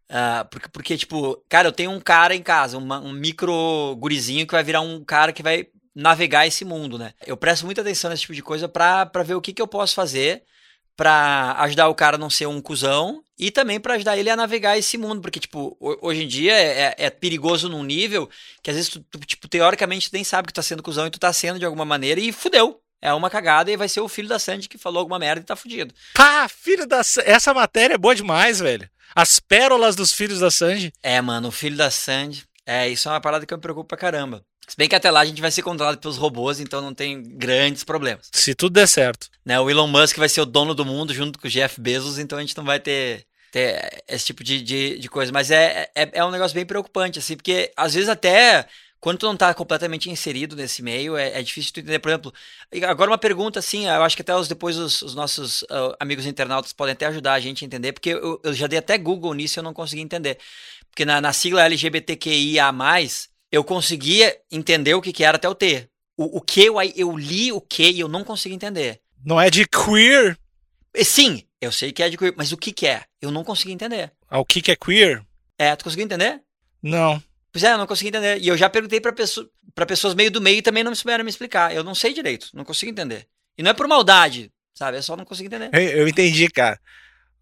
Uh, 0.05 0.45
porque, 0.51 0.69
porque, 0.69 0.97
tipo, 0.97 1.43
cara, 1.49 1.69
eu 1.69 1.73
tenho 1.73 1.91
um 1.91 2.01
cara 2.01 2.35
em 2.35 2.43
casa, 2.43 2.79
uma, 2.79 3.01
um 3.01 3.13
micro 3.13 3.97
gurizinho 3.97 4.47
que 4.47 4.53
vai 4.53 4.63
virar 4.63 4.81
um 4.81 5.03
cara 5.03 5.33
que 5.33 5.43
vai 5.43 5.67
navegar 5.95 6.47
esse 6.47 6.65
mundo, 6.65 6.99
né? 6.99 7.15
Eu 7.27 7.37
presto 7.37 7.65
muita 7.65 7.81
atenção 7.81 8.11
nesse 8.11 8.23
tipo 8.23 8.35
de 8.35 8.43
coisa 8.43 8.69
pra, 8.69 9.07
pra 9.07 9.23
ver 9.23 9.35
o 9.35 9.41
que, 9.41 9.53
que 9.53 9.63
eu 9.63 9.69
posso 9.69 9.95
fazer 9.95 10.43
para 10.97 11.57
ajudar 11.61 11.89
o 11.89 11.95
cara 11.95 12.17
a 12.17 12.19
não 12.19 12.31
ser 12.31 12.47
um 12.47 12.61
cuzão 12.61 13.23
e 13.39 13.51
também 13.51 13.81
para 13.81 13.95
ajudar 13.95 14.17
ele 14.17 14.31
a 14.31 14.37
navegar 14.37 14.79
esse 14.79 14.97
mundo, 14.97 15.21
porque, 15.21 15.41
tipo, 15.41 15.77
hoje 15.81 16.23
em 16.23 16.29
dia 16.29 16.53
é, 16.53 16.81
é, 16.83 16.95
é 17.07 17.11
perigoso 17.11 17.69
num 17.69 17.83
nível 17.83 18.31
que 18.63 18.71
às 18.71 18.77
vezes 18.77 18.91
tu, 18.91 19.01
tu, 19.11 19.19
tipo, 19.21 19.49
teoricamente 19.49 20.09
tu 20.09 20.15
nem 20.15 20.23
sabe 20.23 20.47
que 20.47 20.53
tu 20.53 20.57
tá 20.57 20.63
sendo 20.63 20.83
cuzão 20.83 21.07
e 21.07 21.11
tu 21.11 21.19
tá 21.19 21.33
sendo 21.33 21.59
de 21.59 21.65
alguma 21.65 21.85
maneira 21.85 22.21
e 22.21 22.33
fudeu. 22.33 22.81
É 23.03 23.13
uma 23.13 23.29
cagada 23.29 23.71
e 23.71 23.77
vai 23.77 23.89
ser 23.89 24.01
o 24.01 24.09
filho 24.09 24.29
da 24.29 24.39
Sandy 24.39 24.69
que 24.69 24.79
falou 24.79 25.01
alguma 25.01 25.19
merda 25.19 25.43
e 25.43 25.45
tá 25.45 25.55
fudido. 25.55 25.93
Pá, 26.15 26.49
filho 26.49 26.87
da 26.87 27.03
Essa 27.25 27.53
matéria 27.53 27.95
é 27.95 27.99
boa 27.99 28.15
demais, 28.15 28.61
velho. 28.61 28.89
As 29.15 29.39
pérolas 29.39 29.95
dos 29.95 30.13
filhos 30.13 30.41
da 30.41 30.51
Sandy. 30.51 30.91
É, 31.03 31.21
mano, 31.21 31.49
o 31.49 31.53
filho 31.53 31.77
da 31.77 31.91
Sandy. 31.91 32.45
É, 32.65 32.89
isso 32.89 33.09
é 33.09 33.13
uma 33.13 33.21
parada 33.21 33.45
que 33.45 33.53
eu 33.53 33.59
me 33.59 33.63
preocupo 33.63 33.89
pra 33.89 33.99
caramba. 33.99 34.43
Se 34.67 34.77
bem 34.77 34.89
que 34.89 34.95
até 34.95 35.11
lá 35.11 35.21
a 35.21 35.25
gente 35.25 35.41
vai 35.41 35.51
ser 35.51 35.63
controlado 35.63 35.99
pelos 35.99 36.17
robôs, 36.17 36.59
então 36.59 36.81
não 36.81 36.95
tem 36.95 37.23
grandes 37.23 37.85
problemas. 37.85 38.29
Se 38.33 38.55
tudo 38.55 38.75
der 38.75 38.89
certo. 38.89 39.29
Né, 39.45 39.61
o 39.61 39.69
Elon 39.69 39.87
Musk 39.87 40.17
vai 40.17 40.29
ser 40.29 40.41
o 40.41 40.47
dono 40.47 40.75
do 40.75 40.85
mundo 40.85 41.13
junto 41.13 41.39
com 41.39 41.47
o 41.47 41.51
Jeff 41.51 41.81
Bezos, 41.81 42.19
então 42.19 42.39
a 42.39 42.41
gente 42.41 42.57
não 42.57 42.65
vai 42.65 42.81
ter, 42.81 43.27
ter 43.53 44.03
esse 44.09 44.25
tipo 44.25 44.43
de, 44.43 44.63
de, 44.63 44.99
de 44.99 45.09
coisa. 45.09 45.31
Mas 45.33 45.51
é, 45.51 45.91
é, 45.95 46.11
é, 46.15 46.25
um 46.25 46.31
negócio 46.31 46.55
bem 46.55 46.65
preocupante, 46.65 47.19
assim, 47.19 47.37
porque 47.37 47.73
às 47.77 47.95
vezes 47.95 48.09
até 48.09 48.67
quando 49.05 49.19
tu 49.19 49.27
não 49.27 49.37
tá 49.37 49.53
completamente 49.53 50.09
inserido 50.09 50.57
nesse 50.57 50.83
meio, 50.83 51.15
é, 51.15 51.39
é 51.39 51.43
difícil 51.43 51.75
tu 51.75 51.81
entender. 51.81 51.99
Por 51.99 52.09
exemplo, 52.09 52.33
agora 52.89 53.11
uma 53.11 53.19
pergunta 53.19 53.59
assim, 53.59 53.85
eu 53.85 54.03
acho 54.03 54.17
que 54.17 54.23
até 54.23 54.35
os, 54.35 54.49
depois 54.49 54.79
os, 54.79 55.03
os 55.03 55.15
nossos 55.15 55.61
uh, 55.65 55.95
amigos 56.01 56.25
internautas 56.25 56.73
podem 56.73 56.95
até 56.95 57.05
ajudar 57.05 57.35
a 57.35 57.41
gente 57.41 57.63
a 57.63 57.67
entender, 57.67 57.93
porque 57.93 58.09
eu, 58.09 58.41
eu 58.43 58.55
já 58.55 58.67
dei 58.67 58.79
até 58.79 58.97
Google 58.97 59.35
nisso 59.35 59.59
e 59.59 59.61
eu 59.61 59.63
não 59.63 59.75
consegui 59.75 60.01
entender. 60.01 60.39
Porque 60.89 61.05
na, 61.05 61.21
na 61.21 61.35
sigla 61.35 61.67
LGBTQIA+, 61.67 62.73
eu 63.55 63.63
conseguia 63.63 64.37
entender 64.51 64.95
o 64.95 65.01
que, 65.01 65.13
que 65.13 65.23
era 65.23 65.37
até 65.37 65.49
o 65.49 65.55
T. 65.55 65.89
O, 66.17 66.39
o 66.39 66.41
que 66.41 66.65
eu, 66.65 66.75
eu 66.97 67.17
li 67.17 67.53
o 67.53 67.61
que 67.61 67.89
e 67.89 68.01
eu 68.01 68.09
não 68.09 68.25
consigo 68.25 68.53
entender. 68.53 69.01
Não 69.25 69.41
é 69.41 69.49
de 69.49 69.65
queer? 69.65 70.37
Sim, 71.05 71.45
eu 71.61 71.71
sei 71.71 71.93
que 71.93 72.03
é 72.03 72.11
de 72.11 72.17
queer, 72.17 72.35
mas 72.37 72.51
o 72.51 72.57
que, 72.57 72.73
que 72.73 72.85
é? 72.85 73.05
Eu 73.23 73.31
não 73.31 73.45
consegui 73.45 73.73
entender. 73.73 74.13
Ah, 74.29 74.41
o 74.41 74.45
que, 74.45 74.61
que 74.61 74.73
é 74.73 74.77
queer? 74.77 75.25
É, 75.57 75.77
tu 75.77 75.85
conseguiu 75.85 76.05
entender? 76.05 76.43
Não. 76.83 77.23
Pois 77.53 77.63
é, 77.63 77.73
eu 77.73 77.79
não 77.79 77.87
consegui 77.87 78.09
entender. 78.09 78.41
E 78.41 78.49
eu 78.49 78.57
já 78.57 78.69
perguntei 78.69 79.01
para 79.01 79.13
pessoa, 79.13 79.49
pessoas 79.87 80.15
meio 80.15 80.33
do 80.33 80.41
meio 80.41 80.59
e 80.59 80.63
também 80.63 80.83
não 80.83 80.91
me 80.91 80.97
souberam 80.97 81.23
me 81.23 81.31
explicar. 81.31 81.73
Eu 81.73 81.85
não 81.85 81.95
sei 81.95 82.13
direito, 82.13 82.49
não 82.55 82.65
consigo 82.65 82.91
entender. 82.91 83.29
E 83.57 83.63
não 83.63 83.71
é 83.71 83.75
por 83.75 83.87
maldade, 83.87 84.51
sabe? 84.75 84.97
É 84.97 85.03
só 85.03 85.17
não 85.17 85.25
consigo 85.25 85.47
entender. 85.47 85.71
Eu, 85.73 86.01
eu 86.01 86.09
entendi, 86.09 86.49
cara. 86.49 86.77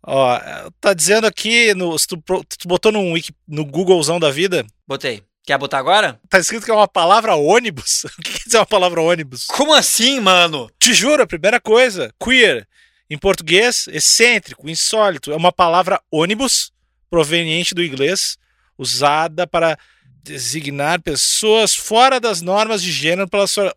Ó, 0.02 0.38
tá 0.78 0.92
dizendo 0.92 1.26
aqui, 1.26 1.72
no, 1.72 1.96
tu, 1.96 2.18
tu 2.18 2.68
botou 2.68 2.92
no, 2.92 3.02
no 3.48 3.64
Googlezão 3.64 4.20
da 4.20 4.30
vida? 4.30 4.66
Botei. 4.86 5.22
Quer 5.44 5.58
botar 5.58 5.78
agora? 5.78 6.20
Tá 6.28 6.38
escrito 6.38 6.64
que 6.64 6.70
é 6.70 6.74
uma 6.74 6.86
palavra 6.86 7.34
ônibus. 7.34 8.04
O 8.16 8.22
que 8.22 8.32
quer 8.32 8.44
dizer 8.44 8.58
uma 8.58 8.66
palavra 8.66 9.00
ônibus? 9.00 9.46
Como 9.46 9.74
assim, 9.74 10.20
mano? 10.20 10.70
Te 10.78 10.94
juro, 10.94 11.22
a 11.22 11.26
primeira 11.26 11.60
coisa. 11.60 12.14
Queer, 12.22 12.66
em 13.10 13.18
português, 13.18 13.88
excêntrico, 13.88 14.70
insólito. 14.70 15.32
É 15.32 15.36
uma 15.36 15.52
palavra 15.52 16.00
ônibus, 16.10 16.72
proveniente 17.10 17.74
do 17.74 17.82
inglês, 17.82 18.38
usada 18.78 19.44
para 19.44 19.76
designar 20.22 21.02
pessoas 21.02 21.74
fora 21.74 22.20
das 22.20 22.40
normas 22.40 22.80
de 22.80 22.92
gênero 22.92 23.28
pela 23.28 23.48
sua, 23.48 23.74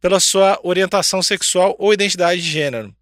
pela 0.00 0.18
sua 0.18 0.58
orientação 0.62 1.22
sexual 1.22 1.76
ou 1.78 1.92
identidade 1.92 2.40
de 2.40 2.50
gênero. 2.50 2.94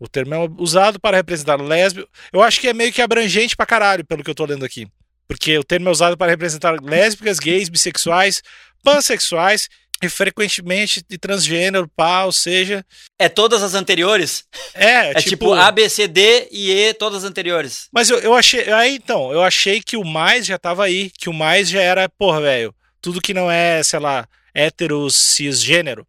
O 0.00 0.08
termo 0.08 0.34
é 0.34 0.38
usado 0.58 0.98
para 0.98 1.16
representar 1.16 1.60
lésbico. 1.60 2.10
Eu 2.32 2.42
acho 2.42 2.60
que 2.60 2.66
é 2.66 2.72
meio 2.72 2.92
que 2.92 3.00
abrangente 3.00 3.54
pra 3.54 3.64
caralho, 3.64 4.04
pelo 4.04 4.24
que 4.24 4.30
eu 4.30 4.34
tô 4.34 4.44
lendo 4.44 4.64
aqui 4.64 4.88
porque 5.26 5.58
o 5.58 5.64
termo 5.64 5.88
é 5.88 5.92
usado 5.92 6.16
para 6.16 6.30
representar 6.30 6.76
lésbicas, 6.82 7.38
gays, 7.38 7.68
bissexuais, 7.68 8.42
pansexuais 8.82 9.68
e 10.02 10.08
frequentemente 10.08 11.02
de 11.08 11.16
transgênero, 11.16 11.88
pá, 11.88 12.24
ou 12.24 12.32
seja. 12.32 12.84
É 13.18 13.28
todas 13.28 13.62
as 13.62 13.74
anteriores? 13.74 14.44
É, 14.74 15.10
é 15.10 15.14
tipo, 15.14 15.28
tipo 15.30 15.52
A, 15.52 15.70
B, 15.70 15.88
C, 15.88 16.08
D 16.08 16.48
e 16.50 16.72
E, 16.72 16.94
todas 16.94 17.22
as 17.22 17.30
anteriores. 17.30 17.88
Mas 17.92 18.10
eu, 18.10 18.18
eu 18.18 18.34
achei. 18.34 18.70
Aí 18.72 18.96
então, 18.96 19.32
eu 19.32 19.42
achei 19.42 19.80
que 19.80 19.96
o 19.96 20.04
mais 20.04 20.44
já 20.44 20.58
tava 20.58 20.84
aí, 20.84 21.10
que 21.10 21.28
o 21.28 21.32
mais 21.32 21.68
já 21.68 21.80
era, 21.80 22.08
porra, 22.08 22.40
velho, 22.40 22.74
tudo 23.00 23.20
que 23.20 23.32
não 23.32 23.50
é, 23.50 23.82
sei 23.82 24.00
lá, 24.00 24.26
hétero, 24.52 25.08
cisgênero. 25.08 26.06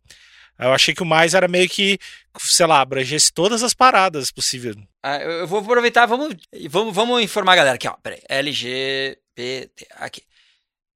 Eu 0.58 0.74
achei 0.74 0.94
que 0.94 1.04
o 1.04 1.06
mais 1.06 1.34
era 1.34 1.48
meio 1.48 1.68
que, 1.70 2.00
sei 2.40 2.66
lá, 2.66 2.82
abrangesse 2.82 3.32
todas 3.32 3.64
as 3.64 3.74
paradas 3.74 4.32
possíveis. 4.32 4.76
Ah, 5.04 5.18
eu 5.18 5.46
vou 5.46 5.60
aproveitar, 5.60 6.06
vamos, 6.06 6.34
vamos, 6.70 6.96
vamos 6.96 7.22
informar 7.22 7.54
a 7.54 7.58
galera 7.58 7.76
aqui, 7.76 7.88
ó. 7.88 7.94
Peraí, 8.02 8.22
LGBT, 8.30 9.86
aqui. 9.98 10.24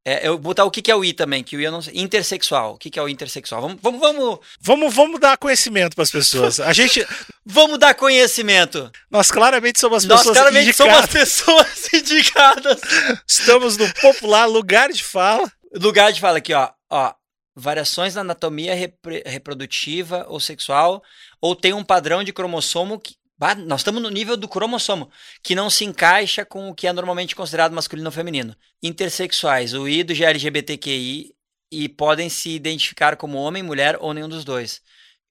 É, 0.07 0.25
eu 0.25 0.35
vou 0.35 0.39
botar 0.39 0.63
o 0.63 0.71
que, 0.71 0.81
que 0.81 0.89
é 0.89 0.95
o 0.95 1.03
I 1.03 1.11
também, 1.11 1.43
que 1.43 1.57
o 1.57 1.59
I 1.59 1.65
eu 1.65 1.71
não 1.73 1.81
sei. 1.81 1.93
Intersexual. 1.97 2.75
O 2.75 2.77
que, 2.77 2.89
que 2.89 2.97
é 2.97 3.03
o 3.03 3.09
intersexual? 3.09 3.59
Vamos, 3.61 3.81
vamos, 3.81 3.99
vamos. 3.99 4.39
Vamos, 4.61 4.95
vamos 4.95 5.19
dar 5.19 5.37
conhecimento 5.37 5.95
para 5.95 6.03
as 6.03 6.11
pessoas. 6.11 6.61
A 6.61 6.71
gente. 6.71 7.05
vamos 7.45 7.77
dar 7.77 7.93
conhecimento. 7.93 8.89
Nós 9.11 9.29
claramente 9.29 9.81
somos 9.81 9.97
as 9.97 10.03
pessoas 10.05 10.25
Nós 10.27 10.37
claramente 10.37 10.69
indicadas. 10.69 11.09
somos 11.33 11.59
as 11.59 11.79
pessoas 11.89 11.89
indicadas. 11.93 12.81
Estamos 13.27 13.75
no 13.75 13.93
popular 13.95 14.45
lugar 14.45 14.93
de 14.93 15.03
fala. 15.03 15.51
Lugar 15.73 16.13
de 16.13 16.21
fala 16.21 16.37
aqui, 16.37 16.53
ó. 16.53 16.69
Ó, 16.89 17.13
variações 17.53 18.15
na 18.15 18.21
anatomia 18.21 18.73
repre 18.73 19.21
reprodutiva 19.25 20.25
ou 20.29 20.39
sexual, 20.39 21.03
ou 21.41 21.53
tem 21.53 21.73
um 21.73 21.83
padrão 21.83 22.23
de 22.23 22.31
cromossomo 22.31 22.97
que. 22.97 23.16
Nós 23.65 23.81
estamos 23.81 24.01
no 24.01 24.09
nível 24.09 24.35
do 24.35 24.47
cromossomo, 24.47 25.11
que 25.43 25.53
não 25.53 25.69
se 25.69 25.85
encaixa 25.85 26.43
com 26.43 26.69
o 26.69 26.75
que 26.75 26.87
é 26.87 26.93
normalmente 26.93 27.35
considerado 27.35 27.73
masculino 27.73 28.07
ou 28.07 28.11
feminino. 28.11 28.55
Intersexuais, 28.81 29.73
o 29.73 29.87
I 29.87 30.03
do 30.03 30.13
LGBTQI, 30.13 31.35
e 31.71 31.89
podem 31.89 32.29
se 32.29 32.49
identificar 32.49 33.15
como 33.17 33.37
homem, 33.37 33.61
mulher 33.61 33.97
ou 33.99 34.13
nenhum 34.13 34.29
dos 34.29 34.43
dois. 34.43 34.81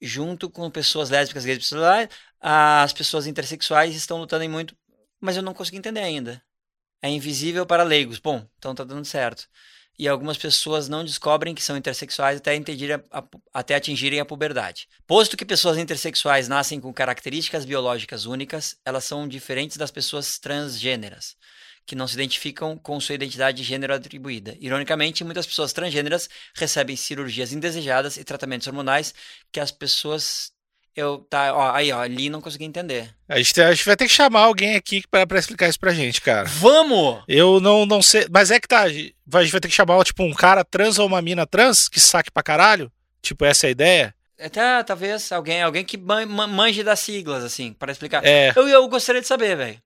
Junto 0.01 0.51
com 0.51 0.71
pessoas 0.71 1.11
lésbicas, 1.11 1.45
gays, 1.45 1.59
bissexuais, 1.59 2.09
as 2.41 2.93
pessoas 2.93 3.27
intersexuais 3.27 3.95
estão 3.97 4.19
lutando 4.19 4.45
em 4.45 4.49
muito, 4.49 4.77
mas 5.21 5.37
eu 5.37 5.43
não 5.43 5.55
consegui 5.55 5.79
entender 5.79 6.01
ainda. 6.01 6.43
É 7.03 7.09
invisível 7.09 7.67
para 7.67 7.83
leigos. 7.83 8.19
Bom, 8.19 8.47
então 8.59 8.75
tá 8.75 8.85
dando 8.85 9.05
certo 9.05 9.49
e 9.99 10.07
algumas 10.07 10.37
pessoas 10.37 10.89
não 10.89 11.05
descobrem 11.05 11.55
que 11.55 11.63
são 11.63 11.77
intersexuais 11.77 12.39
até, 12.39 12.57
a, 13.11 13.25
até 13.55 13.75
atingirem 13.75 14.21
a 14.21 14.25
puberdade. 14.25 14.89
Posto 15.07 15.37
que 15.37 15.45
pessoas 15.45 15.79
intersexuais 15.79 16.49
nascem 16.49 16.81
com 16.81 16.93
características 16.93 17.65
biológicas 17.65 18.27
únicas, 18.27 18.77
elas 18.85 19.05
são 19.05 19.27
diferentes 19.27 19.77
das 19.77 19.91
pessoas 19.91 20.39
transgêneras, 20.39 21.37
que 21.87 21.95
não 21.95 22.09
se 22.09 22.15
identificam 22.15 22.77
com 22.77 23.01
sua 23.01 23.15
identidade 23.15 23.59
de 23.59 23.63
gênero 23.63 23.95
atribuída. 23.95 24.57
Ironicamente, 24.61 25.25
muitas 25.25 25.47
pessoas 25.47 25.73
transgêneras 25.73 26.29
recebem 26.55 26.97
cirurgias 26.97 27.53
indesejadas 27.53 28.17
e 28.17 28.25
tratamentos 28.25 28.67
hormonais 28.67 29.15
que 29.53 29.61
as 29.61 29.71
pessoas 29.71 30.56
eu, 30.97 31.19
tá, 31.29 31.55
ó, 31.55 31.73
aí, 31.75 31.93
ó, 31.93 32.01
ali 32.01 32.29
não 32.31 32.41
consegui 32.41 32.65
entender. 32.65 33.11
A 33.29 33.39
gente, 33.39 33.61
a 33.61 33.73
gente 33.73 33.85
vai 33.85 33.97
ter 33.97 34.07
que 34.07 34.13
chamar 34.13 34.41
alguém 34.41 34.75
aqui 34.77 35.03
pra, 35.11 35.27
pra 35.27 35.39
explicar 35.39 35.69
isso 35.69 35.79
pra 35.79 35.93
gente, 35.93 36.21
cara. 36.21 36.45
Vamos! 36.49 37.23
Eu 37.29 37.61
não, 37.61 37.85
não 37.85 38.01
sei. 38.03 38.27
Mas 38.31 38.51
é 38.51 38.59
que 38.59 38.67
tá. 38.69 38.83
A 38.83 38.89
gente 38.89 39.15
vai 39.29 39.61
ter 39.61 39.69
que 39.69 39.75
chamar, 39.75 40.03
tipo, 40.05 40.23
um 40.23 40.33
cara 40.35 40.65
trans 40.65 40.99
ou 40.99 41.07
uma 41.07 41.21
mina 41.23 41.47
trans 41.47 41.89
que 41.89 42.01
saque 42.01 42.31
pra 42.31 42.43
caralho. 42.43 42.91
Tipo, 43.23 43.45
essa 43.45 43.67
é 43.67 43.69
a 43.69 43.71
ideia. 43.71 44.15
Até 44.41 44.83
talvez 44.85 45.33
alguém, 45.33 45.63
alguém 45.63 45.85
que 45.85 45.97
man- 45.97 46.27
man- 46.27 46.47
manje 46.47 46.83
das 46.83 47.01
siglas, 47.01 47.43
assim, 47.43 47.73
para 47.73 47.91
explicar. 47.93 48.25
É, 48.25 48.53
Eu, 48.55 48.69
eu 48.69 48.89
gostaria 48.89 49.21
de 49.21 49.27
saber, 49.27 49.57
velho. 49.57 49.79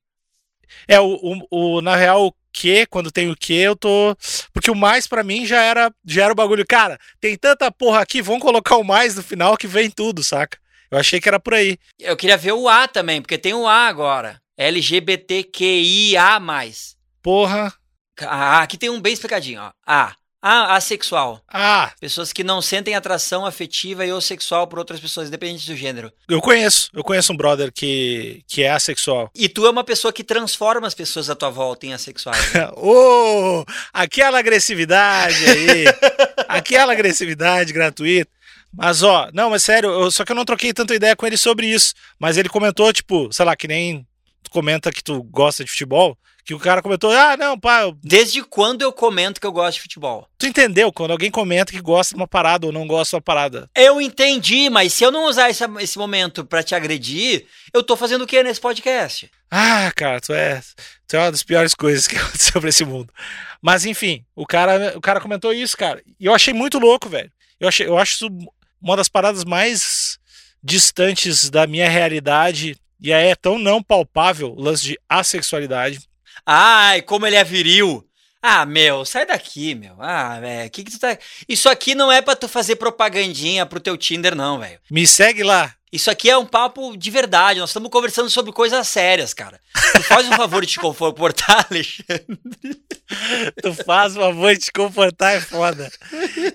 é 0.89 1.01
o, 1.01 1.17
o, 1.51 1.77
o- 1.77 1.81
na 1.81 1.97
real, 1.97 2.27
o 2.27 2.35
que, 2.53 2.85
quando 2.87 3.13
tem 3.13 3.31
o 3.31 3.37
que, 3.37 3.55
eu 3.55 3.77
tô. 3.77 4.17
Porque 4.53 4.71
o 4.71 4.75
mais 4.75 5.07
pra 5.07 5.23
mim 5.23 5.47
já 5.47 5.63
era, 5.63 5.91
já 6.05 6.25
era 6.25 6.33
o 6.33 6.37
bagulho. 6.37 6.65
Cara, 6.69 6.99
tem 7.21 7.37
tanta 7.37 7.71
porra 7.71 8.01
aqui, 8.01 8.21
vamos 8.21 8.43
colocar 8.43 8.77
o 8.77 8.85
mais 8.85 9.15
no 9.15 9.23
final 9.23 9.57
que 9.57 9.67
vem 9.69 9.89
tudo, 9.91 10.23
saca? 10.25 10.59
Eu 10.91 10.99
achei 10.99 11.21
que 11.21 11.29
era 11.29 11.39
por 11.39 11.55
aí. 11.55 11.79
Eu 11.99 12.17
queria 12.17 12.37
ver 12.37 12.53
o 12.53 12.69
A 12.69 12.89
também, 12.89 13.21
porque 13.23 13.39
tem 13.39 13.55
o 13.55 13.67
A 13.67 13.87
agora. 13.87 14.41
LGBTQIA+. 14.59 16.41
Porra. 17.23 17.73
Ah, 18.23 18.61
aqui 18.63 18.77
tem 18.77 18.91
um 18.91 19.01
bem 19.01 19.13
explicadinho, 19.13 19.61
ó. 19.63 19.71
A. 19.87 20.15
A, 20.43 20.75
assexual. 20.77 21.43
Ah, 21.47 21.93
Pessoas 22.01 22.33
que 22.33 22.43
não 22.43 22.63
sentem 22.63 22.95
atração 22.95 23.45
afetiva 23.45 24.07
e 24.07 24.13
ou 24.13 24.23
sexual 24.23 24.67
por 24.67 24.79
outras 24.79 24.99
pessoas, 24.99 25.29
independente 25.29 25.67
do 25.67 25.77
gênero. 25.77 26.11
eu 26.31 26.41
conheço. 26.41 26.89
Eu 26.95 27.05
conheço 27.05 27.31
um 27.31 27.37
brother 27.37 27.71
que, 27.71 28.43
que 28.49 28.63
é 28.63 28.71
assexual. 28.71 29.31
E 29.35 29.51
tu 29.51 29.67
é 29.67 29.71
uma 29.71 29.85
pessoa 29.85 30.15
que 30.15 30.25
transforma 30.25 30.87
as 30.87 30.95
pessoas 30.95 31.29
à 31.29 31.35
tua 31.35 31.51
volta 31.51 31.85
em 31.85 31.93
assexuais. 31.93 32.55
né? 32.55 32.71
Ô, 32.75 33.67
aquela 33.93 34.39
agressividade 34.39 35.45
aí. 35.45 35.85
aquela 36.49 36.93
agressividade 36.95 37.71
gratuita. 37.75 38.31
Mas, 38.73 39.03
ó, 39.03 39.29
não, 39.33 39.51
mas 39.51 39.63
sério, 39.63 39.91
eu- 39.91 40.11
só 40.11 40.25
que 40.25 40.33
eu 40.33 40.37
não 40.37 40.45
troquei 40.45 40.73
tanta 40.73 40.95
ideia 40.95 41.17
com 41.17 41.27
ele 41.27 41.37
sobre 41.37 41.67
isso. 41.67 41.93
Mas 42.19 42.37
ele 42.37 42.49
comentou, 42.49 42.93
tipo, 42.93 43.33
sei 43.33 43.45
lá, 43.45 43.57
que 43.57 43.67
nem 43.69 44.07
tu 44.43 44.51
comenta 44.51 44.93
que 44.93 45.03
tu 45.03 45.23
gosta 45.25 45.65
de 45.65 45.71
futebol, 45.71 46.17
que 46.45 46.55
o 46.55 46.59
cara 46.59 46.81
comentou, 46.81 47.11
ah, 47.13 47.37
não, 47.37 47.59
pá, 47.59 47.83
eu- 47.83 47.97
Desde 48.03 48.43
quando 48.43 48.83
eu 48.83 48.93
comento 48.93 49.41
que 49.41 49.47
eu 49.47 49.53
gosto 49.53 49.75
de 49.77 49.83
futebol? 49.83 50.27
tu 50.39 50.47
entendeu, 50.47 50.91
quando 50.93 51.11
alguém 51.11 51.31
comenta 51.31 51.71
que 51.73 51.81
gosta 51.81 52.15
de 52.15 52.21
uma 52.21 52.27
parada 52.27 52.67
ou 52.67 52.73
não 52.73 52.87
gosta 52.87 53.11
de 53.11 53.17
uma 53.17 53.23
parada. 53.23 53.69
Eu 53.77 54.01
entendi, 54.01 54.71
mas 54.71 54.93
se 54.95 55.05
eu 55.05 55.11
não 55.13 55.27
usar 55.27 55.51
esse, 55.51 55.63
esse 55.81 55.99
momento 55.99 56.45
pra 56.45 56.63
te 56.63 56.75
agredir, 56.75 57.47
eu 57.75 57.83
tô 57.83 57.95
fazendo 57.97 58.23
o 58.23 58.27
que 58.27 58.43
nesse 58.43 58.61
podcast? 58.61 59.31
Ah, 59.51 59.93
cara, 59.95 60.21
tu 60.21 60.33
é, 60.33 60.61
tu 61.07 61.17
é 61.17 61.19
uma 61.21 61.31
das 61.33 61.43
piores 61.43 61.75
coisas 61.75 62.07
que 62.07 62.17
aconteceu 62.55 62.61
pra 62.61 62.71
esse 62.71 62.85
mundo. 62.85 63.13
Mas 63.61 63.85
enfim, 63.85 64.25
o 64.35 64.47
cara, 64.47 64.97
o 64.97 65.01
cara 65.01 65.21
comentou 65.21 65.53
isso, 65.53 65.77
cara. 65.77 66.03
E 66.19 66.25
eu 66.25 66.35
achei 66.35 66.55
muito 66.55 66.79
louco, 66.79 67.09
velho. 67.09 67.31
Eu, 67.61 67.69
achei, 67.69 67.87
eu 67.87 67.99
acho 67.99 68.15
isso 68.15 68.29
uma 68.81 68.97
das 68.97 69.09
paradas 69.09 69.45
mais 69.45 70.19
distantes 70.63 71.51
da 71.51 71.67
minha 71.67 71.89
realidade. 71.89 72.77
E 73.01 73.13
aí 73.13 73.29
é 73.29 73.37
tão 73.37 73.59
não 73.59 73.83
palpável 73.83 74.53
o 74.53 74.61
lance 74.61 74.85
de 74.85 74.99
assexualidade. 75.09 76.01
Ai, 76.45 77.03
como 77.03 77.27
ele 77.27 77.37
é 77.37 77.45
viril. 77.45 78.07
Ah, 78.43 78.65
meu, 78.65 79.05
sai 79.05 79.27
daqui, 79.27 79.75
meu. 79.75 79.95
Ah, 79.99 80.41
velho, 80.41 80.71
que 80.71 80.85
que 80.85 80.91
tu 80.91 80.99
tá... 80.99 81.17
Isso 81.49 81.69
aqui 81.69 81.95
não 81.95 82.11
é 82.11 82.23
pra 82.23 82.35
tu 82.35 82.49
fazer 82.49 82.77
propagandinha 82.77 83.67
pro 83.67 83.81
teu 83.81 83.97
Tinder, 83.99 84.35
não, 84.35 84.59
velho. 84.59 84.79
Me 84.91 85.07
segue 85.07 85.43
lá. 85.43 85.75
Isso 85.93 86.11
aqui 86.11 86.31
é 86.31 86.39
um 86.39 86.47
papo 86.47 86.97
de 86.97 87.11
verdade. 87.11 87.59
Nós 87.59 87.71
estamos 87.71 87.91
conversando 87.91 88.31
sobre 88.31 88.53
coisas 88.53 88.87
sérias, 88.87 89.35
cara. 89.35 89.61
Tu 89.95 90.03
faz 90.05 90.27
um 90.29 90.33
favor 90.33 90.65
de 90.65 90.73
te 90.73 90.79
comportar, 90.79 91.67
Alexandre. 91.71 92.39
Tu 93.61 93.75
faz 93.85 94.17
uma 94.17 94.27
favor 94.27 94.55
de 94.55 94.61
te 94.61 94.73
comportar, 94.73 95.35
é 95.35 95.41
foda. 95.41 95.91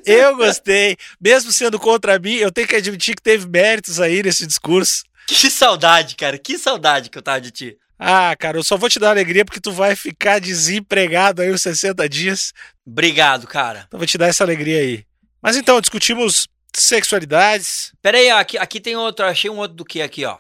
Eu 0.06 0.38
gostei. 0.38 0.98
Mesmo 1.20 1.52
sendo 1.52 1.78
contra 1.78 2.18
mim, 2.18 2.36
eu 2.36 2.52
tenho 2.52 2.68
que 2.68 2.78
admitir 2.78 3.16
que 3.16 3.22
teve 3.22 3.46
méritos 3.46 4.00
aí 4.00 4.24
nesse 4.24 4.48
discurso. 4.48 5.04
Que 5.28 5.50
saudade, 5.50 6.16
cara. 6.16 6.38
Que 6.38 6.58
saudade 6.58 7.10
que 7.10 7.18
eu 7.18 7.22
tava 7.22 7.42
de 7.42 7.52
ti. 7.52 7.78
Ah, 7.98 8.36
cara, 8.36 8.58
eu 8.58 8.64
só 8.64 8.78
vou 8.78 8.90
te 8.90 9.00
dar 9.00 9.12
alegria 9.12 9.46
porque 9.46 9.62
tu 9.62 9.72
vai 9.72 9.96
ficar 9.96 10.40
desempregado 10.40 11.42
aí 11.42 11.52
uns 11.52 11.62
60 11.62 12.08
dias. 12.10 12.54
Obrigado, 12.86 13.48
cara. 13.48 13.86
Então 13.88 13.98
vou 13.98 14.08
te 14.08 14.18
dar 14.18 14.28
essa 14.28 14.44
alegria 14.44 14.80
aí. 14.80 15.06
Mas 15.42 15.56
então, 15.56 15.80
discutimos 15.80 16.48
sexualidades. 16.74 17.94
Pera 18.02 18.18
aí, 18.18 18.32
ó, 18.32 18.38
aqui, 18.38 18.58
aqui 18.58 18.80
tem 18.82 18.96
outro. 18.96 19.26
Achei 19.26 19.50
um 19.50 19.58
outro 19.58 19.78
do 19.78 19.86
que 19.86 20.02
aqui, 20.02 20.26
ó. 20.26 20.38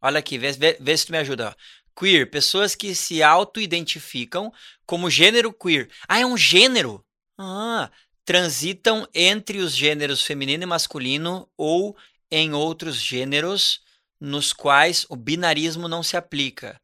Olha 0.00 0.18
aqui, 0.18 0.38
vê, 0.38 0.52
vê, 0.52 0.76
vê 0.80 0.96
se 0.96 1.06
tu 1.06 1.12
me 1.12 1.18
ajuda. 1.18 1.56
Queer, 1.98 2.30
pessoas 2.30 2.74
que 2.74 2.94
se 2.94 3.22
auto-identificam 3.22 4.52
como 4.86 5.10
gênero 5.10 5.52
queer. 5.52 5.88
Ah, 6.08 6.20
é 6.20 6.26
um 6.26 6.36
gênero? 6.36 7.04
Ah, 7.38 7.90
transitam 8.24 9.06
entre 9.14 9.58
os 9.58 9.74
gêneros 9.74 10.22
feminino 10.22 10.62
e 10.62 10.66
masculino 10.66 11.48
ou 11.56 11.96
em 12.30 12.52
outros 12.54 12.96
gêneros 12.96 13.80
nos 14.20 14.52
quais 14.52 15.04
o 15.08 15.16
binarismo 15.16 15.88
não 15.88 16.02
se 16.02 16.16
aplica. 16.16 16.80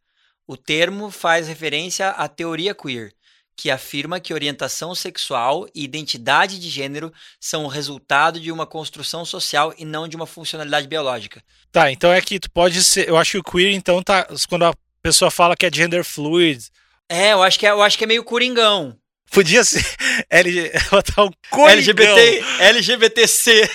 O 0.50 0.56
termo 0.56 1.10
faz 1.10 1.46
referência 1.46 2.08
à 2.08 2.26
teoria 2.26 2.74
queer, 2.74 3.12
que 3.54 3.70
afirma 3.70 4.18
que 4.18 4.32
orientação 4.32 4.94
sexual 4.94 5.68
e 5.74 5.84
identidade 5.84 6.58
de 6.58 6.70
gênero 6.70 7.12
são 7.38 7.66
o 7.66 7.68
resultado 7.68 8.40
de 8.40 8.50
uma 8.50 8.64
construção 8.64 9.26
social 9.26 9.74
e 9.76 9.84
não 9.84 10.08
de 10.08 10.16
uma 10.16 10.26
funcionalidade 10.26 10.88
biológica. 10.88 11.44
Tá, 11.70 11.92
então 11.92 12.10
é 12.10 12.22
que 12.22 12.40
tu 12.40 12.50
pode 12.50 12.82
ser. 12.82 13.06
Eu 13.06 13.18
acho 13.18 13.32
que 13.32 13.38
o 13.38 13.42
queer, 13.42 13.74
então, 13.74 14.02
tá. 14.02 14.26
Quando 14.48 14.64
a 14.64 14.74
pessoa 15.02 15.30
fala 15.30 15.54
que 15.54 15.66
é 15.66 15.70
gender 15.70 16.02
fluid. 16.02 16.70
É, 17.10 17.34
eu 17.34 17.42
acho 17.42 17.58
que 17.58 17.66
é, 17.66 17.70
eu 17.70 17.82
acho 17.82 17.98
que 17.98 18.04
é 18.04 18.06
meio 18.06 18.24
coringão. 18.24 18.96
Podia 19.30 19.62
ser. 19.62 19.84
Botar 20.90 21.24
um 21.24 21.30
coringão. 21.50 21.76
LGBT, 21.76 22.44
LGBTC. 22.60 23.70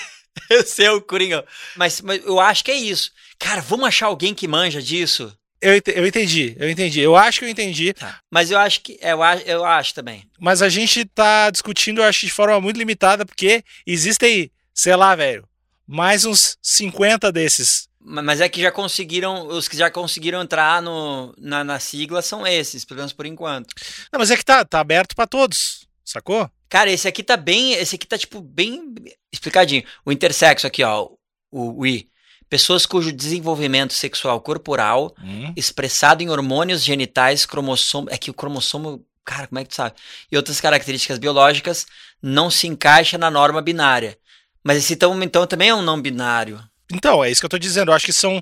Esse 0.49 0.81
é 0.85 0.91
o 0.91 0.99
coringão. 1.03 1.43
Mas, 1.75 2.01
mas 2.01 2.25
eu 2.25 2.39
acho 2.39 2.63
que 2.63 2.71
é 2.71 2.75
isso. 2.75 3.11
Cara, 3.37 3.61
vamos 3.61 3.85
achar 3.85 4.07
alguém 4.07 4.33
que 4.33 4.47
manja 4.47 4.81
disso? 4.81 5.31
Eu, 5.63 5.81
eu 5.95 6.05
entendi, 6.07 6.55
eu 6.59 6.69
entendi. 6.69 6.99
Eu 6.99 7.15
acho 7.15 7.39
que 7.39 7.45
eu 7.45 7.49
entendi. 7.49 7.93
Mas 8.31 8.51
eu 8.51 8.57
acho 8.59 8.81
que. 8.81 8.97
é, 9.01 9.13
Eu 9.13 9.23
acho, 9.23 9.43
eu 9.45 9.63
acho 9.65 9.93
também. 9.93 10.23
Mas 10.39 10.61
a 10.61 10.69
gente 10.69 11.05
tá 11.05 11.49
discutindo, 11.49 11.99
eu 12.01 12.05
acho, 12.05 12.25
de 12.25 12.31
forma 12.31 12.59
muito 12.59 12.77
limitada, 12.77 13.25
porque 13.25 13.63
existem, 13.85 14.51
sei 14.73 14.95
lá, 14.95 15.15
velho, 15.15 15.47
mais 15.87 16.25
uns 16.25 16.57
50 16.61 17.31
desses. 17.31 17.87
Ma- 17.99 18.21
Mas 18.21 18.41
é 18.41 18.49
que 18.49 18.61
já 18.61 18.71
conseguiram. 18.71 19.47
Os 19.47 19.67
que 19.67 19.77
já 19.77 19.89
conseguiram 19.89 20.41
entrar 20.41 20.81
no, 20.81 21.33
na, 21.37 21.63
na 21.63 21.79
sigla 21.79 22.21
são 22.21 22.45
esses, 22.45 22.83
pelo 22.83 22.97
menos 22.97 23.13
por 23.13 23.25
enquanto. 23.25 23.73
Não, 24.11 24.19
mas 24.19 24.31
é 24.31 24.37
que 24.37 24.43
tá, 24.45 24.65
tá 24.65 24.79
aberto 24.81 25.15
pra 25.15 25.25
todos, 25.25 25.87
sacou? 26.03 26.49
Cara, 26.67 26.91
esse 26.91 27.07
aqui 27.07 27.23
tá 27.23 27.37
bem. 27.37 27.73
Esse 27.73 27.95
aqui 27.95 28.05
tá, 28.07 28.17
tipo, 28.17 28.41
bem 28.41 28.93
explicadinho. 29.31 29.83
O 30.05 30.11
intersexo 30.11 30.67
aqui, 30.67 30.83
ó. 30.83 31.07
O, 31.51 31.79
o 31.81 31.85
I. 31.85 32.09
Pessoas 32.53 32.85
cujo 32.85 33.11
desenvolvimento 33.11 33.93
sexual 33.93 34.39
corporal, 34.39 35.15
Hum. 35.19 35.51
expressado 35.57 36.21
em 36.21 36.29
hormônios 36.29 36.83
genitais, 36.83 37.47
cromossomo. 37.47 38.07
É 38.11 38.15
que 38.15 38.29
o 38.29 38.33
cromossomo. 38.33 39.03
Cara, 39.25 39.47
como 39.47 39.57
é 39.57 39.63
que 39.63 39.71
tu 39.71 39.75
sabe? 39.75 39.95
E 40.31 40.37
outras 40.37 40.61
características 40.61 41.17
biológicas 41.17 41.87
não 42.21 42.51
se 42.51 42.67
encaixa 42.67 43.17
na 43.17 43.31
norma 43.31 43.59
binária. 43.59 44.19
Mas 44.63 44.77
esse 44.77 44.93
então, 44.93 45.19
então 45.23 45.47
também 45.47 45.69
é 45.69 45.73
um 45.73 45.81
não 45.81 45.99
binário. 45.99 46.63
Então, 46.91 47.23
é 47.23 47.31
isso 47.31 47.41
que 47.41 47.45
eu 47.47 47.49
tô 47.49 47.57
dizendo. 47.57 47.89
Eu 47.89 47.95
acho 47.95 48.05
que 48.05 48.13
são. 48.13 48.39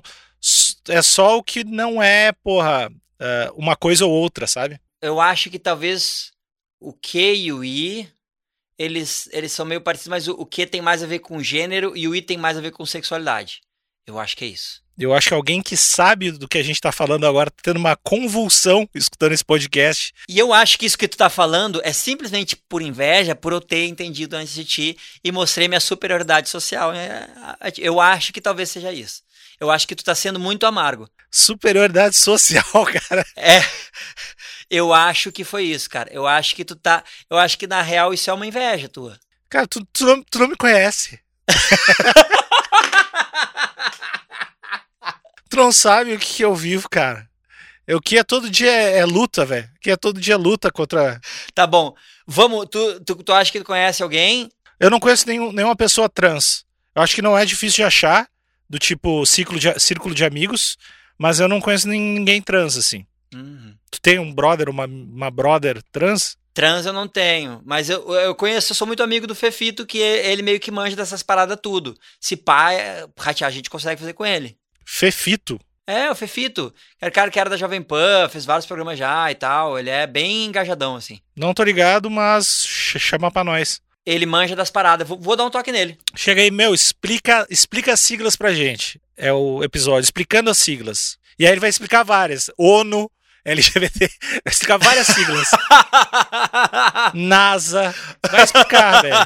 É 0.88 1.00
só 1.00 1.38
o 1.38 1.42
que 1.42 1.64
não 1.64 2.02
é, 2.02 2.32
porra, 2.32 2.92
é, 3.18 3.50
uma 3.56 3.76
coisa 3.76 4.04
ou 4.04 4.12
outra, 4.12 4.46
sabe? 4.46 4.78
Eu 5.00 5.22
acho 5.22 5.48
que 5.48 5.58
talvez 5.58 6.32
o 6.78 6.92
Q 6.92 7.18
e 7.34 7.50
o 7.50 7.64
I. 7.64 8.06
Eles, 8.78 9.26
eles 9.32 9.52
são 9.52 9.64
meio 9.64 9.80
parecidos, 9.80 10.10
mas 10.10 10.28
o, 10.28 10.32
o 10.32 10.44
Q 10.44 10.66
tem 10.66 10.82
mais 10.82 11.02
a 11.02 11.06
ver 11.06 11.20
com 11.20 11.42
gênero 11.42 11.96
e 11.96 12.06
o 12.06 12.14
I 12.14 12.20
tem 12.20 12.36
mais 12.36 12.58
a 12.58 12.60
ver 12.60 12.72
com 12.72 12.84
sexualidade. 12.84 13.62
Eu 14.06 14.18
acho 14.18 14.36
que 14.36 14.44
é 14.44 14.48
isso. 14.48 14.82
Eu 14.98 15.14
acho 15.14 15.28
que 15.28 15.34
alguém 15.34 15.62
que 15.62 15.76
sabe 15.76 16.30
do 16.30 16.46
que 16.46 16.58
a 16.58 16.62
gente 16.62 16.80
tá 16.80 16.92
falando 16.92 17.26
agora 17.26 17.50
tá 17.50 17.56
tendo 17.62 17.78
uma 17.78 17.96
convulsão 17.96 18.88
escutando 18.94 19.32
esse 19.32 19.44
podcast. 19.44 20.12
E 20.28 20.38
eu 20.38 20.52
acho 20.52 20.78
que 20.78 20.84
isso 20.84 20.98
que 20.98 21.08
tu 21.08 21.16
tá 21.16 21.30
falando 21.30 21.80
é 21.82 21.92
simplesmente 21.92 22.56
por 22.56 22.82
inveja, 22.82 23.34
por 23.34 23.52
eu 23.52 23.60
ter 23.60 23.86
entendido 23.86 24.36
antes 24.36 24.52
de 24.52 24.64
ti 24.64 24.96
e 25.24 25.32
mostrei 25.32 25.66
minha 25.66 25.80
superioridade 25.80 26.48
social. 26.48 26.92
É, 26.92 27.26
Eu 27.78 28.00
acho 28.00 28.32
que 28.32 28.40
talvez 28.40 28.70
seja 28.70 28.92
isso. 28.92 29.22
Eu 29.58 29.70
acho 29.70 29.88
que 29.88 29.94
tu 29.94 30.04
tá 30.04 30.14
sendo 30.14 30.38
muito 30.38 30.66
amargo. 30.66 31.08
Superioridade 31.30 32.16
social, 32.16 32.64
cara. 33.08 33.24
É. 33.36 33.64
Eu 34.68 34.92
acho 34.92 35.32
que 35.32 35.44
foi 35.44 35.64
isso, 35.64 35.88
cara. 35.88 36.10
Eu 36.12 36.26
acho 36.26 36.54
que 36.54 36.64
tu 36.64 36.76
tá. 36.76 37.02
Eu 37.30 37.38
acho 37.38 37.58
que 37.58 37.66
na 37.66 37.80
real 37.80 38.12
isso 38.12 38.28
é 38.28 38.32
uma 38.32 38.46
inveja 38.46 38.88
tua. 38.88 39.18
Cara, 39.48 39.66
tu, 39.66 39.84
tu, 39.92 40.04
não, 40.04 40.22
tu 40.22 40.38
não 40.38 40.48
me 40.48 40.56
conhece. 40.56 41.18
tu 45.52 45.56
não 45.56 45.70
sabe 45.70 46.14
o 46.14 46.18
que, 46.18 46.36
que 46.36 46.44
eu 46.44 46.54
vivo, 46.54 46.88
cara. 46.88 47.28
Eu 47.86 48.00
que 48.00 48.16
é 48.16 48.24
todo 48.24 48.48
dia 48.48 48.70
é, 48.70 48.98
é 48.98 49.04
luta, 49.04 49.44
velho. 49.44 49.68
Que 49.82 49.90
é 49.90 49.96
todo 49.96 50.20
dia 50.20 50.36
luta 50.36 50.70
contra. 50.70 51.20
Tá 51.54 51.66
bom. 51.66 51.94
Vamos. 52.26 52.66
Tu, 52.70 53.00
tu, 53.00 53.16
tu 53.16 53.32
acha 53.32 53.52
que 53.52 53.58
tu 53.58 53.64
conhece 53.66 54.02
alguém? 54.02 54.48
Eu 54.80 54.88
não 54.88 54.98
conheço 54.98 55.26
nenhum, 55.26 55.52
nenhuma 55.52 55.76
pessoa 55.76 56.08
trans. 56.08 56.64
Eu 56.94 57.02
acho 57.02 57.14
que 57.14 57.20
não 57.20 57.36
é 57.36 57.44
difícil 57.44 57.76
de 57.76 57.84
achar, 57.84 58.28
do 58.68 58.78
tipo 58.78 59.26
círculo 59.26 59.58
de, 59.58 59.78
círculo 59.78 60.14
de 60.14 60.24
amigos, 60.24 60.78
mas 61.18 61.38
eu 61.38 61.48
não 61.48 61.60
conheço 61.60 61.86
ninguém 61.86 62.40
trans, 62.40 62.78
assim. 62.78 63.04
Uhum. 63.34 63.74
Tu 63.90 64.00
tem 64.00 64.18
um 64.18 64.32
brother, 64.32 64.70
uma, 64.70 64.86
uma 64.86 65.30
brother 65.30 65.82
trans? 65.92 66.36
Trans 66.54 66.86
eu 66.86 66.92
não 66.92 67.08
tenho, 67.08 67.62
mas 67.64 67.88
eu, 67.88 68.10
eu 68.14 68.34
conheço, 68.34 68.72
eu 68.72 68.76
sou 68.76 68.86
muito 68.86 69.02
amigo 69.02 69.26
do 69.26 69.34
Fefito, 69.34 69.86
que 69.86 69.98
ele 69.98 70.42
meio 70.42 70.60
que 70.60 70.70
manja 70.70 70.96
dessas 70.96 71.22
paradas 71.22 71.58
tudo. 71.62 71.96
Se 72.20 72.36
pá, 72.36 72.72
é, 72.72 73.06
ratear 73.18 73.48
a 73.48 73.52
gente 73.52 73.70
consegue 73.70 74.00
fazer 74.00 74.12
com 74.12 74.24
ele. 74.24 74.56
Fefito. 74.84 75.60
É, 75.86 76.10
o 76.10 76.14
Fefito. 76.14 76.72
Era 77.00 77.10
cara 77.10 77.30
que 77.30 77.38
era 77.40 77.50
da 77.50 77.56
Jovem 77.56 77.82
Pan, 77.82 78.28
fez 78.30 78.44
vários 78.44 78.66
programas 78.66 78.98
já 78.98 79.30
e 79.30 79.34
tal. 79.34 79.78
Ele 79.78 79.90
é 79.90 80.06
bem 80.06 80.44
engajadão, 80.46 80.94
assim. 80.96 81.18
Não 81.36 81.52
tô 81.52 81.62
ligado, 81.64 82.08
mas 82.10 82.64
ch- 82.66 82.98
chama 82.98 83.30
pra 83.30 83.42
nós. 83.44 83.80
Ele 84.06 84.24
manja 84.26 84.54
das 84.56 84.70
paradas. 84.70 85.06
Vou, 85.06 85.18
vou 85.18 85.36
dar 85.36 85.44
um 85.44 85.50
toque 85.50 85.72
nele. 85.72 85.98
Chega 86.16 86.40
aí, 86.40 86.50
meu, 86.50 86.72
explica, 86.74 87.46
explica 87.50 87.92
as 87.92 88.00
siglas 88.00 88.36
pra 88.36 88.52
gente. 88.54 89.00
É 89.16 89.32
o 89.32 89.62
episódio, 89.62 90.04
explicando 90.04 90.50
as 90.50 90.58
siglas. 90.58 91.18
E 91.38 91.44
aí 91.46 91.52
ele 91.52 91.60
vai 91.60 91.70
explicar 91.70 92.02
várias. 92.04 92.50
ONU, 92.58 93.10
LGBT, 93.44 94.08
vai 94.44 94.52
explicar 94.52 94.76
várias 94.78 95.06
siglas. 95.08 95.48
NASA, 97.14 97.94
vai 98.30 98.44
explicar, 98.44 99.02
velho. 99.02 99.16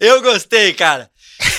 Eu 0.00 0.22
gostei, 0.22 0.72
cara. 0.72 1.10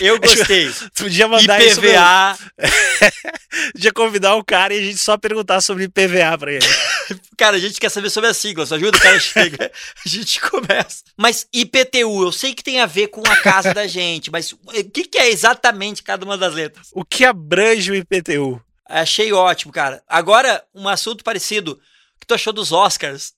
Eu 0.01 0.19
gostei. 0.21 0.71
Tu 0.93 1.03
podia 1.03 1.27
mandar 1.27 1.61
isso. 1.63 1.79
IPVA. 1.79 2.37
Podia 3.73 3.91
convidar 3.91 4.35
o 4.35 4.43
cara 4.43 4.73
e 4.73 4.79
a 4.79 4.81
gente 4.81 4.97
só 4.97 5.17
perguntar 5.17 5.61
sobre 5.61 5.85
IPVA 5.85 6.37
pra 6.37 6.51
ele. 6.51 6.65
Cara, 7.37 7.57
a 7.57 7.59
gente 7.59 7.79
quer 7.79 7.89
saber 7.89 8.09
sobre 8.09 8.29
as 8.29 8.37
siglas. 8.37 8.71
Ajuda, 8.71 8.97
o 8.97 9.01
cara 9.01 9.19
chega. 9.19 9.71
A 10.05 10.09
gente 10.09 10.39
começa. 10.41 11.03
Mas 11.15 11.47
IPTU, 11.53 12.23
eu 12.23 12.31
sei 12.31 12.53
que 12.53 12.63
tem 12.63 12.79
a 12.79 12.85
ver 12.85 13.07
com 13.07 13.21
a 13.27 13.35
casa 13.37 13.73
da 13.73 13.87
gente, 13.87 14.31
mas 14.31 14.51
o 14.51 14.59
que, 14.91 15.05
que 15.05 15.17
é 15.17 15.29
exatamente 15.29 16.03
cada 16.03 16.25
uma 16.25 16.37
das 16.37 16.53
letras? 16.53 16.87
O 16.93 17.05
que 17.05 17.23
abrange 17.23 17.91
o 17.91 17.95
IPTU? 17.95 18.61
Achei 18.87 19.31
ótimo, 19.33 19.71
cara. 19.71 20.01
Agora, 20.07 20.63
um 20.73 20.87
assunto 20.87 21.23
parecido. 21.23 21.73
O 21.73 22.19
que 22.19 22.27
tu 22.27 22.33
achou 22.33 22.53
dos 22.53 22.71
Oscars? 22.71 23.33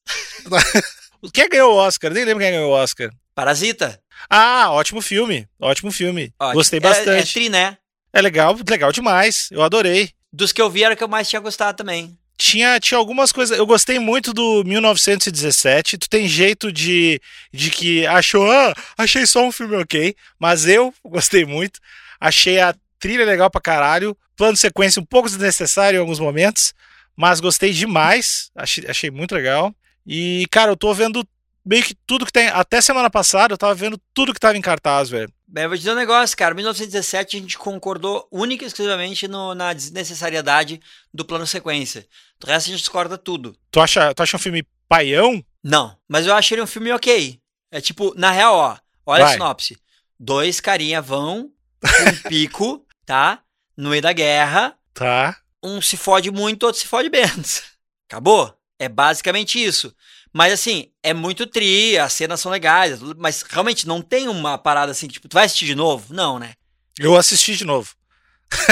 Quem 1.33 1.49
ganhou 1.49 1.73
o 1.73 1.77
Oscar? 1.77 2.11
Nem 2.11 2.23
lembro 2.23 2.41
quem 2.43 2.51
ganhou 2.51 2.71
o 2.71 2.73
Oscar. 2.73 3.09
Parasita? 3.35 3.99
Ah, 4.29 4.71
ótimo 4.71 5.01
filme. 5.01 5.47
Ótimo 5.59 5.91
filme. 5.91 6.33
Ótimo. 6.39 6.53
Gostei 6.55 6.77
É- 6.79 6.79
É, 6.79 6.89
bastante. 6.89 7.33
tri, 7.33 7.49
né? 7.49 7.77
É, 8.11 8.21
legal, 8.21 8.57
legal 8.67 8.91
demais. 8.91 9.49
Eu 9.51 9.61
adorei. 9.61 10.09
Dos 10.33 10.51
que 10.51 10.61
eu 10.61 10.69
vi 10.69 10.83
era 10.83 10.93
o 10.93 10.97
que 10.97 11.03
eu 11.03 11.07
mais 11.07 11.29
tinha 11.29 11.39
gostado 11.39 11.77
também. 11.77 12.17
Tinha, 12.37 12.79
tinha 12.79 12.97
algumas 12.97 13.31
coisas. 13.31 13.57
Eu 13.57 13.65
gostei 13.65 13.99
muito 13.99 14.33
do 14.33 14.63
1917. 14.63 15.97
Tu 15.97 16.09
tem 16.09 16.27
jeito 16.27 16.71
de, 16.71 17.21
de 17.53 17.69
que 17.69 18.05
achou, 18.07 18.49
ah, 18.49 18.73
achei 18.97 19.25
só 19.25 19.43
um 19.45 19.51
filme 19.51 19.75
ok. 19.75 20.15
Mas 20.39 20.65
eu 20.65 20.93
gostei 21.05 21.45
muito. 21.45 21.79
Achei 22.19 22.59
a 22.59 22.73
trilha 22.99 23.25
legal 23.25 23.49
pra 23.49 23.61
caralho. 23.61 24.17
Plano 24.37 24.53
de 24.53 24.59
sequência 24.59 25.01
um 25.01 25.05
pouco 25.05 25.27
desnecessário 25.29 25.97
em 25.97 25.99
alguns 25.99 26.19
momentos. 26.19 26.73
Mas 27.15 27.39
gostei 27.41 27.73
demais. 27.73 28.49
Achei, 28.55 28.85
achei 28.87 29.11
muito 29.11 29.35
legal. 29.35 29.75
E, 30.07 30.45
cara, 30.49 30.71
eu 30.71 30.77
tô 30.77 30.93
vendo 30.93 31.27
meio 31.69 31.83
que 31.83 31.93
tudo 32.07 32.25
que 32.25 32.31
tem. 32.31 32.47
Até 32.47 32.81
semana 32.81 33.09
passada 33.09 33.53
eu 33.53 33.57
tava 33.57 33.75
vendo 33.75 33.99
tudo 34.13 34.33
que 34.33 34.39
tava 34.39 34.57
em 34.57 34.61
cartaz, 34.61 35.09
velho. 35.09 35.31
Bem, 35.47 35.63
eu 35.63 35.69
vou 35.69 35.77
te 35.77 35.81
dizer 35.81 35.91
um 35.91 35.95
negócio, 35.95 36.35
cara. 36.37 36.53
1917 36.55 37.37
a 37.37 37.39
gente 37.39 37.57
concordou 37.57 38.27
única 38.31 38.63
e 38.63 38.67
exclusivamente 38.67 39.27
no- 39.27 39.53
na 39.55 39.73
desnecessariedade 39.73 40.81
do 41.13 41.23
plano 41.25 41.45
sequência. 41.45 42.07
Do 42.39 42.47
resto 42.47 42.67
a 42.67 42.71
gente 42.71 42.79
discorda 42.79 43.17
tudo. 43.17 43.55
Tu 43.71 43.79
acha, 43.79 44.13
tu 44.13 44.23
acha 44.23 44.35
um 44.37 44.39
filme 44.39 44.65
paião? 44.87 45.43
Não, 45.63 45.95
mas 46.07 46.25
eu 46.25 46.33
achei 46.35 46.55
ele 46.55 46.63
um 46.63 46.67
filme 46.67 46.91
ok. 46.91 47.39
É 47.71 47.79
tipo, 47.81 48.13
na 48.15 48.31
real, 48.31 48.55
ó, 48.55 48.77
olha 49.05 49.23
a 49.23 49.27
Vai. 49.27 49.33
sinopse. 49.33 49.77
Dois 50.19 50.59
carinha 50.59 51.01
vão 51.01 51.49
um 51.49 51.49
pico, 52.29 52.85
tá? 53.05 53.41
No 53.77 53.89
meio 53.91 54.01
da 54.01 54.11
guerra. 54.13 54.75
Tá. 54.93 55.37
Um 55.63 55.81
se 55.81 55.97
fode 55.97 56.31
muito, 56.31 56.63
outro 56.65 56.81
se 56.81 56.87
fode 56.87 57.09
menos. 57.09 57.63
Acabou? 58.09 58.53
É 58.77 58.87
basicamente 58.87 59.63
isso. 59.63 59.93
Mas 60.33 60.53
assim, 60.53 60.91
é 61.01 61.13
muito 61.13 61.47
tri, 61.47 61.97
as 61.97 62.13
cenas 62.13 62.39
são 62.39 62.51
legais, 62.51 63.01
é 63.01 63.05
mas 63.17 63.41
realmente 63.41 63.87
não 63.87 64.01
tem 64.01 64.27
uma 64.27 64.57
parada 64.57 64.91
assim, 64.91 65.07
tipo, 65.07 65.27
tu 65.27 65.33
vai 65.33 65.45
assistir 65.45 65.65
de 65.65 65.75
novo? 65.75 66.13
Não, 66.13 66.37
né? 66.37 66.53
Eu 66.99 67.15
assisti 67.15 67.55
de 67.55 67.65
novo. 67.65 67.93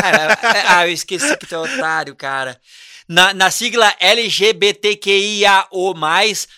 Ah, 0.01 0.09
é- 0.09 0.57
é- 0.57 0.63
ah, 0.67 0.87
eu 0.87 0.93
esqueci 0.93 1.35
que 1.37 1.45
tu 1.45 1.55
é 1.55 1.57
otário, 1.57 2.15
cara. 2.15 2.59
Na, 3.07 3.33
na 3.33 3.49
sigla 3.49 3.95
LGBTQIAO+, 3.99 5.93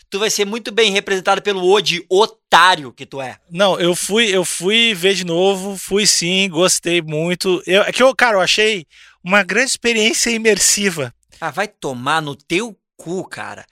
tu 0.09 0.17
vai 0.19 0.29
ser 0.29 0.45
muito 0.45 0.71
bem 0.71 0.91
representado 0.91 1.41
pelo 1.41 1.63
O 1.63 1.79
de 1.79 2.03
otário 2.09 2.91
que 2.91 3.05
tu 3.05 3.21
é. 3.21 3.37
Não, 3.51 3.79
eu 3.79 3.95
fui, 3.95 4.35
eu 4.35 4.43
fui 4.43 4.93
ver 4.95 5.13
de 5.13 5.23
novo, 5.25 5.77
fui 5.77 6.07
sim, 6.07 6.49
gostei 6.49 7.01
muito. 7.01 7.61
Eu, 7.67 7.83
é 7.83 7.91
que 7.91 8.01
eu, 8.01 8.15
cara, 8.15 8.37
eu 8.37 8.41
achei 8.41 8.87
uma 9.23 9.43
grande 9.43 9.69
experiência 9.69 10.31
imersiva. 10.31 11.13
Ah, 11.39 11.51
vai 11.51 11.67
tomar 11.67 12.21
no 12.21 12.35
teu 12.35 12.75
cu, 12.97 13.23
cara. 13.27 13.65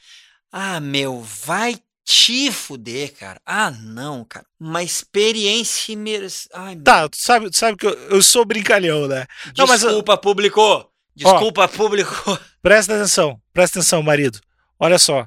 Ah, 0.51 0.79
meu, 0.79 1.21
vai 1.21 1.77
te 2.03 2.51
fuder, 2.51 3.13
cara. 3.15 3.39
Ah, 3.45 3.69
não, 3.71 4.23
cara. 4.23 4.45
Uma 4.59 4.81
experiência 4.81 5.91
imersiva. 5.91 6.53
Tá, 6.83 7.09
tu 7.09 7.17
sabe, 7.17 7.49
tu 7.49 7.57
sabe 7.57 7.77
que 7.77 7.85
eu, 7.85 7.93
eu 8.09 8.23
sou 8.23 8.45
brincalhão, 8.45 9.07
né? 9.07 9.25
Não, 9.57 9.67
mas 9.67 9.81
eu- 9.83 9.89
Desculpa, 9.89 10.17
público. 10.17 10.89
Desculpa, 11.15 11.67
público. 11.67 12.39
Presta 12.61 12.95
atenção, 12.95 13.41
presta 13.53 13.79
atenção, 13.79 14.01
marido. 14.03 14.39
Olha 14.79 14.99
só. 14.99 15.25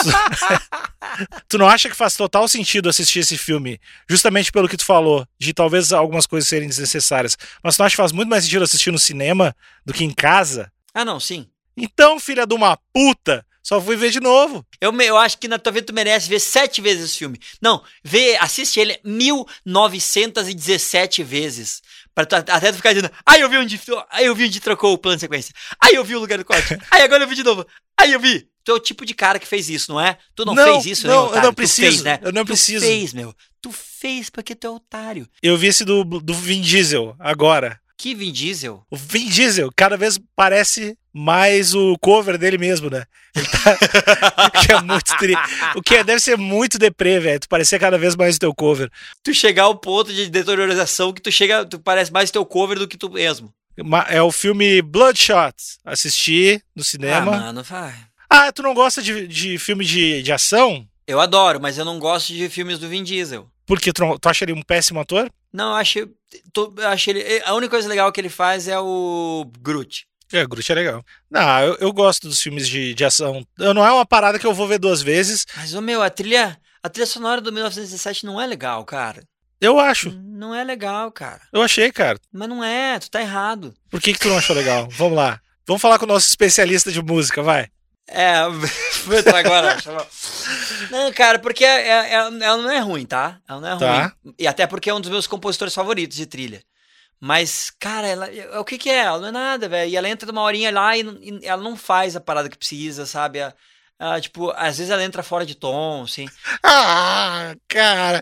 Tu, 0.00 0.08
tu 1.48 1.58
não 1.58 1.68
acha 1.68 1.88
que 1.90 1.96
faz 1.96 2.14
total 2.16 2.46
sentido 2.48 2.88
assistir 2.88 3.18
esse 3.20 3.36
filme, 3.36 3.80
justamente 4.08 4.52
pelo 4.52 4.68
que 4.68 4.76
tu 4.76 4.84
falou, 4.84 5.26
de 5.38 5.52
talvez 5.52 5.92
algumas 5.92 6.26
coisas 6.26 6.48
serem 6.48 6.68
desnecessárias, 6.68 7.36
mas 7.62 7.74
tu 7.76 7.80
não 7.80 7.86
acha 7.86 7.94
que 7.94 8.02
faz 8.02 8.12
muito 8.12 8.28
mais 8.28 8.44
sentido 8.44 8.62
assistir 8.62 8.90
no 8.92 8.98
cinema 8.98 9.54
do 9.84 9.92
que 9.92 10.04
em 10.04 10.12
casa? 10.12 10.70
Ah, 10.94 11.04
não, 11.04 11.18
sim. 11.18 11.48
Então, 11.76 12.20
filha 12.20 12.46
de 12.46 12.54
uma 12.54 12.76
puta, 12.92 13.44
só 13.62 13.80
fui 13.80 13.96
ver 13.96 14.10
de 14.10 14.20
novo. 14.20 14.64
Eu, 14.80 14.92
eu 15.00 15.16
acho 15.16 15.38
que 15.38 15.48
na 15.48 15.58
tua 15.58 15.72
vida 15.72 15.86
tu 15.86 15.94
merece 15.94 16.28
ver 16.28 16.40
sete 16.40 16.80
vezes 16.80 17.04
esse 17.10 17.18
filme. 17.18 17.38
Não, 17.60 17.82
vê, 18.02 18.36
assiste 18.40 18.80
ele 18.80 18.98
1917 19.04 21.22
vezes. 21.22 21.80
Pra 22.14 22.26
tu, 22.26 22.34
até 22.34 22.70
tu 22.72 22.76
ficar 22.76 22.92
dizendo, 22.92 23.10
ai 23.26 23.42
eu 23.42 23.48
vi 23.48 23.56
onde, 23.56 23.80
ai 24.10 24.26
eu 24.26 24.34
vi 24.34 24.44
onde 24.46 24.60
trocou 24.60 24.92
o 24.92 24.98
plano 24.98 25.16
de 25.16 25.20
sequência. 25.20 25.54
Ai 25.80 25.96
eu 25.96 26.04
vi 26.04 26.14
o 26.14 26.20
lugar 26.20 26.38
do 26.38 26.44
corte. 26.44 26.76
ai 26.90 27.02
agora 27.02 27.24
eu 27.24 27.28
vi 27.28 27.34
de 27.34 27.42
novo. 27.42 27.66
Ai 27.98 28.14
eu 28.14 28.20
vi. 28.20 28.46
Tu 28.64 28.70
é 28.70 28.74
o 28.74 28.80
tipo 28.80 29.04
de 29.04 29.12
cara 29.14 29.38
que 29.40 29.46
fez 29.46 29.68
isso, 29.68 29.90
não 29.90 30.00
é? 30.00 30.16
Tu 30.36 30.44
não, 30.44 30.54
Não, 30.54 30.80
fez 30.80 30.98
isso, 30.98 31.06
né, 31.06 31.12
não, 31.12 31.20
eu 31.22 31.26
otário? 31.26 31.42
não 31.46 31.52
Tu 31.52 31.56
preciso, 31.56 31.88
fez, 31.90 32.02
né? 32.02 32.18
eu 32.22 32.32
não 32.32 32.44
tu 32.44 32.48
preciso. 32.48 32.86
fez, 32.86 33.12
meu. 33.12 33.34
Tu 33.60 33.72
fez 33.72 34.30
porque 34.30 34.54
tu 34.54 34.66
é 34.66 34.70
otário. 34.70 35.28
Eu 35.42 35.56
vi 35.56 35.66
esse 35.68 35.84
do, 35.84 36.04
do 36.04 36.34
Vin 36.34 36.60
Diesel 36.60 37.16
agora. 37.18 37.80
Que 37.96 38.14
Vin 38.14 38.30
Diesel. 38.32 38.84
O 38.90 38.96
Vin 38.96 39.28
Diesel 39.28 39.70
cada 39.74 39.96
vez 39.96 40.18
parece 40.36 40.96
mais 41.12 41.74
o 41.74 41.96
cover 42.00 42.38
dele 42.38 42.56
mesmo, 42.58 42.88
né? 42.90 43.04
Tá... 43.34 44.50
que 44.64 44.72
é 44.72 44.80
muito 44.80 45.16
tri... 45.18 45.34
O 45.76 45.82
que 45.82 45.96
é- 45.96 46.04
deve 46.04 46.20
ser 46.20 46.36
muito 46.38 46.78
deprê, 46.78 47.18
velho. 47.20 47.40
Tu 47.40 47.48
parecer 47.48 47.78
cada 47.78 47.98
vez 47.98 48.16
mais 48.16 48.36
o 48.36 48.38
teu 48.38 48.54
cover. 48.54 48.90
Tu 49.22 49.34
chegar 49.34 49.64
ao 49.64 49.74
ponto 49.76 50.12
de 50.12 50.28
deteriorização 50.30 51.12
que 51.12 51.20
tu 51.20 51.30
chega, 51.30 51.64
tu 51.64 51.78
parece 51.78 52.12
mais 52.12 52.30
teu 52.30 52.44
cover 52.46 52.78
do 52.78 52.88
que 52.88 52.96
tu 52.96 53.10
mesmo. 53.10 53.52
É 54.08 54.20
o 54.22 54.30
filme 54.30 54.82
Bloodshot. 54.82 55.54
Assisti 55.84 56.62
no 56.74 56.82
Ah, 56.82 56.84
cinema. 56.84 57.30
mano, 57.32 57.62
vai. 57.62 57.94
Ah, 58.28 58.50
tu 58.52 58.62
não 58.62 58.74
gosta 58.74 59.02
de, 59.02 59.26
de 59.26 59.58
filme 59.58 59.84
de, 59.84 60.22
de 60.22 60.32
ação? 60.32 60.86
Eu 61.06 61.20
adoro, 61.20 61.60
mas 61.60 61.76
eu 61.78 61.84
não 61.84 61.98
gosto 61.98 62.32
de 62.32 62.48
filmes 62.48 62.78
do 62.78 62.88
Vin 62.88 63.02
Diesel. 63.02 63.46
Porque 63.66 63.92
tu, 63.92 64.18
tu 64.18 64.28
acha 64.28 64.44
ele 64.44 64.52
um 64.52 64.62
péssimo 64.62 65.00
ator? 65.00 65.30
Não, 65.52 65.70
eu 65.70 65.76
achei, 65.76 66.06
tô- 66.52 66.72
eu 66.76 66.88
achei 66.88 67.14
ele. 67.14 67.42
A 67.44 67.54
única 67.54 67.70
coisa 67.70 67.88
legal 67.88 68.10
que 68.12 68.20
ele 68.20 68.28
faz 68.28 68.68
é 68.68 68.78
o 68.78 69.44
Groot. 69.60 70.06
É, 70.32 70.42
o 70.44 70.48
Groot 70.48 70.70
é 70.72 70.74
legal. 70.74 71.04
Não, 71.30 71.60
eu, 71.60 71.76
eu 71.80 71.92
gosto 71.92 72.28
dos 72.28 72.40
filmes 72.40 72.68
de, 72.68 72.94
de 72.94 73.04
ação. 73.04 73.46
Eu, 73.58 73.74
não 73.74 73.86
é 73.86 73.92
uma 73.92 74.06
parada 74.06 74.38
que 74.38 74.46
eu 74.46 74.54
vou 74.54 74.66
ver 74.66 74.78
duas 74.78 75.02
vezes. 75.02 75.46
Mas, 75.56 75.74
ô 75.74 75.80
meu, 75.80 76.02
a 76.02 76.08
trilha, 76.10 76.58
a 76.82 76.88
trilha 76.88 77.06
sonora 77.06 77.40
do 77.40 77.52
1917 77.52 78.24
não 78.26 78.40
é 78.40 78.46
legal, 78.46 78.84
cara. 78.84 79.22
Eu 79.60 79.78
acho. 79.78 80.10
Não 80.10 80.54
é 80.54 80.64
legal, 80.64 81.12
cara. 81.12 81.40
Eu 81.52 81.62
achei, 81.62 81.92
cara. 81.92 82.18
Mas 82.32 82.48
não 82.48 82.64
é, 82.64 82.98
tu 82.98 83.10
tá 83.10 83.20
errado. 83.20 83.72
Por 83.90 84.00
que, 84.00 84.12
que 84.12 84.18
tu 84.18 84.28
não 84.28 84.38
achou 84.38 84.56
legal? 84.56 84.88
Vamos 84.90 85.16
lá. 85.16 85.40
Vamos 85.66 85.80
falar 85.80 85.98
com 85.98 86.04
o 86.04 86.08
nosso 86.08 86.26
especialista 86.26 86.90
de 86.90 87.00
música, 87.00 87.42
vai. 87.42 87.68
É, 88.08 88.42
vou 89.06 89.16
entrar 89.16 89.38
agora. 89.38 89.76
não, 90.90 91.12
cara, 91.12 91.38
porque 91.38 91.64
é- 91.64 91.88
é- 91.88 92.10
é- 92.10 92.14
ela 92.14 92.56
não 92.56 92.70
é 92.70 92.80
ruim, 92.80 93.06
tá? 93.06 93.38
Ela 93.48 93.60
não 93.60 93.68
é 93.68 93.78
Tá. 93.78 94.02
ruim. 94.24 94.34
E 94.38 94.46
até 94.48 94.66
porque 94.66 94.90
é 94.90 94.94
um 94.94 95.00
dos 95.00 95.10
meus 95.10 95.26
compositores 95.28 95.74
favoritos 95.74 96.16
de 96.16 96.26
trilha. 96.26 96.62
Mas, 97.24 97.70
cara, 97.78 98.08
ela, 98.08 98.28
o 98.60 98.64
que 98.64 98.76
que 98.76 98.90
é? 98.90 98.98
Ela 99.04 99.20
não 99.20 99.28
é 99.28 99.32
nada, 99.32 99.68
velho. 99.68 99.88
E 99.90 99.96
ela 99.96 100.08
entra 100.08 100.26
numa 100.26 100.42
horinha 100.42 100.72
lá 100.72 100.96
e, 100.96 101.02
e 101.02 101.46
ela 101.46 101.62
não 101.62 101.76
faz 101.76 102.16
a 102.16 102.20
parada 102.20 102.48
que 102.48 102.58
precisa, 102.58 103.06
sabe? 103.06 103.40
A- 103.40 103.54
a, 103.98 104.20
tipo, 104.20 104.50
às 104.56 104.78
vezes 104.78 104.90
ela 104.90 105.04
entra 105.04 105.22
fora 105.22 105.46
de 105.46 105.54
tom, 105.54 106.02
assim. 106.02 106.26
Ah, 106.64 107.54
cara. 107.68 108.20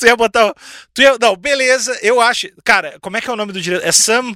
Tu 0.00 0.06
ia 0.06 0.16
botar. 0.16 0.52
Tu 0.92 1.02
ia... 1.02 1.16
Não, 1.20 1.36
beleza, 1.36 1.96
eu 2.02 2.20
acho. 2.20 2.48
Cara, 2.64 2.98
como 3.00 3.16
é 3.16 3.20
que 3.20 3.30
é 3.30 3.32
o 3.32 3.36
nome 3.36 3.52
do 3.52 3.60
diretor? 3.62 3.86
É 3.86 3.92
Sam. 3.92 4.34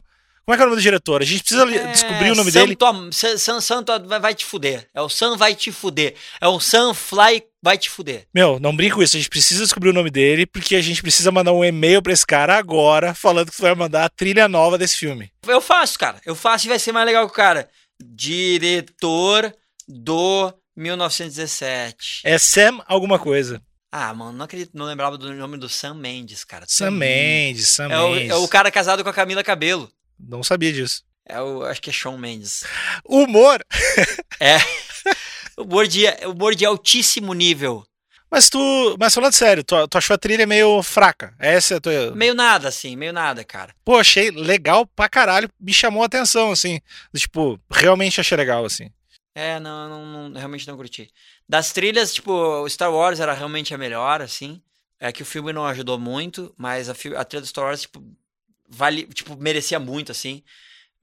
Como 0.49 0.55
é 0.55 0.57
que 0.57 0.63
é 0.63 0.65
o 0.65 0.71
nome 0.71 0.81
do 0.81 0.83
diretor? 0.83 1.21
A 1.21 1.27
gente 1.27 1.41
precisa 1.41 1.63
li- 1.67 1.79
descobrir 1.93 2.31
o 2.31 2.35
nome 2.35 2.51
Sam 2.51 2.61
dele. 2.61 2.79
Sam, 3.13 3.37
Sam, 3.37 3.61
Sam 3.61 3.83
Tom 3.83 3.99
vai, 4.19 4.35
te 4.35 4.47
fuder. 4.47 4.89
É 4.95 5.01
o 5.03 5.07
Sam 5.11 5.37
vai 5.37 5.55
te 5.55 5.71
fuder. 5.71 6.15
É 6.41 6.49
o 6.49 6.59
Sam 6.59 6.95
Fly 6.95 7.43
vai 7.63 7.77
te 7.77 7.91
fuder. 7.91 8.27
Meu, 8.35 8.59
não 8.59 8.75
brinca 8.75 8.95
com 8.95 9.03
isso. 9.03 9.15
A 9.15 9.21
gente 9.21 9.29
precisa 9.29 9.63
descobrir 9.63 9.91
o 9.91 9.93
nome 9.93 10.09
dele, 10.09 10.47
porque 10.47 10.75
a 10.75 10.81
gente 10.81 11.03
precisa 11.03 11.31
mandar 11.31 11.53
um 11.53 11.63
e-mail 11.63 12.01
pra 12.01 12.15
esse 12.15 12.25
cara 12.25 12.57
agora, 12.57 13.13
falando 13.13 13.51
que 13.51 13.59
tu 13.59 13.61
vai 13.63 13.75
mandar 13.75 14.07
a 14.07 14.09
trilha 14.09 14.49
nova 14.49 14.79
desse 14.79 14.97
filme. 14.97 15.31
Eu 15.47 15.61
faço, 15.61 15.99
cara. 15.99 16.19
Eu 16.25 16.35
faço 16.35 16.65
e 16.67 16.71
vai 16.71 16.79
ser 16.79 16.93
mais 16.93 17.05
legal 17.05 17.27
que 17.27 17.33
o 17.33 17.37
cara. 17.37 17.69
Diretor 18.03 19.53
do 19.87 20.51
1917. 20.75 22.23
É 22.25 22.39
Sam 22.39 22.81
alguma 22.87 23.19
coisa. 23.19 23.61
Ah, 23.93 24.15
mano, 24.15 24.33
não 24.33 24.45
acredito, 24.47 24.71
não 24.75 24.87
lembrava 24.87 25.19
do 25.19 25.31
nome 25.35 25.59
do 25.59 25.69
Sam 25.69 25.93
Mendes, 25.95 26.43
cara. 26.43 26.65
Sam 26.69 26.91
Mendes, 26.93 27.69
Sam 27.69 27.89
É 27.91 27.99
o, 28.01 28.11
Mendes. 28.13 28.31
é 28.31 28.35
o 28.35 28.49
cara 28.49 28.71
casado 28.71 29.03
com 29.03 29.11
a 29.11 29.15
Camila 29.15 29.43
Cabelo. 29.45 29.91
Não 30.19 30.43
sabia 30.43 30.73
disso. 30.73 31.03
É 31.25 31.41
o, 31.41 31.63
acho 31.65 31.81
que 31.83 31.91
é 31.91 31.93
Shawn 31.93 32.19
Mendes. 32.19 32.65
Humor. 33.05 33.65
É. 34.41 34.59
Humor 35.59 35.89
de, 35.89 36.05
humor 36.25 36.55
de 36.55 36.65
altíssimo 36.65 37.35
nível. 37.35 37.85
Mas 38.31 38.49
tu. 38.49 38.97
Mas 39.01 39.15
falando 39.15 39.33
sério, 39.33 39.65
tu, 39.65 39.89
tu 39.89 39.99
achou 39.99 40.15
a 40.15 40.19
trilha 40.19 40.47
meio 40.47 40.83
fraca. 40.83 41.35
Essa 41.39 41.75
é 41.75 41.77
a 41.79 41.81
tua. 41.81 42.15
Meio 42.15 42.35
nada, 42.35 42.69
assim, 42.69 42.95
meio 42.95 43.13
nada, 43.13 43.43
cara. 43.43 43.75
Pô, 43.85 43.97
achei 43.97 44.31
legal 44.31 44.87
pra 44.87 45.09
caralho. 45.09 45.51
Me 45.59 45.73
chamou 45.73 46.03
a 46.03 46.07
atenção, 46.07 46.53
assim. 46.53 46.81
Tipo, 47.17 47.59
realmente 47.71 48.21
achei 48.21 48.37
legal, 48.37 48.65
assim. 48.65 48.91
É, 49.35 49.59
não, 49.59 49.89
não, 49.89 50.29
não, 50.29 50.39
realmente 50.39 50.67
não 50.67 50.77
curti. 50.77 51.11
Das 51.49 51.73
trilhas, 51.73 52.13
tipo, 52.13 52.33
o 52.33 52.69
Star 52.69 52.93
Wars 52.93 53.21
era 53.21 53.33
realmente 53.33 53.73
a 53.73 53.79
melhor, 53.79 54.21
assim. 54.21 54.61
É 55.01 55.11
que 55.13 55.23
o 55.23 55.27
filme 55.27 55.53
não 55.53 55.65
ajudou 55.67 55.99
muito, 55.99 56.53
mas 56.57 56.89
a, 56.89 56.93
a 56.93 57.25
trilha 57.25 57.41
do 57.41 57.47
Star 57.47 57.65
Wars, 57.65 57.83
tipo, 57.83 58.03
vale, 58.69 59.05
tipo, 59.07 59.37
merecia 59.37 59.79
muito, 59.79 60.13
assim. 60.13 60.43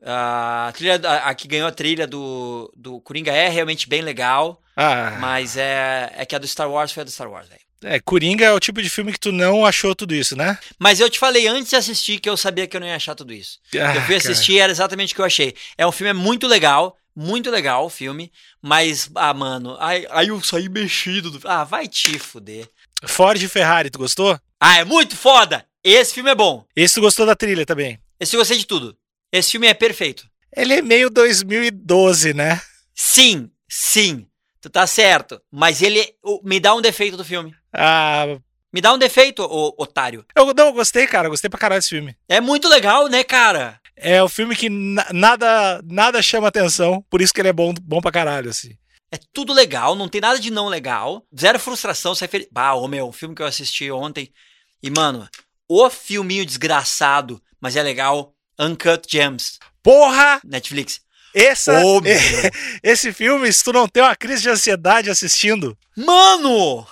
A 0.04 0.72
trilha, 0.76 1.02
a, 1.04 1.30
a, 1.30 1.36
que 1.36 1.48
ganhou 1.48 1.68
a 1.68 1.72
trilha 1.72 2.06
do, 2.06 2.72
do 2.76 3.02
Coringa 3.02 3.32
é 3.32 3.50
realmente 3.50 3.90
bem 3.90 4.02
legal. 4.02 4.62
Ah. 4.76 5.18
Mas 5.20 5.58
é, 5.58 6.12
é 6.16 6.26
que 6.26 6.36
a 6.36 6.40
do 6.40 6.48
Star 6.48 6.70
Wars 6.70 6.92
foi 6.92 7.02
a 7.02 7.04
do 7.06 7.12
Star 7.12 7.30
Wars, 7.30 7.48
velho. 7.48 7.62
É, 7.84 8.00
Coringa 8.00 8.46
é 8.46 8.52
o 8.52 8.60
tipo 8.60 8.82
de 8.82 8.90
filme 8.90 9.12
que 9.12 9.20
tu 9.20 9.32
não 9.32 9.66
achou 9.66 9.94
tudo 9.94 10.16
isso, 10.16 10.36
né? 10.36 10.58
Mas 10.80 11.00
eu 11.00 11.10
te 11.10 11.20
falei 11.20 11.48
antes 11.48 11.70
de 11.70 11.76
assistir 11.76 12.20
que 12.20 12.30
eu 12.30 12.36
sabia 12.36 12.68
que 12.68 12.76
eu 12.76 12.82
não 12.82 12.88
ia 12.88 12.96
achar 12.96 13.16
tudo 13.16 13.34
isso. 13.34 13.60
Ah, 13.74 13.96
eu 13.96 14.02
fui 14.02 14.16
assistir 14.16 14.54
e 14.54 14.60
era 14.60 14.72
exatamente 14.72 15.14
o 15.14 15.16
que 15.16 15.22
eu 15.22 15.26
achei. 15.26 15.56
É 15.78 15.86
um 15.86 15.92
filme 15.92 16.12
muito 16.14 16.48
legal, 16.48 16.98
muito 17.16 17.52
legal 17.52 17.86
o 17.86 17.90
filme, 17.90 18.32
mas, 18.62 19.10
ah, 19.16 19.34
mano, 19.34 19.78
aí, 19.80 20.08
aí 20.10 20.30
eu 20.30 20.42
saí 20.42 20.68
mexido. 20.68 21.30
Do... 21.32 21.48
Ah, 21.48 21.64
vai 21.64 21.88
te 21.88 22.18
fuder. 22.18 22.68
Ford 23.06 23.42
e 23.42 23.48
Ferrari, 23.48 23.90
tu 23.90 24.00
gostou? 24.00 24.40
Ah, 24.60 24.80
é 24.80 24.84
muito 24.84 25.16
foda! 25.16 25.66
Esse 25.88 26.16
filme 26.16 26.32
é 26.32 26.36
bom. 26.36 26.66
Esse 26.76 26.96
tu 26.96 27.02
gostou 27.02 27.28
da 27.28 27.36
trilha 27.36 27.64
também? 27.64 28.00
Esse 28.20 28.36
eu 28.36 28.40
gostei 28.40 28.58
de 28.58 28.66
tudo. 28.66 28.98
Esse 29.32 29.52
filme 29.52 29.68
é 29.68 29.74
perfeito. 29.76 30.28
Ele 30.58 30.74
é 30.74 30.82
meio 30.82 31.12
2012, 31.12 32.34
né? 32.34 32.60
Sim, 32.96 33.52
sim. 33.70 34.26
Tu 34.60 34.68
tá 34.68 34.88
certo. 34.88 35.40
Mas 35.52 35.84
ele 35.84 36.04
me 36.44 36.60
dá 36.60 36.74
um 36.74 36.82
defeito 36.82 37.16
do 37.16 37.24
filme. 37.24 37.54
Ah. 37.72 38.26
Me 38.74 38.82
dá 38.82 38.96
um 38.96 38.98
defeito, 38.98 39.44
ô, 39.44 39.76
otário. 39.78 40.26
Eu 40.36 40.56
não, 40.56 40.66
eu 40.66 40.74
gostei, 40.74 41.06
cara. 41.06 41.28
Eu 41.28 41.32
gostei 41.32 41.52
pra 41.52 41.60
caralho 41.60 41.80
desse 41.80 41.90
filme. 41.90 42.18
É 42.28 42.42
muito 42.42 42.68
legal, 42.68 43.08
né, 43.08 43.24
cara? 43.24 43.80
É 43.96 44.24
o 44.24 44.26
um 44.26 44.30
filme 44.30 44.56
que 44.56 44.70
nada 44.70 45.84
nada 45.86 46.20
chama 46.20 46.48
atenção, 46.48 47.06
por 47.12 47.22
isso 47.22 47.32
que 47.32 47.40
ele 47.40 47.50
é 47.50 47.54
bom, 47.54 47.76
bom 47.80 48.02
pra 48.02 48.12
caralho, 48.12 48.50
assim. 48.50 48.76
É 49.12 49.20
tudo 49.32 49.54
legal, 49.54 49.96
não 49.96 50.10
tem 50.10 50.20
nada 50.20 50.40
de 50.40 50.50
não 50.50 50.68
legal. 50.68 51.24
Zero 51.40 51.60
frustração, 51.60 52.16
sai 52.16 52.28
feliz. 52.28 52.48
Ah, 52.56 52.74
ô 52.74 52.88
meu, 52.88 53.08
o 53.08 53.14
filme 53.14 53.36
que 53.36 53.44
eu 53.44 53.46
assisti 53.46 53.92
ontem. 53.92 54.34
E, 54.82 54.90
mano, 54.90 55.28
o 55.68 55.90
filminho 55.90 56.46
desgraçado, 56.46 57.42
mas 57.60 57.76
é 57.76 57.84
legal. 57.84 58.34
Uncut 58.60 59.06
Gems. 59.10 59.60
Porra! 59.84 60.40
Netflix. 60.44 61.02
Essa, 61.34 61.84
oh, 61.84 62.02
esse 62.82 63.12
filme, 63.12 63.52
se 63.52 63.62
tu 63.62 63.74
não 63.74 63.90
tem 63.90 64.02
uma 64.02 64.16
crise 64.16 64.44
de 64.44 64.50
ansiedade 64.50 65.10
assistindo. 65.10 65.78
Mano! 65.98 66.88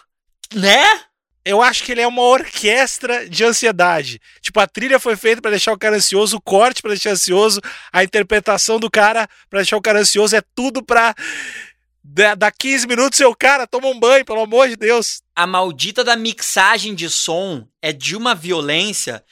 Né? 0.54 0.86
Eu 1.46 1.62
acho 1.62 1.84
que 1.84 1.92
ele 1.92 2.02
é 2.02 2.08
uma 2.08 2.22
orquestra 2.22 3.28
de 3.28 3.44
ansiedade. 3.44 4.20
Tipo, 4.42 4.60
a 4.62 4.68
trilha 4.68 5.00
foi 5.00 5.16
feita 5.16 5.42
para 5.42 5.52
deixar 5.52 5.74
o 5.74 5.78
cara 5.78 5.96
ansioso, 5.96 6.38
o 6.38 6.42
corte 6.42 6.82
para 6.82 6.92
deixar 6.92 7.12
ansioso, 7.12 7.62
a 7.92 8.04
interpretação 8.04 8.80
do 8.80 8.90
cara 8.90 9.28
para 9.50 9.60
deixar 9.60 9.76
o 9.76 9.82
cara 9.82 10.00
ansioso, 10.00 10.36
é 10.36 10.42
tudo 10.56 10.84
pra. 10.84 11.14
Da 12.04 12.52
15 12.52 12.86
minutos, 12.86 13.18
seu 13.18 13.34
cara, 13.36 13.66
toma 13.66 13.88
um 13.88 14.00
banho, 14.00 14.26
pelo 14.26 14.42
amor 14.42 14.68
de 14.68 14.76
Deus. 14.76 15.22
A 15.36 15.48
maldita 15.48 16.04
da 16.04 16.16
mixagem 16.16 16.94
de 16.94 17.10
som 17.10 17.66
é 17.82 17.94
de 17.94 18.16
uma 18.16 18.36
violência 18.36 19.24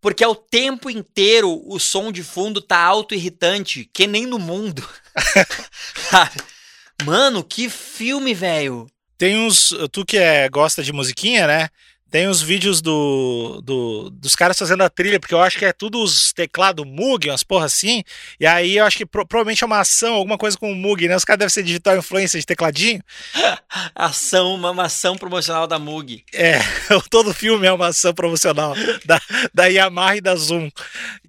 porque 0.00 0.22
é 0.22 0.28
o 0.28 0.34
tempo 0.34 0.88
inteiro 0.88 1.60
o 1.66 1.78
som 1.78 2.12
de 2.12 2.22
fundo 2.22 2.60
tá 2.60 2.78
auto-irritante, 2.78 3.88
que 3.92 4.06
nem 4.06 4.26
no 4.26 4.38
mundo. 4.38 4.88
Mano, 7.04 7.42
que 7.42 7.68
filme, 7.68 8.34
velho. 8.34 8.86
Tem 9.16 9.36
uns. 9.36 9.70
Tu 9.90 10.04
que 10.04 10.16
é, 10.16 10.48
gosta 10.48 10.82
de 10.82 10.92
musiquinha, 10.92 11.46
né? 11.46 11.68
Tem 12.10 12.26
os 12.26 12.40
vídeos 12.40 12.80
do, 12.80 13.60
do, 13.62 14.10
dos 14.10 14.34
caras 14.34 14.58
fazendo 14.58 14.82
a 14.82 14.88
trilha, 14.88 15.20
porque 15.20 15.34
eu 15.34 15.42
acho 15.42 15.58
que 15.58 15.64
é 15.64 15.72
tudo 15.72 16.02
os 16.02 16.32
teclados 16.32 16.86
Moog, 16.86 17.28
umas 17.28 17.42
porra 17.42 17.66
assim. 17.66 18.02
E 18.40 18.46
aí 18.46 18.78
eu 18.78 18.84
acho 18.84 18.96
que 18.96 19.04
pro, 19.04 19.26
provavelmente 19.26 19.62
é 19.62 19.66
uma 19.66 19.80
ação, 19.80 20.14
alguma 20.14 20.38
coisa 20.38 20.56
com 20.56 20.72
o 20.72 20.74
Moog, 20.74 21.06
né? 21.06 21.14
Os 21.14 21.24
caras 21.24 21.38
devem 21.40 21.50
ser 21.50 21.62
digital 21.62 21.96
influência 21.96 22.40
de 22.40 22.46
tecladinho. 22.46 23.02
ação, 23.94 24.54
uma 24.54 24.84
ação 24.84 25.16
promocional 25.16 25.66
da 25.66 25.78
Moog. 25.78 26.24
É, 26.32 26.58
todo 27.10 27.34
filme 27.34 27.66
é 27.66 27.72
uma 27.72 27.88
ação 27.88 28.14
promocional 28.14 28.74
da, 29.04 29.20
da 29.52 29.66
Yamaha 29.66 30.16
e 30.16 30.20
da 30.20 30.34
Zoom. 30.34 30.70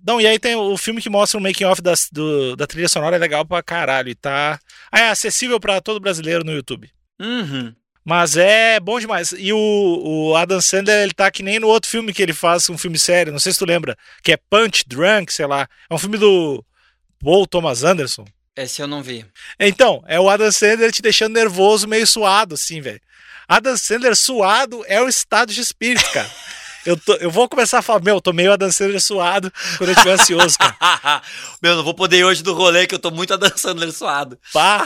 Não, 0.06 0.22
e 0.22 0.26
aí 0.26 0.40
tem 0.40 0.56
o 0.56 0.78
filme 0.78 1.02
que 1.02 1.10
mostra 1.10 1.38
o 1.38 1.44
making 1.44 1.66
off 1.66 1.82
da, 1.82 1.94
do, 2.12 2.56
da 2.56 2.66
trilha 2.66 2.88
sonora, 2.88 3.18
é 3.18 3.20
legal 3.20 3.46
pra 3.46 3.62
caralho. 3.62 4.10
E 4.10 4.16
tá. 4.16 4.58
Ah, 4.92 5.02
é 5.02 5.10
acessível 5.10 5.60
para 5.60 5.82
todo 5.82 6.00
brasileiro 6.00 6.46
no 6.46 6.54
YouTube. 6.54 6.90
Uhum. 7.20 7.74
Mas 8.10 8.36
é 8.36 8.80
bom 8.80 9.00
demais. 9.00 9.36
E 9.38 9.54
o, 9.54 9.60
o, 10.04 10.36
Adam 10.36 10.60
Sandler, 10.60 11.04
ele 11.04 11.14
tá 11.14 11.30
que 11.30 11.44
nem 11.44 11.60
no 11.60 11.68
outro 11.68 11.88
filme 11.88 12.12
que 12.12 12.24
ele 12.24 12.34
faz, 12.34 12.68
um 12.68 12.76
filme 12.76 12.98
sério, 12.98 13.32
não 13.32 13.38
sei 13.38 13.52
se 13.52 13.60
tu 13.60 13.66
lembra, 13.66 13.96
que 14.24 14.32
é 14.32 14.38
Punch 14.50 14.84
Drunk, 14.88 15.32
sei 15.32 15.46
lá. 15.46 15.70
É 15.88 15.94
um 15.94 15.98
filme 16.00 16.18
do 16.18 16.66
Paul 17.24 17.46
Thomas 17.46 17.84
Anderson. 17.84 18.26
Esse 18.56 18.82
eu 18.82 18.88
não 18.88 19.04
vi. 19.04 19.28
Então, 19.60 20.04
é 20.08 20.20
o 20.20 20.28
Adam 20.28 20.52
Sandler 20.52 20.92
te 20.92 21.04
deixando 21.04 21.36
nervoso, 21.36 21.88
meio 21.88 22.08
suado, 22.08 22.56
assim, 22.56 22.82
velho. 22.82 23.00
Adam 23.48 23.78
Sandler 23.78 24.16
suado 24.16 24.84
é 24.88 25.00
o 25.00 25.08
estado 25.08 25.54
de 25.54 25.62
espírito, 25.62 26.10
cara. 26.12 26.32
Eu, 26.86 26.98
tô, 26.98 27.14
eu 27.18 27.30
vou 27.30 27.48
começar 27.48 27.80
a 27.80 27.82
falar, 27.84 28.02
meu, 28.02 28.16
eu 28.16 28.22
tô 28.22 28.34
meio 28.34 28.52
Adam 28.52 28.72
Sandler 28.72 29.02
suado 29.02 29.52
quando 29.78 29.90
eu 29.90 29.94
estiver 29.94 30.14
ansioso, 30.14 30.58
cara. 30.58 31.22
meu, 31.62 31.76
não 31.76 31.84
vou 31.84 31.94
poder 31.94 32.18
ir 32.18 32.24
hoje 32.24 32.42
do 32.42 32.54
rolê 32.56 32.88
que 32.88 32.96
eu 32.96 33.00
tô 33.00 33.12
muito 33.12 33.34
Adam 33.34 33.56
Sandler 33.56 33.92
suado. 33.92 34.40
Pá, 34.52 34.84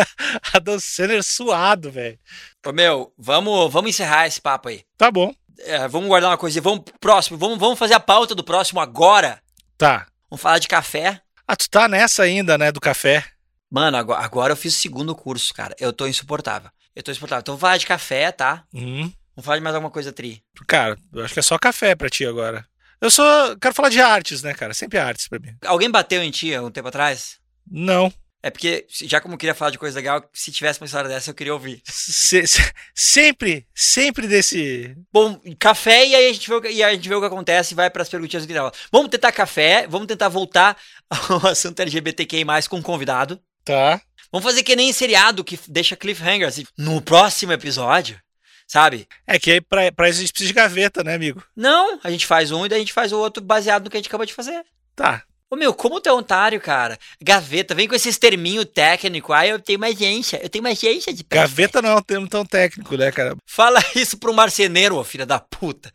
Adam 0.54 0.78
Sandler 0.80 1.22
suado, 1.22 1.90
velho. 1.90 2.18
Ô, 2.64 2.72
meu, 2.72 3.12
vamos, 3.18 3.72
vamos 3.72 3.90
encerrar 3.90 4.26
esse 4.26 4.40
papo 4.40 4.68
aí. 4.68 4.84
Tá 4.96 5.10
bom. 5.10 5.34
É, 5.60 5.86
vamos 5.88 6.08
guardar 6.08 6.30
uma 6.30 6.38
coisa. 6.38 6.60
Vamos 6.60 6.84
pro 6.84 6.98
próximo. 6.98 7.36
Vamos, 7.36 7.58
vamos 7.58 7.78
fazer 7.78 7.94
a 7.94 8.00
pauta 8.00 8.34
do 8.34 8.44
próximo 8.44 8.80
agora. 8.80 9.40
Tá. 9.76 10.06
Vamos 10.30 10.40
falar 10.40 10.58
de 10.58 10.68
café. 10.68 11.20
Ah, 11.46 11.56
tu 11.56 11.68
tá 11.68 11.88
nessa 11.88 12.22
ainda, 12.22 12.56
né, 12.56 12.70
do 12.70 12.80
café. 12.80 13.24
Mano, 13.70 13.96
agora, 13.96 14.24
agora 14.24 14.52
eu 14.52 14.56
fiz 14.56 14.76
o 14.76 14.80
segundo 14.80 15.14
curso, 15.14 15.52
cara. 15.52 15.74
Eu 15.78 15.92
tô 15.92 16.06
insuportável. 16.06 16.70
Eu 16.94 17.02
tô 17.02 17.10
insuportável. 17.10 17.40
Então 17.40 17.54
vamos 17.54 17.60
falar 17.62 17.76
de 17.78 17.86
café, 17.86 18.30
tá? 18.30 18.64
Uhum. 18.72 19.12
Vamos 19.34 19.44
falar 19.44 19.56
de 19.56 19.62
mais 19.62 19.74
alguma 19.74 19.90
coisa, 19.90 20.12
Tri. 20.12 20.42
Cara, 20.68 20.96
eu 21.12 21.24
acho 21.24 21.34
que 21.34 21.40
é 21.40 21.42
só 21.42 21.58
café 21.58 21.94
pra 21.94 22.10
ti 22.10 22.24
agora. 22.24 22.64
Eu 23.00 23.10
só 23.10 23.56
quero 23.56 23.74
falar 23.74 23.88
de 23.88 24.00
artes, 24.00 24.42
né, 24.42 24.54
cara? 24.54 24.72
Sempre 24.74 24.98
artes 24.98 25.26
pra 25.26 25.38
mim. 25.40 25.56
Alguém 25.66 25.90
bateu 25.90 26.22
em 26.22 26.30
ti 26.30 26.54
há 26.54 26.62
um 26.62 26.70
tempo 26.70 26.88
atrás? 26.88 27.38
Não. 27.68 28.12
É 28.42 28.50
porque, 28.50 28.86
já 28.88 29.20
como 29.20 29.34
eu 29.34 29.38
queria 29.38 29.54
falar 29.54 29.70
de 29.70 29.78
coisa 29.78 29.96
legal, 29.96 30.28
se 30.32 30.50
tivesse 30.50 30.80
uma 30.80 30.86
história 30.86 31.08
dessa, 31.08 31.30
eu 31.30 31.34
queria 31.34 31.52
ouvir. 31.52 31.80
Se, 31.84 32.44
se, 32.44 32.60
sempre, 32.92 33.64
sempre 33.72 34.26
desse. 34.26 34.96
Bom, 35.12 35.40
café 35.60 36.04
e 36.04 36.14
aí 36.16 36.28
a 36.28 36.32
gente 36.32 36.50
vê, 36.50 36.72
e 36.72 36.82
a 36.82 36.92
gente 36.92 37.08
vê 37.08 37.14
o 37.14 37.20
que 37.20 37.26
acontece 37.26 37.72
e 37.72 37.76
vai 37.76 37.88
para 37.88 38.02
as 38.02 38.08
perguntinhas 38.08 38.44
do 38.44 38.52
que 38.52 38.78
Vamos 38.90 39.10
tentar 39.10 39.30
café, 39.30 39.86
vamos 39.86 40.08
tentar 40.08 40.28
voltar 40.28 40.76
ao 41.08 41.46
assunto 41.46 41.78
LGBTQI 41.78 42.44
com 42.68 42.78
um 42.78 42.82
convidado. 42.82 43.40
Tá. 43.64 44.02
Vamos 44.32 44.44
fazer 44.44 44.64
que 44.64 44.74
nem 44.74 44.92
seriado 44.92 45.44
que 45.44 45.58
deixa 45.68 45.94
cliffhangers. 45.94 46.54
Assim, 46.54 46.66
no 46.76 47.00
próximo 47.00 47.52
episódio, 47.52 48.20
sabe? 48.66 49.06
É 49.24 49.38
que 49.38 49.52
aí 49.52 49.60
pra, 49.60 49.92
pra 49.92 50.08
isso 50.08 50.18
a 50.18 50.22
gente 50.22 50.32
precisa 50.32 50.48
de 50.48 50.54
gaveta, 50.54 51.04
né, 51.04 51.14
amigo? 51.14 51.44
Não, 51.54 52.00
a 52.02 52.10
gente 52.10 52.26
faz 52.26 52.50
um 52.50 52.66
e 52.66 52.68
daí 52.68 52.78
a 52.78 52.80
gente 52.80 52.92
faz 52.92 53.12
o 53.12 53.18
outro 53.20 53.40
baseado 53.40 53.84
no 53.84 53.90
que 53.90 53.96
a 53.96 54.00
gente 54.00 54.08
acabou 54.08 54.26
de 54.26 54.34
fazer. 54.34 54.64
Tá, 54.96 55.22
Ô 55.52 55.56
meu, 55.56 55.74
como 55.74 56.00
tu 56.00 56.08
é 56.08 56.12
otário, 56.14 56.58
cara? 56.58 56.98
Gaveta, 57.20 57.74
vem 57.74 57.86
com 57.86 57.94
esses 57.94 58.16
terminhos 58.16 58.64
técnicos. 58.64 59.36
Ah, 59.36 59.46
eu 59.46 59.58
tenho 59.58 59.76
uma 59.76 59.88
agência, 59.88 60.40
eu 60.42 60.48
tenho 60.48 60.64
uma 60.64 60.70
agência 60.70 61.12
de 61.12 61.22
Gaveta 61.28 61.82
não 61.82 61.90
é 61.90 61.96
um 61.96 62.00
termo 62.00 62.26
tão 62.26 62.42
técnico, 62.42 62.96
né, 62.96 63.12
cara? 63.12 63.36
Fala 63.44 63.78
isso 63.94 64.16
pro 64.16 64.32
marceneiro, 64.32 64.96
ô 64.96 65.04
filha 65.04 65.26
da 65.26 65.38
puta. 65.38 65.92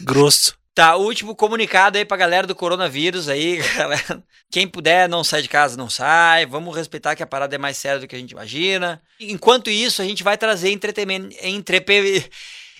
Grosso. 0.00 0.56
Tá, 0.72 0.94
último 0.94 1.34
comunicado 1.34 1.98
aí 1.98 2.04
pra 2.04 2.16
galera 2.16 2.46
do 2.46 2.54
coronavírus 2.54 3.28
aí, 3.28 3.56
galera. 3.76 4.22
Quem 4.48 4.68
puder 4.68 5.08
não 5.08 5.24
sai 5.24 5.42
de 5.42 5.48
casa, 5.48 5.76
não 5.76 5.90
sai. 5.90 6.46
Vamos 6.46 6.76
respeitar 6.76 7.16
que 7.16 7.24
a 7.24 7.26
parada 7.26 7.56
é 7.56 7.58
mais 7.58 7.76
séria 7.76 7.98
do 7.98 8.06
que 8.06 8.14
a 8.14 8.18
gente 8.20 8.30
imagina. 8.30 9.02
Enquanto 9.18 9.68
isso, 9.68 10.00
a 10.00 10.04
gente 10.04 10.22
vai 10.22 10.38
trazer 10.38 10.70
entretenimento, 10.70 11.36
entrepe, 11.44 12.30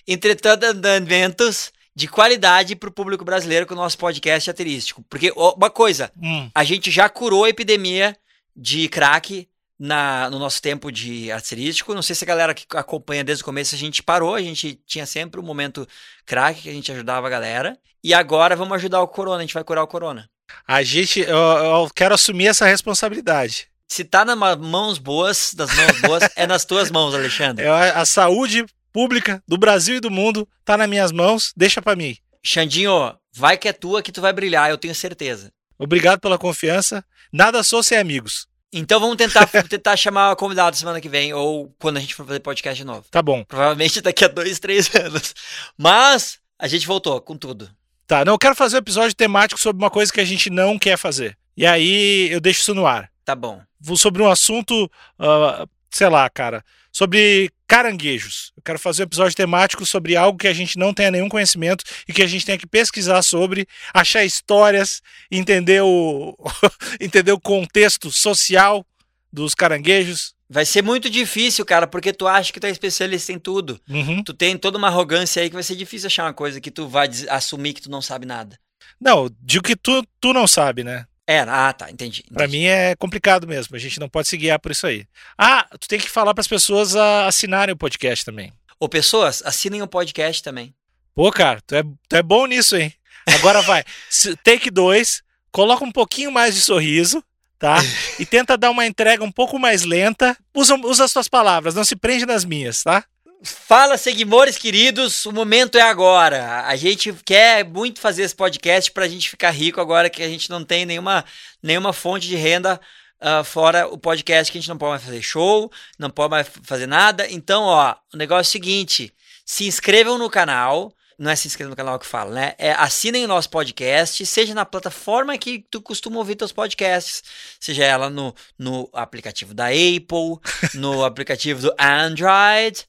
entretenimentos 0.07 1.73
de 1.95 2.07
qualidade 2.07 2.75
para 2.75 2.89
o 2.89 2.93
público 2.93 3.23
brasileiro 3.23 3.67
com 3.67 3.73
o 3.73 3.77
nosso 3.77 3.97
podcast 3.97 4.49
aterístico. 4.49 5.03
Porque, 5.09 5.31
uma 5.35 5.69
coisa, 5.69 6.11
hum. 6.21 6.49
a 6.53 6.63
gente 6.63 6.89
já 6.89 7.07
curou 7.07 7.45
a 7.45 7.49
epidemia 7.49 8.15
de 8.55 8.87
crack 8.89 9.47
na, 9.77 10.29
no 10.29 10.39
nosso 10.39 10.61
tempo 10.61 10.91
de 10.91 11.31
arterístico. 11.31 11.93
Não 11.93 12.01
sei 12.01 12.15
se 12.15 12.23
a 12.23 12.27
galera 12.27 12.53
que 12.53 12.65
acompanha 12.75 13.23
desde 13.23 13.43
o 13.43 13.45
começo, 13.45 13.75
a 13.75 13.77
gente 13.77 14.01
parou, 14.01 14.35
a 14.35 14.41
gente 14.41 14.79
tinha 14.85 15.05
sempre 15.05 15.39
um 15.39 15.43
momento 15.43 15.87
crack 16.25 16.61
que 16.61 16.69
a 16.69 16.73
gente 16.73 16.91
ajudava 16.91 17.27
a 17.27 17.29
galera. 17.29 17.77
E 18.03 18.13
agora 18.13 18.55
vamos 18.55 18.75
ajudar 18.75 19.01
o 19.01 19.07
corona, 19.07 19.37
a 19.37 19.41
gente 19.41 19.53
vai 19.53 19.63
curar 19.63 19.83
o 19.83 19.87
corona. 19.87 20.29
A 20.67 20.83
gente, 20.83 21.19
eu, 21.21 21.37
eu 21.37 21.89
quero 21.95 22.13
assumir 22.13 22.47
essa 22.47 22.65
responsabilidade. 22.65 23.67
Se 23.87 24.03
tá 24.03 24.25
nas 24.25 24.57
mãos 24.57 24.97
boas, 24.97 25.53
das 25.53 25.73
mãos 25.73 26.01
boas, 26.01 26.23
é 26.35 26.47
nas 26.47 26.65
tuas 26.65 26.89
mãos, 26.89 27.13
Alexandre. 27.13 27.65
É 27.65 27.91
a 27.91 28.05
saúde 28.05 28.65
pública 28.93 29.43
do 29.47 29.57
Brasil 29.57 29.97
e 29.97 29.99
do 29.99 30.11
mundo 30.11 30.47
tá 30.63 30.77
nas 30.77 30.87
minhas 30.87 31.11
mãos, 31.11 31.51
deixa 31.57 31.81
para 31.81 31.95
mim. 31.95 32.15
Xandinho, 32.45 33.15
vai 33.33 33.57
que 33.57 33.67
é 33.67 33.73
tua 33.73 34.01
que 34.03 34.11
tu 34.11 34.21
vai 34.21 34.31
brilhar, 34.31 34.69
eu 34.69 34.77
tenho 34.77 34.93
certeza. 34.93 35.51
Obrigado 35.77 36.19
pela 36.19 36.37
confiança. 36.37 37.03
Nada 37.31 37.63
sou 37.63 37.81
sem 37.81 37.97
amigos. 37.97 38.47
Então 38.71 38.99
vamos 38.99 39.17
tentar, 39.17 39.47
tentar 39.67 39.97
chamar 39.97 40.35
convidado 40.35 40.75
semana 40.75 41.01
que 41.01 41.09
vem, 41.09 41.33
ou 41.33 41.73
quando 41.79 41.97
a 41.97 41.99
gente 41.99 42.15
for 42.15 42.25
fazer 42.25 42.39
podcast 42.39 42.77
de 42.77 42.85
novo. 42.85 43.05
Tá 43.09 43.21
bom. 43.21 43.43
Provavelmente 43.43 44.01
daqui 44.01 44.23
a 44.23 44.27
dois, 44.27 44.59
três 44.59 44.93
anos. 44.95 45.33
Mas 45.77 46.39
a 46.57 46.67
gente 46.67 46.87
voltou 46.87 47.19
com 47.21 47.35
tudo. 47.35 47.69
Tá, 48.07 48.23
não, 48.23 48.33
eu 48.33 48.39
quero 48.39 48.55
fazer 48.55 48.75
um 48.75 48.79
episódio 48.79 49.15
temático 49.15 49.59
sobre 49.59 49.81
uma 49.81 49.89
coisa 49.89 50.11
que 50.11 50.19
a 50.19 50.25
gente 50.25 50.49
não 50.49 50.77
quer 50.77 50.97
fazer. 50.97 51.37
E 51.55 51.65
aí 51.65 52.29
eu 52.31 52.39
deixo 52.39 52.61
isso 52.61 52.75
no 52.75 52.85
ar. 52.85 53.09
Tá 53.23 53.35
bom. 53.35 53.61
Vou 53.79 53.97
Sobre 53.97 54.21
um 54.21 54.29
assunto, 54.29 54.85
uh, 55.19 55.67
sei 55.93 56.09
lá, 56.09 56.29
cara, 56.29 56.63
sobre 56.91 57.51
caranguejos. 57.67 58.51
Eu 58.57 58.63
quero 58.63 58.79
fazer 58.79 59.03
um 59.03 59.05
episódio 59.05 59.35
temático 59.35 59.85
sobre 59.85 60.15
algo 60.15 60.37
que 60.37 60.47
a 60.47 60.53
gente 60.53 60.77
não 60.77 60.93
tenha 60.93 61.11
nenhum 61.11 61.29
conhecimento 61.29 61.83
e 62.07 62.13
que 62.13 62.21
a 62.21 62.27
gente 62.27 62.45
tenha 62.45 62.57
que 62.57 62.67
pesquisar 62.67 63.21
sobre, 63.21 63.67
achar 63.93 64.23
histórias, 64.23 65.01
entender 65.31 65.81
o, 65.81 66.35
entender 66.99 67.31
o 67.31 67.39
contexto 67.39 68.11
social 68.11 68.85
dos 69.31 69.53
caranguejos. 69.55 70.33
Vai 70.49 70.65
ser 70.65 70.83
muito 70.83 71.09
difícil, 71.09 71.65
cara, 71.65 71.87
porque 71.87 72.13
tu 72.13 72.27
acha 72.27 72.53
que 72.53 72.59
tu 72.59 72.67
é 72.67 72.69
especialista 72.69 73.31
em 73.31 73.39
tudo. 73.39 73.79
Uhum. 73.89 74.23
Tu 74.23 74.33
tem 74.33 74.55
toda 74.57 74.77
uma 74.77 74.87
arrogância 74.87 75.41
aí 75.41 75.49
que 75.49 75.55
vai 75.55 75.63
ser 75.63 75.75
difícil 75.75 76.07
achar 76.07 76.25
uma 76.25 76.33
coisa 76.33 76.61
que 76.61 76.69
tu 76.69 76.87
vai 76.87 77.09
assumir 77.29 77.73
que 77.73 77.81
tu 77.81 77.89
não 77.89 78.01
sabe 78.01 78.27
nada. 78.27 78.59
Não, 79.01 79.29
digo 79.41 79.63
que 79.63 79.75
tu, 79.75 80.05
tu 80.21 80.31
não 80.31 80.45
sabe, 80.45 80.83
né? 80.83 81.05
É, 81.25 81.39
ah, 81.39 81.71
tá, 81.71 81.89
entendi. 81.89 82.23
Pra 82.33 82.45
entendi. 82.45 82.59
mim 82.59 82.65
é 82.65 82.95
complicado 82.95 83.47
mesmo. 83.47 83.75
A 83.75 83.79
gente 83.79 83.99
não 83.99 84.09
pode 84.09 84.27
se 84.27 84.35
guiar 84.37 84.59
por 84.59 84.71
isso 84.71 84.85
aí. 84.85 85.05
Ah, 85.37 85.65
tu 85.79 85.87
tem 85.87 85.99
que 85.99 86.09
falar 86.09 86.33
pras 86.33 86.47
pessoas 86.47 86.95
a 86.95 87.27
assinarem 87.27 87.73
o 87.73 87.77
podcast 87.77 88.25
também. 88.25 88.51
Ô, 88.79 88.89
pessoas, 88.89 89.41
assinem 89.45 89.81
o 89.81 89.87
podcast 89.87 90.43
também. 90.43 90.75
Pô, 91.15 91.31
cara, 91.31 91.61
tu 91.65 91.75
é, 91.75 91.83
tu 91.83 92.15
é 92.15 92.21
bom 92.21 92.45
nisso, 92.45 92.75
hein? 92.75 92.93
Agora 93.25 93.61
vai. 93.61 93.83
Take 94.43 94.69
2, 94.69 95.23
coloca 95.51 95.85
um 95.85 95.91
pouquinho 95.91 96.31
mais 96.31 96.55
de 96.55 96.61
sorriso, 96.61 97.23
tá? 97.57 97.77
E 98.19 98.25
tenta 98.25 98.57
dar 98.57 98.69
uma 98.69 98.85
entrega 98.85 99.23
um 99.23 99.31
pouco 99.31 99.57
mais 99.57 99.83
lenta. 99.83 100.37
Usa, 100.53 100.75
usa 100.75 101.05
as 101.05 101.11
suas 101.11 101.27
palavras, 101.29 101.73
não 101.73 101.85
se 101.85 101.95
prende 101.95 102.25
nas 102.25 102.43
minhas, 102.43 102.83
tá? 102.83 103.05
Fala, 103.45 103.97
seguidores 103.97 104.57
queridos, 104.57 105.25
o 105.25 105.31
momento 105.33 105.77
é 105.77 105.81
agora. 105.81 106.65
A 106.65 106.77
gente 106.77 107.11
quer 107.25 107.65
muito 107.65 107.99
fazer 107.99 108.23
esse 108.23 108.33
podcast 108.33 108.89
pra 108.89 109.05
gente 109.05 109.29
ficar 109.29 109.49
rico 109.49 109.81
agora 109.81 110.09
que 110.09 110.23
a 110.23 110.29
gente 110.29 110.49
não 110.49 110.63
tem 110.63 110.85
nenhuma, 110.85 111.25
nenhuma 111.61 111.91
fonte 111.91 112.25
de 112.25 112.37
renda 112.37 112.79
ah, 113.19 113.43
fora 113.43 113.85
o 113.87 113.97
podcast, 113.97 114.49
que 114.49 114.57
a 114.57 114.61
gente 114.61 114.69
não 114.69 114.77
pode 114.77 114.91
mais 114.91 115.03
fazer 115.03 115.21
show, 115.21 115.69
não 115.99 116.09
pode 116.09 116.31
mais 116.31 116.47
fazer 116.63 116.87
nada. 116.87 117.29
Então, 117.29 117.63
ó, 117.63 117.93
o 118.13 118.17
negócio 118.17 118.47
é 118.47 118.49
o 118.49 118.51
seguinte: 118.51 119.13
se 119.45 119.65
inscrevam 119.67 120.17
no 120.17 120.29
canal. 120.29 120.93
Não 121.15 121.29
é 121.29 121.35
se 121.35 121.47
inscrever 121.47 121.69
no 121.69 121.75
canal 121.75 121.99
que 121.99 122.07
fala, 122.07 122.31
né? 122.31 122.55
É 122.57 122.71
assinem 122.71 123.23
o 123.23 123.27
nosso 123.27 123.47
podcast, 123.49 124.25
seja 124.25 124.55
na 124.55 124.65
plataforma 124.65 125.37
que 125.37 125.63
tu 125.69 125.79
costuma 125.79 126.17
ouvir 126.17 126.35
teus 126.35 126.51
podcasts, 126.51 127.23
seja 127.59 127.83
ela 127.85 128.09
no, 128.09 128.33
no 128.57 128.89
aplicativo 128.91 129.53
da 129.53 129.67
Apple, 129.67 130.39
no 130.73 131.05
aplicativo 131.05 131.61
do 131.61 131.73
Android, 131.79 132.83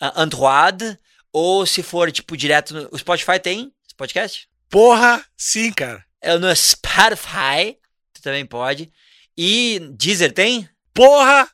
Android, 0.00 0.98
ou 1.32 1.66
se 1.66 1.82
for, 1.82 2.10
tipo, 2.10 2.36
direto 2.36 2.74
no... 2.74 2.88
O 2.90 2.98
Spotify 2.98 3.38
tem 3.38 3.72
esse 3.86 3.94
podcast? 3.96 4.48
Porra, 4.68 5.24
sim, 5.36 5.72
cara. 5.72 6.04
É 6.20 6.36
no 6.38 6.54
Spotify, 6.54 7.78
tu 8.12 8.22
também 8.22 8.46
pode. 8.46 8.90
E 9.36 9.80
Deezer 9.92 10.32
tem? 10.32 10.68
Porra! 10.92 11.48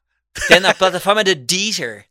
Tem 0.48 0.60
na 0.60 0.74
plataforma 0.74 1.24
do 1.24 1.34
Deezer. 1.34 2.06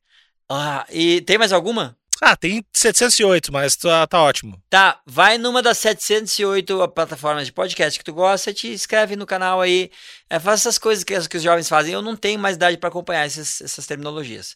Ah, 0.49 0.85
e 0.89 1.21
tem 1.21 1.37
mais 1.37 1.51
alguma? 1.51 1.97
Ah, 2.21 2.35
tem 2.35 2.65
708, 2.73 3.51
mas 3.51 3.75
tá, 3.75 4.07
tá 4.07 4.21
ótimo. 4.21 4.61
Tá, 4.69 5.01
vai 5.05 5.37
numa 5.37 5.61
das 5.61 5.77
708 5.79 6.87
plataformas 6.89 7.45
de 7.45 7.51
podcast 7.51 7.99
que 7.99 8.05
tu 8.05 8.13
gosta, 8.13 8.53
te 8.53 8.69
inscreve 8.69 9.15
no 9.15 9.25
canal 9.25 9.59
aí, 9.59 9.91
é, 10.29 10.39
faz 10.39 10.61
essas 10.61 10.77
coisas 10.77 11.03
que, 11.03 11.19
que 11.27 11.37
os 11.37 11.43
jovens 11.43 11.67
fazem. 11.67 11.93
Eu 11.93 12.01
não 12.01 12.15
tenho 12.15 12.39
mais 12.39 12.55
idade 12.55 12.77
para 12.77 12.89
acompanhar 12.89 13.25
essas, 13.25 13.59
essas 13.61 13.85
terminologias. 13.85 14.55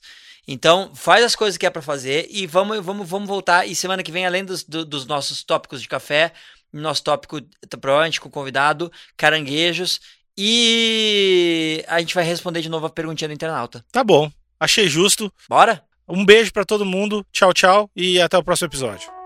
Então, 0.51 0.89
faz 0.95 1.23
as 1.23 1.35
coisas 1.35 1.57
que 1.57 1.65
é 1.67 1.69
para 1.69 1.81
fazer 1.81 2.27
e 2.31 2.47
vamos, 2.47 2.83
vamos, 2.83 3.07
vamos 3.07 3.27
voltar. 3.27 3.67
E 3.67 3.75
semana 3.75 4.01
que 4.01 4.11
vem, 4.11 4.25
além 4.25 4.43
dos, 4.43 4.63
do- 4.63 4.83
dos 4.83 5.05
nossos 5.05 5.43
tópicos 5.43 5.79
de 5.79 5.87
café, 5.87 6.33
nosso 6.73 7.03
tópico, 7.03 7.39
provavelmente 7.79 8.19
com 8.19 8.31
convidado, 8.31 8.91
caranguejos, 9.15 9.99
e 10.35 11.83
a 11.87 11.99
gente 11.99 12.15
vai 12.15 12.23
responder 12.23 12.61
de 12.61 12.69
novo 12.69 12.87
a 12.87 12.89
perguntinha 12.89 13.27
do 13.27 13.33
internauta. 13.33 13.85
Tá 13.91 14.03
bom. 14.03 14.31
Achei 14.59 14.87
justo. 14.87 15.31
Bora? 15.47 15.83
Um 16.07 16.25
beijo 16.25 16.51
pra 16.51 16.65
todo 16.65 16.83
mundo. 16.83 17.23
Tchau, 17.31 17.53
tchau. 17.53 17.89
E 17.95 18.19
até 18.19 18.35
o 18.37 18.43
próximo 18.43 18.67
episódio. 18.69 19.18